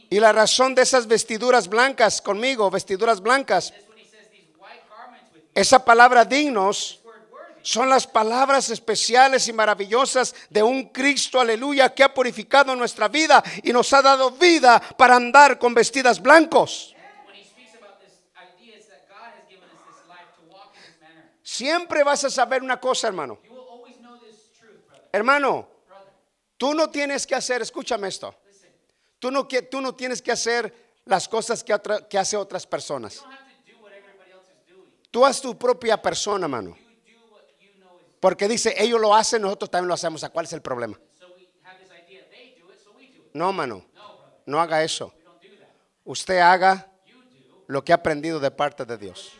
Y 0.08 0.18
la 0.18 0.32
razón 0.32 0.74
de 0.74 0.82
esas 0.82 1.06
vestiduras 1.06 1.68
blancas 1.68 2.20
conmigo, 2.20 2.68
vestiduras 2.70 3.20
blancas, 3.20 3.72
esa 5.54 5.84
palabra 5.84 6.24
dignos. 6.24 6.99
Son 7.62 7.88
las 7.88 8.06
palabras 8.06 8.70
especiales 8.70 9.46
y 9.48 9.52
maravillosas 9.52 10.34
de 10.48 10.62
un 10.62 10.88
Cristo, 10.88 11.40
aleluya, 11.40 11.94
que 11.94 12.02
ha 12.02 12.14
purificado 12.14 12.74
nuestra 12.74 13.08
vida 13.08 13.42
y 13.62 13.72
nos 13.72 13.92
ha 13.92 14.02
dado 14.02 14.30
vida 14.30 14.80
para 14.96 15.16
andar 15.16 15.58
con 15.58 15.74
vestidas 15.74 16.20
blancos. 16.20 16.94
Siempre 21.42 22.02
vas 22.02 22.24
a 22.24 22.30
saber 22.30 22.62
una 22.62 22.80
cosa, 22.80 23.08
hermano. 23.08 23.38
Hermano, 25.12 25.68
tú 26.56 26.72
no 26.74 26.88
tienes 26.88 27.26
que 27.26 27.34
hacer, 27.34 27.60
escúchame 27.60 28.08
esto, 28.08 28.34
tú 29.18 29.30
no, 29.30 29.46
tú 29.46 29.80
no 29.80 29.94
tienes 29.94 30.22
que 30.22 30.32
hacer 30.32 30.72
las 31.04 31.28
cosas 31.28 31.64
que, 31.64 31.74
otra, 31.74 32.08
que 32.08 32.16
hace 32.16 32.36
otras 32.36 32.66
personas. 32.66 33.22
Tú 35.10 35.26
haz 35.26 35.40
tu 35.40 35.58
propia 35.58 36.00
persona, 36.00 36.46
hermano. 36.46 36.76
Porque 38.20 38.46
dice, 38.46 38.74
ellos 38.76 39.00
lo 39.00 39.14
hacen, 39.14 39.40
nosotros 39.42 39.70
también 39.70 39.88
lo 39.88 39.94
hacemos. 39.94 40.22
¿A 40.22 40.28
cuál 40.28 40.44
es 40.44 40.52
el 40.52 40.60
problema? 40.60 41.00
No, 43.32 43.52
mano, 43.52 43.86
No, 44.44 44.60
haga 44.60 44.82
eso. 44.82 45.14
Usted 46.04 46.38
haga 46.38 46.90
lo 47.66 47.82
que 47.84 47.92
ha 47.92 47.96
aprendido 47.96 48.38
de 48.38 48.50
parte 48.50 48.84
de 48.84 48.98
Dios. 48.98 49.32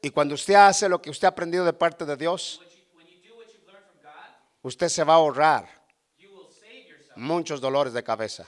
Y 0.00 0.10
cuando 0.10 0.34
usted 0.34 0.54
hace 0.54 0.88
lo 0.88 1.02
que 1.02 1.10
usted 1.10 1.26
ha 1.26 1.30
aprendido 1.30 1.64
de 1.64 1.72
parte 1.72 2.04
de 2.04 2.16
Dios, 2.16 2.60
usted 4.62 4.88
se 4.88 5.02
va 5.02 5.14
a 5.14 5.16
ahorrar 5.16 5.68
muchos 7.16 7.60
dolores 7.60 7.92
de 7.92 8.04
cabeza. 8.04 8.46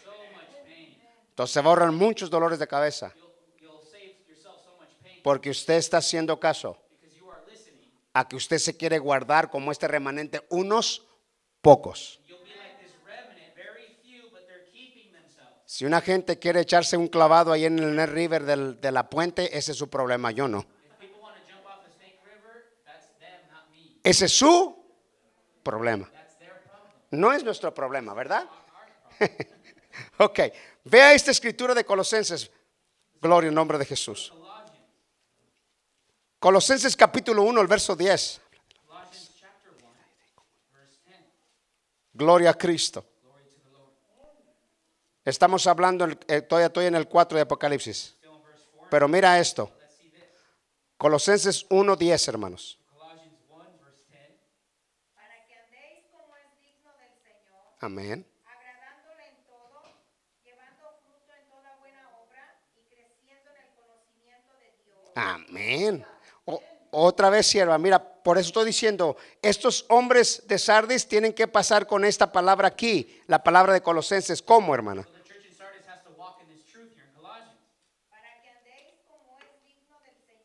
Entonces 1.31 1.55
se 1.55 1.61
va 1.61 1.67
a 1.67 1.71
ahorrar 1.71 1.91
muchos 1.91 2.31
dolores 2.31 2.59
de 2.59 2.69
cabeza 2.69 3.13
porque 5.23 5.51
usted 5.51 5.75
está 5.75 5.99
haciendo 5.99 6.39
caso 6.39 6.77
a 8.13 8.29
que 8.29 8.37
usted 8.37 8.59
se 8.59 8.77
quiere 8.77 8.99
guardar 8.99 9.51
como 9.51 9.71
este 9.73 9.87
remanente 9.89 10.45
unos 10.51 11.07
pocos. 11.61 12.21
Si 15.65 15.85
una 15.85 16.01
gente 16.01 16.39
quiere 16.39 16.61
echarse 16.61 16.97
un 16.97 17.07
clavado 17.09 17.53
ahí 17.53 17.65
en 17.65 17.79
el 17.79 17.95
Net 17.95 18.11
River 18.11 18.43
del- 18.45 18.81
de 18.81 18.91
la 18.93 19.09
puente, 19.09 19.57
ese 19.57 19.73
es 19.73 19.79
su 19.79 19.89
problema, 19.89 20.31
yo 20.33 20.49
no. 20.49 20.67
Ese 24.03 24.25
es 24.27 24.33
su 24.33 24.85
problema. 25.63 26.11
No 27.13 27.33
es 27.33 27.45
nuestro 27.45 27.73
problema, 27.73 28.15
¿verdad? 28.15 28.49
ok, 30.19 30.41
vea 30.85 31.13
esta 31.15 31.31
escritura 31.31 31.75
de 31.75 31.85
Colosenses. 31.85 32.51
Gloria 33.21 33.49
en 33.49 33.55
nombre 33.55 33.79
de 33.79 33.85
Jesús. 33.85 34.33
Colosenses 36.41 36.97
capítulo 36.97 37.43
1, 37.43 37.61
el 37.61 37.67
verso 37.67 37.95
10. 37.95 38.41
Colossians 38.87 39.31
chapter 39.39 39.73
1, 39.73 39.91
verse 40.73 40.99
10. 41.05 41.19
Gloria 42.15 42.51
a 42.51 42.55
Cristo. 42.55 43.05
Estamos 45.23 45.67
hablando, 45.67 46.09
eh, 46.27 46.41
todavía 46.41 46.69
estoy 46.69 46.87
en 46.87 46.95
el 46.95 47.07
4 47.07 47.37
de 47.37 47.43
Apocalipsis. 47.43 48.17
Still 48.17 48.31
in 48.33 48.43
verse 48.43 48.65
4. 48.75 48.89
Pero 48.91 49.07
mira 49.07 49.39
esto. 49.39 49.71
Colosenses 50.97 51.67
1, 51.69 51.95
10, 51.95 52.29
hermanos. 52.29 52.79
Colossians 52.89 53.35
1, 53.51 53.65
verse 53.85 54.05
10. 54.09 54.41
para 55.15 55.47
que 55.47 55.55
andéis 55.55 56.07
como 56.11 56.35
es 56.39 56.59
digno 56.59 56.91
del 56.97 57.13
Señor, 57.23 57.65
Amén. 57.81 58.27
Amén. 65.15 66.07
Otra 66.93 67.31
vez, 67.31 67.47
sierva, 67.47 67.79
mira, 67.79 68.03
por 68.03 68.37
eso 68.37 68.49
estoy 68.49 68.67
diciendo, 68.67 69.17
estos 69.43 69.87
hombres 69.89 70.43
de 70.47 70.59
Sardis 70.59 71.07
tienen 71.07 71.33
que 71.33 71.47
pasar 71.47 71.87
con 71.87 72.05
esta 72.05 72.33
palabra 72.33 72.69
aquí, 72.69 73.23
la 73.27 73.43
palabra 73.43 73.73
de 73.73 73.81
Colosenses. 73.81 74.43
¿Cómo, 74.43 74.75
hermana? 74.75 75.07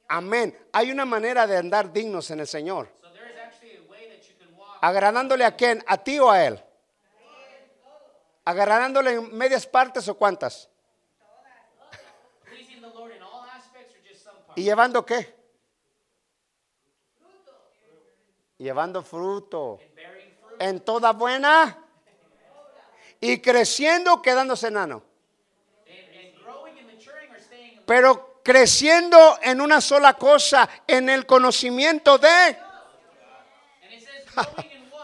Amén. 0.08 0.58
Hay 0.72 0.91
una 0.91 1.04
manera 1.04 1.48
de 1.48 1.58
andar 1.58 1.91
dignos 1.91 2.30
en 2.32 2.39
el 2.39 2.48
Señor. 2.48 2.88
So 3.02 3.12
there 3.12 3.30
is 3.30 3.38
actually 3.38 3.78
a 3.78 3.91
way 3.91 4.08
that 4.08 4.22
you 4.28 4.36
can 4.38 4.56
walk 4.56 4.78
¿Agradándole 4.82 5.43
a 5.43 5.56
quién? 5.56 5.84
¿A 5.88 5.98
ti 5.98 6.20
o 6.20 6.30
a 6.30 6.46
él? 6.46 6.64
¿Agradándole 8.46 9.14
en 9.14 9.36
medias 9.36 9.66
partes 9.66 10.08
o 10.08 10.16
cuántas? 10.16 10.70
pleasing 12.46 12.82
the 12.82 12.89
Lord 12.89 13.12
in 13.16 13.22
all 13.24 13.43
aspects 13.50 13.96
or 13.96 14.08
just 14.08 14.24
some 14.24 14.38
parts. 14.46 14.58
¿Y 14.58 14.64
llevando 14.64 15.04
qué? 15.06 15.34
Llevando 18.58 19.03
fruto. 19.03 19.80
En 20.60 20.80
toda 20.82 21.12
buena. 21.12 21.78
Y 23.20 23.39
creciendo, 23.39 24.22
quedándose 24.22 24.68
enano. 24.68 25.03
Pero 27.86 28.41
creciendo 28.43 29.39
en 29.41 29.62
una 29.62 29.82
sola 29.82 30.14
cosa, 30.14 30.70
en 30.88 31.10
el 31.10 31.26
conocimiento 31.26 32.18
de... 32.18 32.58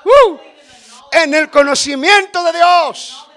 ¡Uh! 0.04 0.38
En 1.12 1.34
el 1.34 1.49
conocimiento 1.49 2.43
de 2.43 2.54
Dios. 2.54 3.28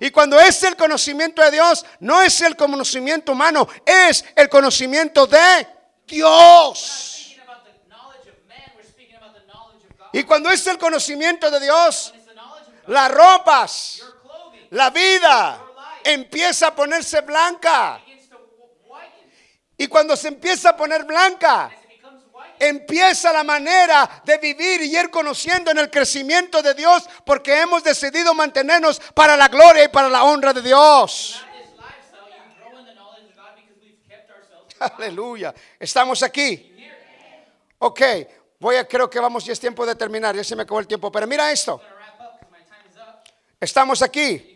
Y 0.00 0.10
cuando 0.10 0.38
es 0.38 0.62
el 0.62 0.76
conocimiento 0.76 1.42
de 1.42 1.50
Dios, 1.50 1.84
no 2.00 2.22
es 2.22 2.40
el 2.40 2.56
conocimiento 2.56 3.32
humano, 3.32 3.68
es 3.84 4.24
el 4.36 4.48
conocimiento 4.48 5.26
de 5.26 5.66
Dios. 6.06 7.07
Y 10.12 10.24
cuando 10.24 10.50
es 10.50 10.66
el 10.66 10.78
conocimiento 10.78 11.50
de 11.50 11.60
Dios, 11.60 12.14
las 12.86 13.10
ropas, 13.10 14.02
la 14.70 14.90
vida 14.90 15.62
empieza 16.04 16.68
a 16.68 16.74
ponerse 16.74 17.20
blanca. 17.20 18.00
Y 19.76 19.86
cuando 19.86 20.16
se 20.16 20.28
empieza 20.28 20.70
a 20.70 20.76
poner 20.76 21.04
blanca, 21.04 21.70
empieza 22.58 23.32
la 23.32 23.44
manera 23.44 24.22
de 24.24 24.38
vivir 24.38 24.82
y 24.82 24.96
ir 24.96 25.10
conociendo 25.10 25.70
en 25.70 25.78
el 25.78 25.90
crecimiento 25.90 26.62
de 26.62 26.74
Dios 26.74 27.08
porque 27.24 27.60
hemos 27.60 27.84
decidido 27.84 28.34
mantenernos 28.34 29.00
para 29.14 29.36
la 29.36 29.48
gloria 29.48 29.84
y 29.84 29.88
para 29.88 30.08
la 30.08 30.24
honra 30.24 30.52
de 30.52 30.62
Dios. 30.62 31.40
Aleluya. 34.98 35.54
Estamos 35.78 36.22
aquí. 36.22 36.74
Ok, 37.78 38.00
voy 38.58 38.76
a, 38.76 38.86
creo 38.86 39.08
que 39.08 39.20
vamos, 39.20 39.44
ya 39.44 39.52
es 39.52 39.60
tiempo 39.60 39.86
de 39.86 39.94
terminar, 39.94 40.34
ya 40.34 40.44
se 40.44 40.56
me 40.56 40.62
acabó 40.62 40.80
el 40.80 40.86
tiempo, 40.86 41.10
pero 41.10 41.26
mira 41.26 41.50
esto, 41.50 41.80
estamos 43.60 44.02
aquí. 44.02 44.54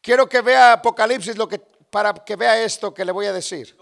Quiero 0.00 0.28
que 0.28 0.40
vea 0.40 0.72
Apocalipsis 0.72 1.36
lo 1.36 1.48
que, 1.48 1.58
para 1.58 2.12
que 2.12 2.34
vea 2.34 2.60
esto 2.62 2.92
que 2.92 3.04
le 3.04 3.12
voy 3.12 3.26
a 3.26 3.32
decir. 3.32 3.76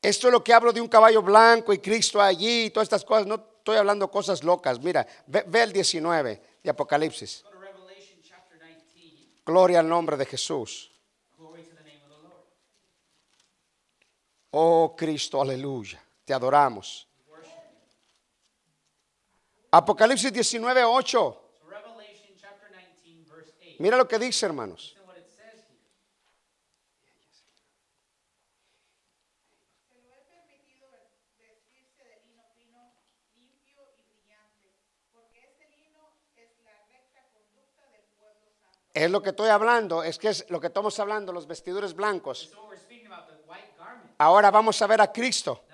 Esto 0.00 0.26
es 0.26 0.32
lo 0.32 0.42
que 0.42 0.52
hablo 0.52 0.72
de 0.72 0.80
un 0.80 0.88
caballo 0.88 1.22
blanco 1.22 1.72
y 1.72 1.78
Cristo 1.78 2.20
allí 2.20 2.64
y 2.64 2.70
todas 2.70 2.86
estas 2.86 3.04
cosas. 3.04 3.24
No 3.26 3.36
estoy 3.58 3.76
hablando 3.76 4.10
cosas 4.10 4.42
locas. 4.42 4.80
Mira, 4.80 5.06
ve, 5.26 5.44
ve 5.46 5.62
el 5.62 5.72
19 5.72 6.42
de 6.60 6.70
Apocalipsis. 6.70 7.42
Go 7.44 7.50
to 7.50 7.60
Revelation 7.60 8.20
chapter 8.22 8.58
19. 8.58 9.42
Gloria 9.46 9.78
al 9.78 9.88
nombre 9.88 10.16
de 10.16 10.26
Jesús. 10.26 10.91
Oh 14.52 14.94
Cristo, 14.96 15.40
aleluya. 15.40 16.02
Te 16.24 16.34
adoramos. 16.34 17.08
Apocalipsis 19.70 20.30
19, 20.30 20.84
8. 20.84 21.10
So 21.10 21.42
Revelation 21.66 22.36
chapter 22.36 22.68
19, 22.70 23.24
verse 23.30 23.52
8. 23.58 23.76
Mira 23.78 23.96
lo 23.96 24.06
que 24.06 24.18
dice, 24.18 24.44
hermanos. 24.44 24.96
Es 38.94 39.10
lo 39.10 39.22
que 39.22 39.30
estoy 39.30 39.48
hablando, 39.48 40.02
es 40.02 40.18
que 40.18 40.28
es 40.28 40.44
lo 40.50 40.60
que 40.60 40.66
estamos 40.66 41.00
hablando, 41.00 41.32
los 41.32 41.46
vestidores 41.46 41.94
blancos. 41.94 42.52
Ahora 44.22 44.52
vamos 44.52 44.80
a 44.80 44.86
ver 44.86 45.00
a 45.00 45.10
Cristo 45.12 45.64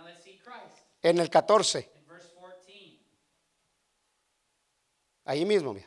en 1.02 1.18
el 1.18 1.28
14. 1.28 1.80
in 1.80 2.06
verse 2.06 2.32
14. 2.34 3.00
Ahí 5.26 5.44
mismo, 5.44 5.74
mira. 5.74 5.86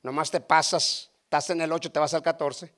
Nomás 0.00 0.30
te 0.30 0.40
pasas, 0.40 1.10
estás 1.24 1.50
en 1.50 1.60
el 1.60 1.72
8, 1.72 1.90
te 1.90 1.98
vas 1.98 2.14
al 2.14 2.22
14. 2.22 2.66
Dice, 2.66 2.76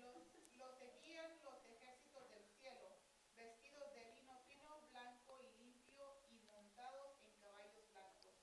los, 0.00 0.18
los 0.58 0.74
seguían 0.76 1.30
los 1.44 1.54
ejércitos 1.78 2.28
del 2.30 2.42
cielo, 2.58 2.88
vestidos 3.36 3.94
de 3.94 4.06
lino 4.16 4.34
fino, 4.48 4.80
blanco 4.90 5.40
y 5.42 5.46
limpio 5.62 6.18
y 6.28 6.34
montados 6.50 7.12
en 7.24 7.34
caballos 7.40 7.84
blancos. 7.92 8.34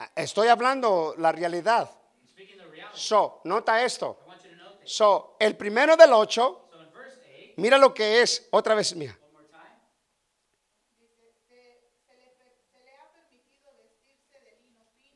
Ah, 0.00 0.12
Estoy 0.16 0.48
hablando 0.48 1.14
la 1.16 1.32
realidad. 1.32 1.90
So, 2.92 3.40
nota 3.44 3.82
esto. 3.82 4.18
So, 4.84 5.36
el 5.40 5.56
primero 5.56 5.96
del 5.96 6.12
8, 6.12 6.60
So 6.70 6.80
in 6.82 6.92
verse 6.92 7.18
8, 7.24 7.43
mira 7.56 7.78
lo 7.78 7.94
que 7.94 8.22
es, 8.22 8.46
otra 8.50 8.74
vez, 8.74 8.94
mira. 8.94 9.18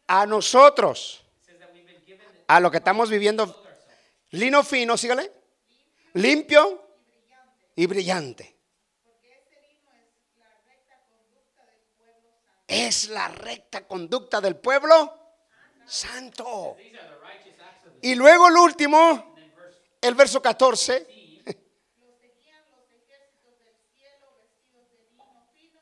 A 0.07 0.25
nosotros, 0.25 1.23
a 2.47 2.61
lo 2.61 2.71
que 2.71 2.79
estamos 2.79 3.11
viviendo, 3.11 3.63
lino 4.31 4.65
fino, 4.65 4.97
sígale, 4.97 5.31
limpio 6.15 6.83
y 7.77 7.87
brillante. 7.87 8.59
es 12.69 13.09
la 13.09 13.29
recta 13.29 13.87
conducta 13.87 14.41
del 14.43 14.57
pueblo 14.57 15.19
santo. 15.87 16.77
Y 18.03 18.15
luego 18.15 18.49
el 18.49 18.57
último, 18.57 19.35
el 20.01 20.15
verso 20.15 20.41
14, 20.41 21.07
15, 21.07 21.59
Los 21.99 22.21
seguían 22.21 22.63
los 22.71 22.85
ejércitos 22.93 23.59
del 23.59 23.75
cielo 23.97 24.37
vestidos 24.37 24.87
de 24.91 24.99
lino 24.99 25.49
fino, 25.55 25.81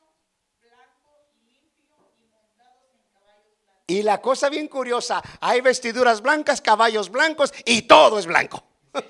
blanco 0.62 1.26
y 1.34 1.40
limpio 1.40 2.12
y 2.16 2.24
montados 2.30 2.86
en 2.94 3.02
caballos 3.12 3.58
blancos. 3.60 3.75
Y 3.86 4.02
la 4.02 4.20
cosa 4.20 4.48
bien 4.48 4.68
curiosa, 4.68 5.22
hay 5.40 5.60
vestiduras 5.60 6.20
blancas, 6.20 6.60
caballos 6.60 7.10
blancos 7.10 7.54
y 7.64 7.82
todo 7.82 8.18
es 8.18 8.26
blanco. 8.26 8.64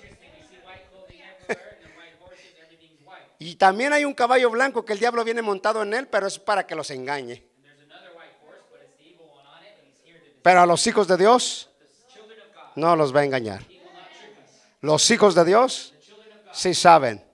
Y 3.38 3.56
también 3.56 3.92
hay 3.92 4.06
un 4.06 4.14
caballo 4.14 4.48
blanco 4.48 4.82
que 4.82 4.94
el 4.94 4.98
diablo 4.98 5.22
viene 5.22 5.42
montado 5.42 5.82
en 5.82 5.92
él, 5.92 6.08
pero 6.08 6.26
es 6.26 6.38
para 6.38 6.66
que 6.66 6.74
los 6.74 6.90
engañe. 6.90 7.44
Pero 10.42 10.62
a 10.62 10.66
los 10.66 10.86
hijos 10.86 11.06
de 11.06 11.18
Dios 11.18 11.68
no 12.76 12.96
los 12.96 13.14
va 13.14 13.20
a 13.20 13.24
engañar. 13.24 13.62
Los 14.80 15.10
hijos 15.10 15.34
de 15.34 15.44
Dios 15.44 15.92
sí 16.50 16.72
saben. 16.72 17.25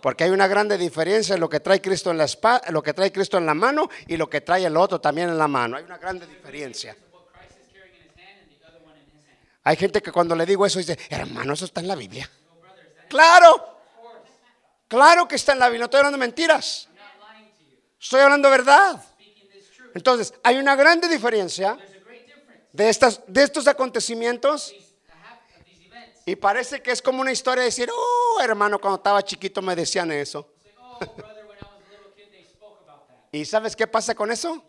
Porque 0.00 0.24
hay 0.24 0.30
una 0.30 0.46
grande 0.46 0.78
diferencia 0.78 1.34
en 1.34 1.40
lo 1.40 1.48
que 1.48 1.60
trae 1.60 1.80
Cristo 1.80 2.10
en 2.10 2.18
la 2.18 2.24
espada, 2.24 2.62
lo 2.70 2.82
que 2.82 2.94
trae 2.94 3.12
Cristo 3.12 3.38
en 3.38 3.46
la 3.46 3.54
mano 3.54 3.88
y 4.06 4.16
lo 4.16 4.28
que 4.28 4.40
trae 4.40 4.64
el 4.64 4.76
otro 4.76 5.00
también 5.00 5.28
en 5.28 5.38
la 5.38 5.48
mano. 5.48 5.76
Hay 5.76 5.84
una 5.84 5.98
grande 5.98 6.26
diferencia. 6.26 6.96
Hay 9.62 9.76
gente 9.76 10.00
que 10.00 10.10
cuando 10.10 10.34
le 10.34 10.46
digo 10.46 10.64
eso 10.64 10.78
dice, 10.78 10.98
hermano, 11.10 11.52
eso 11.52 11.66
está 11.66 11.80
en 11.80 11.88
la 11.88 11.94
Biblia. 11.94 12.28
Claro, 13.08 13.78
claro 14.88 15.28
que 15.28 15.36
está 15.36 15.52
en 15.52 15.58
la 15.58 15.66
Biblia. 15.66 15.80
No 15.80 15.84
estoy 15.86 15.98
hablando 15.98 16.18
mentiras. 16.18 16.88
To 16.88 17.64
you. 17.64 17.78
Estoy 18.00 18.20
hablando 18.20 18.50
verdad. 18.50 19.04
This 19.18 19.70
truth. 19.76 19.90
Entonces, 19.94 20.34
hay 20.42 20.56
una 20.56 20.76
grande 20.76 21.08
diferencia 21.08 21.76
de, 22.72 22.88
estas, 22.88 23.20
de 23.26 23.42
estos 23.42 23.66
acontecimientos 23.68 24.74
y 26.30 26.36
parece 26.36 26.80
que 26.82 26.92
es 26.92 27.02
como 27.02 27.20
una 27.20 27.32
historia 27.32 27.62
de 27.62 27.66
decir, 27.70 27.90
oh, 27.92 28.40
hermano, 28.40 28.78
cuando 28.80 28.96
estaba 28.98 29.22
chiquito 29.22 29.60
me 29.62 29.74
decían 29.74 30.12
eso. 30.12 30.48
¿Y 33.32 33.44
sabes 33.44 33.76
qué 33.76 33.86
pasa 33.86 34.14
con 34.14 34.30
eso? 34.30 34.64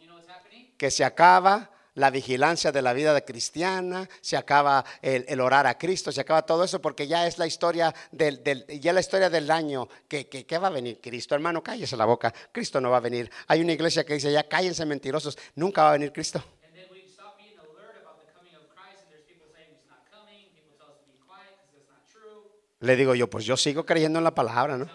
Que 0.77 0.91
se 0.91 1.03
acaba 1.03 1.69
la 1.93 2.09
vigilancia 2.09 2.71
de 2.71 2.81
la 2.81 2.93
vida 2.93 3.19
cristiana, 3.21 4.07
se 4.21 4.37
acaba 4.37 4.85
el, 5.01 5.41
orar 5.41 5.67
a 5.67 5.77
Cristo, 5.77 6.11
se 6.11 6.21
acaba 6.21 6.43
todo 6.45 6.63
eso 6.63 6.81
porque 6.81 7.05
ya 7.07 7.27
es 7.27 7.37
la 7.37 7.47
historia 7.47 7.93
del, 8.11 8.43
del- 8.43 8.65
ya 8.79 8.93
la 8.93 9.01
historia 9.01 9.29
del 9.29 9.51
año 9.51 9.89
que, 10.07 10.27
que 10.29 10.57
va 10.57 10.67
a 10.67 10.71
venir 10.71 10.99
Cristo. 11.01 11.35
Hermano, 11.35 11.61
cállese 11.61 11.97
la 11.97 12.05
boca, 12.05 12.33
Cristo 12.51 12.79
no 12.79 12.91
va 12.91 12.97
a 12.97 13.01
venir. 13.01 13.29
Hay 13.47 13.61
una 13.61 13.73
iglesia 13.73 14.05
que 14.05 14.13
dice, 14.13 14.31
ya 14.31 14.47
cállense 14.47 14.85
mentirosos, 14.85 15.37
nunca 15.55 15.83
va 15.83 15.89
a 15.89 15.93
venir 15.93 16.13
Cristo. 16.13 16.41
Le 22.81 22.95
digo 22.95 23.13
yo, 23.13 23.29
pues 23.29 23.45
yo 23.45 23.55
sigo 23.57 23.85
creyendo 23.85 24.17
en 24.17 24.23
la 24.23 24.33
palabra, 24.33 24.75
¿no? 24.75 24.89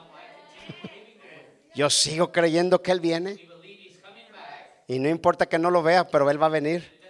Yo 1.74 1.88
sigo 1.88 2.32
creyendo 2.32 2.82
que 2.82 2.90
Él 2.90 3.00
viene 3.00 3.48
y 4.88 4.98
no 4.98 5.08
importa 5.08 5.46
que 5.46 5.58
no 5.58 5.70
lo 5.70 5.82
vea, 5.82 6.08
pero 6.08 6.28
Él 6.28 6.42
va 6.42 6.46
a 6.46 6.50
venir. 6.50 7.00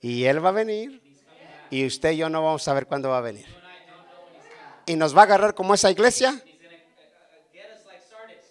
Y 0.00 0.24
Él 0.24 0.44
va 0.44 0.50
a 0.50 0.52
venir 0.52 1.02
y 1.70 1.86
usted 1.86 2.12
y 2.12 2.18
yo 2.18 2.28
no 2.28 2.42
vamos 2.42 2.68
a 2.68 2.74
ver 2.74 2.86
cuándo 2.86 3.08
va 3.08 3.18
a 3.18 3.22
venir. 3.22 3.46
Y 4.84 4.96
nos 4.96 5.16
va 5.16 5.22
a 5.22 5.24
agarrar 5.24 5.54
como 5.54 5.72
esa 5.72 5.90
iglesia 5.90 6.38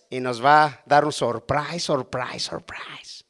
y 0.09 0.19
nos 0.19 0.43
va 0.43 0.65
a 0.65 0.81
dar 0.85 1.05
un 1.05 1.13
surprise, 1.13 1.79
surprise, 1.79 2.39
surprise. 2.39 3.23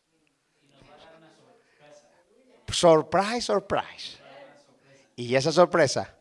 Surprise, 2.72 3.41
surprise. 3.41 4.18
Y 5.18 5.36
esa 5.36 5.51
sorpresa 5.51 6.16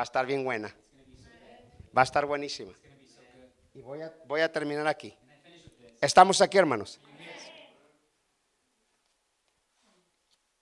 va 0.00 0.02
a 0.02 0.04
estar 0.04 0.24
bien 0.24 0.42
buena. 0.42 0.74
Va 1.94 2.00
a 2.00 2.04
estar 2.04 2.24
buenísima. 2.24 2.72
Y 3.74 3.82
voy 3.82 4.00
a, 4.00 4.10
voy 4.24 4.40
a 4.40 4.50
terminar 4.50 4.86
aquí. 4.86 5.14
Estamos 6.00 6.40
aquí, 6.40 6.56
hermanos. 6.56 6.98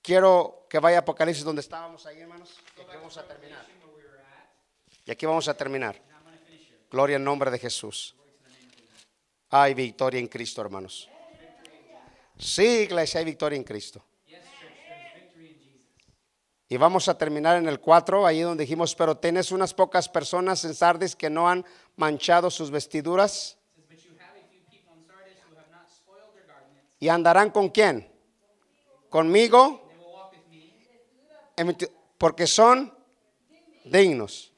Quiero 0.02 0.66
que 0.68 0.80
vaya 0.80 0.98
Apocalipsis 0.98 1.44
donde 1.44 1.60
estábamos 1.60 2.04
ahí, 2.06 2.18
hermanos. 2.18 2.58
Y 2.76 2.80
aquí 2.80 2.96
vamos 2.96 3.16
a 3.16 3.28
terminar. 3.28 3.64
Vamos 5.22 5.48
a 5.48 5.54
terminar. 5.54 6.02
Gloria 6.90 7.16
en 7.16 7.22
nombre 7.22 7.52
de 7.52 7.60
Jesús. 7.60 8.16
Hay 9.50 9.72
victoria 9.72 10.18
en 10.18 10.26
Cristo, 10.26 10.62
hermanos. 10.62 11.08
Sí, 12.36 12.80
iglesia, 12.80 13.20
hay 13.20 13.24
victoria 13.24 13.56
en 13.56 13.62
Cristo. 13.62 14.04
Y 16.68 16.76
vamos 16.76 17.08
a 17.08 17.16
terminar 17.16 17.56
en 17.56 17.66
el 17.66 17.80
4, 17.80 18.26
ahí 18.26 18.40
donde 18.40 18.64
dijimos, 18.64 18.94
pero 18.94 19.16
tenés 19.16 19.52
unas 19.52 19.72
pocas 19.72 20.08
personas 20.08 20.64
en 20.64 20.74
Sardis 20.74 21.16
que 21.16 21.30
no 21.30 21.48
han 21.48 21.64
manchado 21.96 22.50
sus 22.50 22.70
vestiduras 22.70 23.58
y 27.00 27.08
andarán 27.08 27.50
con 27.50 27.68
quién? 27.68 28.10
Conmigo, 29.08 29.88
porque 32.18 32.46
son 32.46 32.92
dignos. 33.84 34.52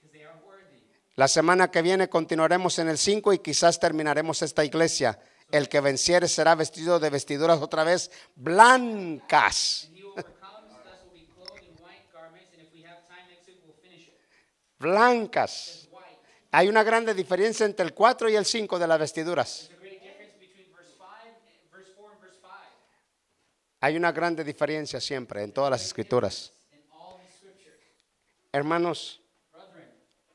La 1.17 1.29
semana 1.29 1.71
que 1.71 1.83
viene 1.83 2.09
continuaremos 2.09 2.79
en 2.79 2.89
el 2.89 2.97
5 2.97 3.35
y 3.35 3.39
quizás 3.41 3.79
terminaremos 3.79 4.43
esta 4.43 4.65
iglesia. 4.65 5.21
El 5.51 5.69
que 5.69 5.81
venciere 5.81 6.29
será 6.29 6.55
vestido 6.55 6.99
de 6.99 7.11
vestiduras 7.11 7.61
otra 7.61 7.85
vez 7.85 8.11
blancas. 8.37 9.90
Blancas. 14.81 15.89
Hay 16.51 16.69
una 16.69 16.83
grande 16.83 17.15
diferencia 17.15 17.67
entre 17.67 17.85
el 17.85 17.95
4 17.95 18.31
y 18.31 18.35
el 18.35 18.45
5 18.45 18.79
de 18.79 18.89
las 18.89 18.99
vestiduras. 18.99 19.69
There's 19.69 19.79
a 19.79 19.81
great 19.81 20.03
difference 20.03 20.37
between 20.41 20.73
verse 20.75 20.91
5, 20.97 21.05
and 21.27 21.71
verse 21.71 21.93
4 21.95 22.11
and 22.11 22.21
verse 22.21 22.39
5 22.41 22.49
Hay 23.83 23.97
una 23.97 24.11
grande 24.11 24.43
diferencia 24.43 25.01
siempre 25.01 25.45
en 25.45 25.53
todas 25.53 25.71
las 25.71 25.85
escrituras. 25.85 26.53
Hermanos, 28.53 29.21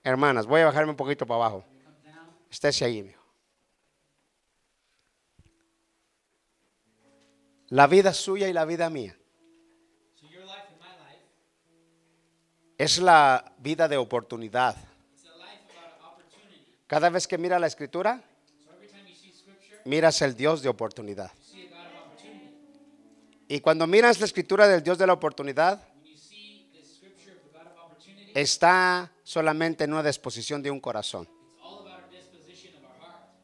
hermanas, 0.03 0.45
voy 0.45 0.61
a 0.61 0.65
bajarme 0.65 0.91
un 0.91 0.95
poquito 0.95 1.25
para 1.25 1.37
abajo. 1.37 1.65
Estése 2.49 2.85
ahí, 2.85 3.03
mijo. 3.03 3.21
La 7.69 7.87
vida 7.87 8.13
suya 8.13 8.47
y 8.47 8.53
la 8.53 8.63
vida 8.63 8.89
mía 8.89 9.17
es 12.77 12.97
la 12.99 13.53
vida 13.57 13.87
de 13.87 13.97
oportunidad. 13.97 14.75
Cada 16.87 17.09
vez 17.09 17.27
que 17.27 17.37
mira 17.37 17.57
la 17.59 17.67
escritura, 17.67 18.21
miras 19.85 20.21
el 20.21 20.35
Dios 20.35 20.61
de 20.61 20.69
oportunidad. 20.69 21.31
Y 23.47 23.59
cuando 23.59 23.87
miras 23.87 24.19
la 24.19 24.25
escritura 24.25 24.67
del 24.67 24.83
Dios 24.83 24.97
de 24.97 25.07
la 25.07 25.13
oportunidad, 25.13 25.87
está 28.33 29.11
solamente 29.23 29.83
en 29.83 29.93
una 29.93 30.03
disposición 30.03 30.61
de 30.61 30.71
un 30.71 30.79
corazón. 30.79 31.27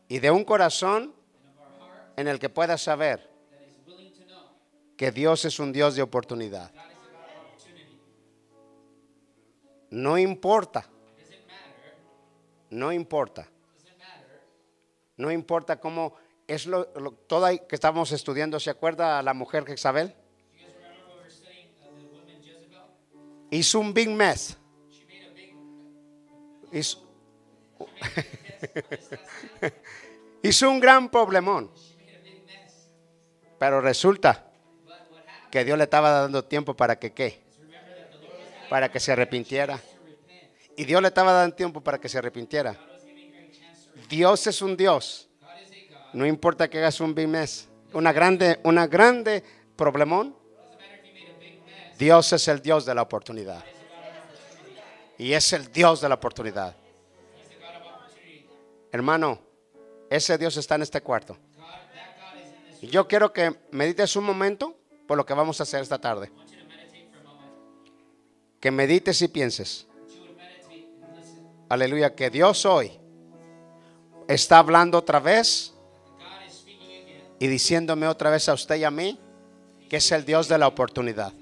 Y 0.07 0.19
de 0.19 0.29
un 0.29 0.43
corazón 0.43 1.13
en 2.17 2.27
el 2.27 2.37
que 2.37 2.49
puedas 2.49 2.81
saber 2.81 3.29
que 4.97 5.11
Dios 5.11 5.45
es 5.45 5.59
un 5.59 5.71
Dios 5.71 5.95
de 5.95 6.01
oportunidad. 6.01 6.71
No 9.91 10.17
importa, 10.17 10.85
no 12.69 12.91
importa, 12.91 13.47
no 15.17 15.31
importa 15.31 15.79
cómo 15.79 16.15
es 16.47 16.65
lo, 16.65 16.89
lo- 16.95 17.11
todo 17.11 17.47
que 17.67 17.75
estábamos 17.75 18.11
estudiando. 18.13 18.59
¿Se 18.59 18.69
acuerda 18.69 19.19
a 19.19 19.23
la 19.23 19.33
mujer 19.33 19.65
Jezabel? 19.65 20.15
Hizo 23.51 23.79
un 23.79 23.93
big 23.93 24.09
mess. 24.09 24.57
Hizo, 26.71 27.05
hizo 30.41 30.71
un 30.71 30.79
gran 30.79 31.09
problemón. 31.11 31.69
Pero 33.59 33.81
resulta 33.81 34.51
que 35.51 35.65
Dios 35.65 35.77
le 35.77 35.83
estaba 35.83 36.09
dando 36.11 36.45
tiempo 36.45 36.75
para 36.75 36.97
que 36.97 37.13
qué? 37.13 37.40
Para 38.71 38.89
que 38.89 39.01
se 39.01 39.11
arrepintiera. 39.11 39.81
Y 40.77 40.85
Dios 40.85 41.01
le 41.01 41.09
estaba 41.09 41.33
dando 41.33 41.53
tiempo 41.53 41.81
para 41.81 41.99
que 41.99 42.07
se 42.07 42.17
arrepintiera. 42.17 42.79
Dios 44.07 44.47
es 44.47 44.61
un 44.61 44.77
Dios. 44.77 45.27
No 46.13 46.25
importa 46.25 46.69
que 46.69 46.77
hagas 46.77 47.01
un 47.01 47.13
big 47.13 47.27
mess. 47.27 47.67
Una 47.91 48.13
grande, 48.13 48.61
una 48.63 48.87
grande 48.87 49.43
problemón. 49.75 50.37
Dios 51.99 52.31
es 52.31 52.47
el 52.47 52.61
Dios 52.61 52.85
de 52.85 52.95
la 52.95 53.01
oportunidad. 53.01 53.61
Y 55.17 55.33
es 55.33 55.51
el 55.51 55.69
Dios 55.69 55.99
de 55.99 56.07
la 56.07 56.15
oportunidad. 56.15 56.73
Hermano, 58.89 59.41
ese 60.09 60.37
Dios 60.37 60.55
está 60.55 60.75
en 60.75 60.83
este 60.83 61.01
cuarto. 61.01 61.37
Yo 62.81 63.05
quiero 63.05 63.33
que 63.33 63.53
medites 63.71 64.15
un 64.15 64.23
momento 64.23 64.77
por 65.09 65.17
lo 65.17 65.25
que 65.25 65.33
vamos 65.33 65.59
a 65.59 65.63
hacer 65.63 65.81
esta 65.81 65.99
tarde. 65.99 66.31
Que 68.61 68.71
medites 68.71 69.21
y 69.21 69.27
pienses. 69.27 69.87
Aleluya, 71.67 72.15
que 72.15 72.29
Dios 72.29 72.65
hoy 72.65 72.91
está 74.27 74.59
hablando 74.59 74.97
otra 74.97 75.19
vez 75.19 75.73
y 77.39 77.47
diciéndome 77.47 78.07
otra 78.07 78.29
vez 78.29 78.47
a 78.47 78.53
usted 78.53 78.75
y 78.75 78.83
a 78.83 78.91
mí 78.91 79.19
que 79.89 79.97
es 79.97 80.11
el 80.11 80.23
Dios 80.23 80.47
de 80.47 80.57
la 80.57 80.67
oportunidad. 80.67 81.33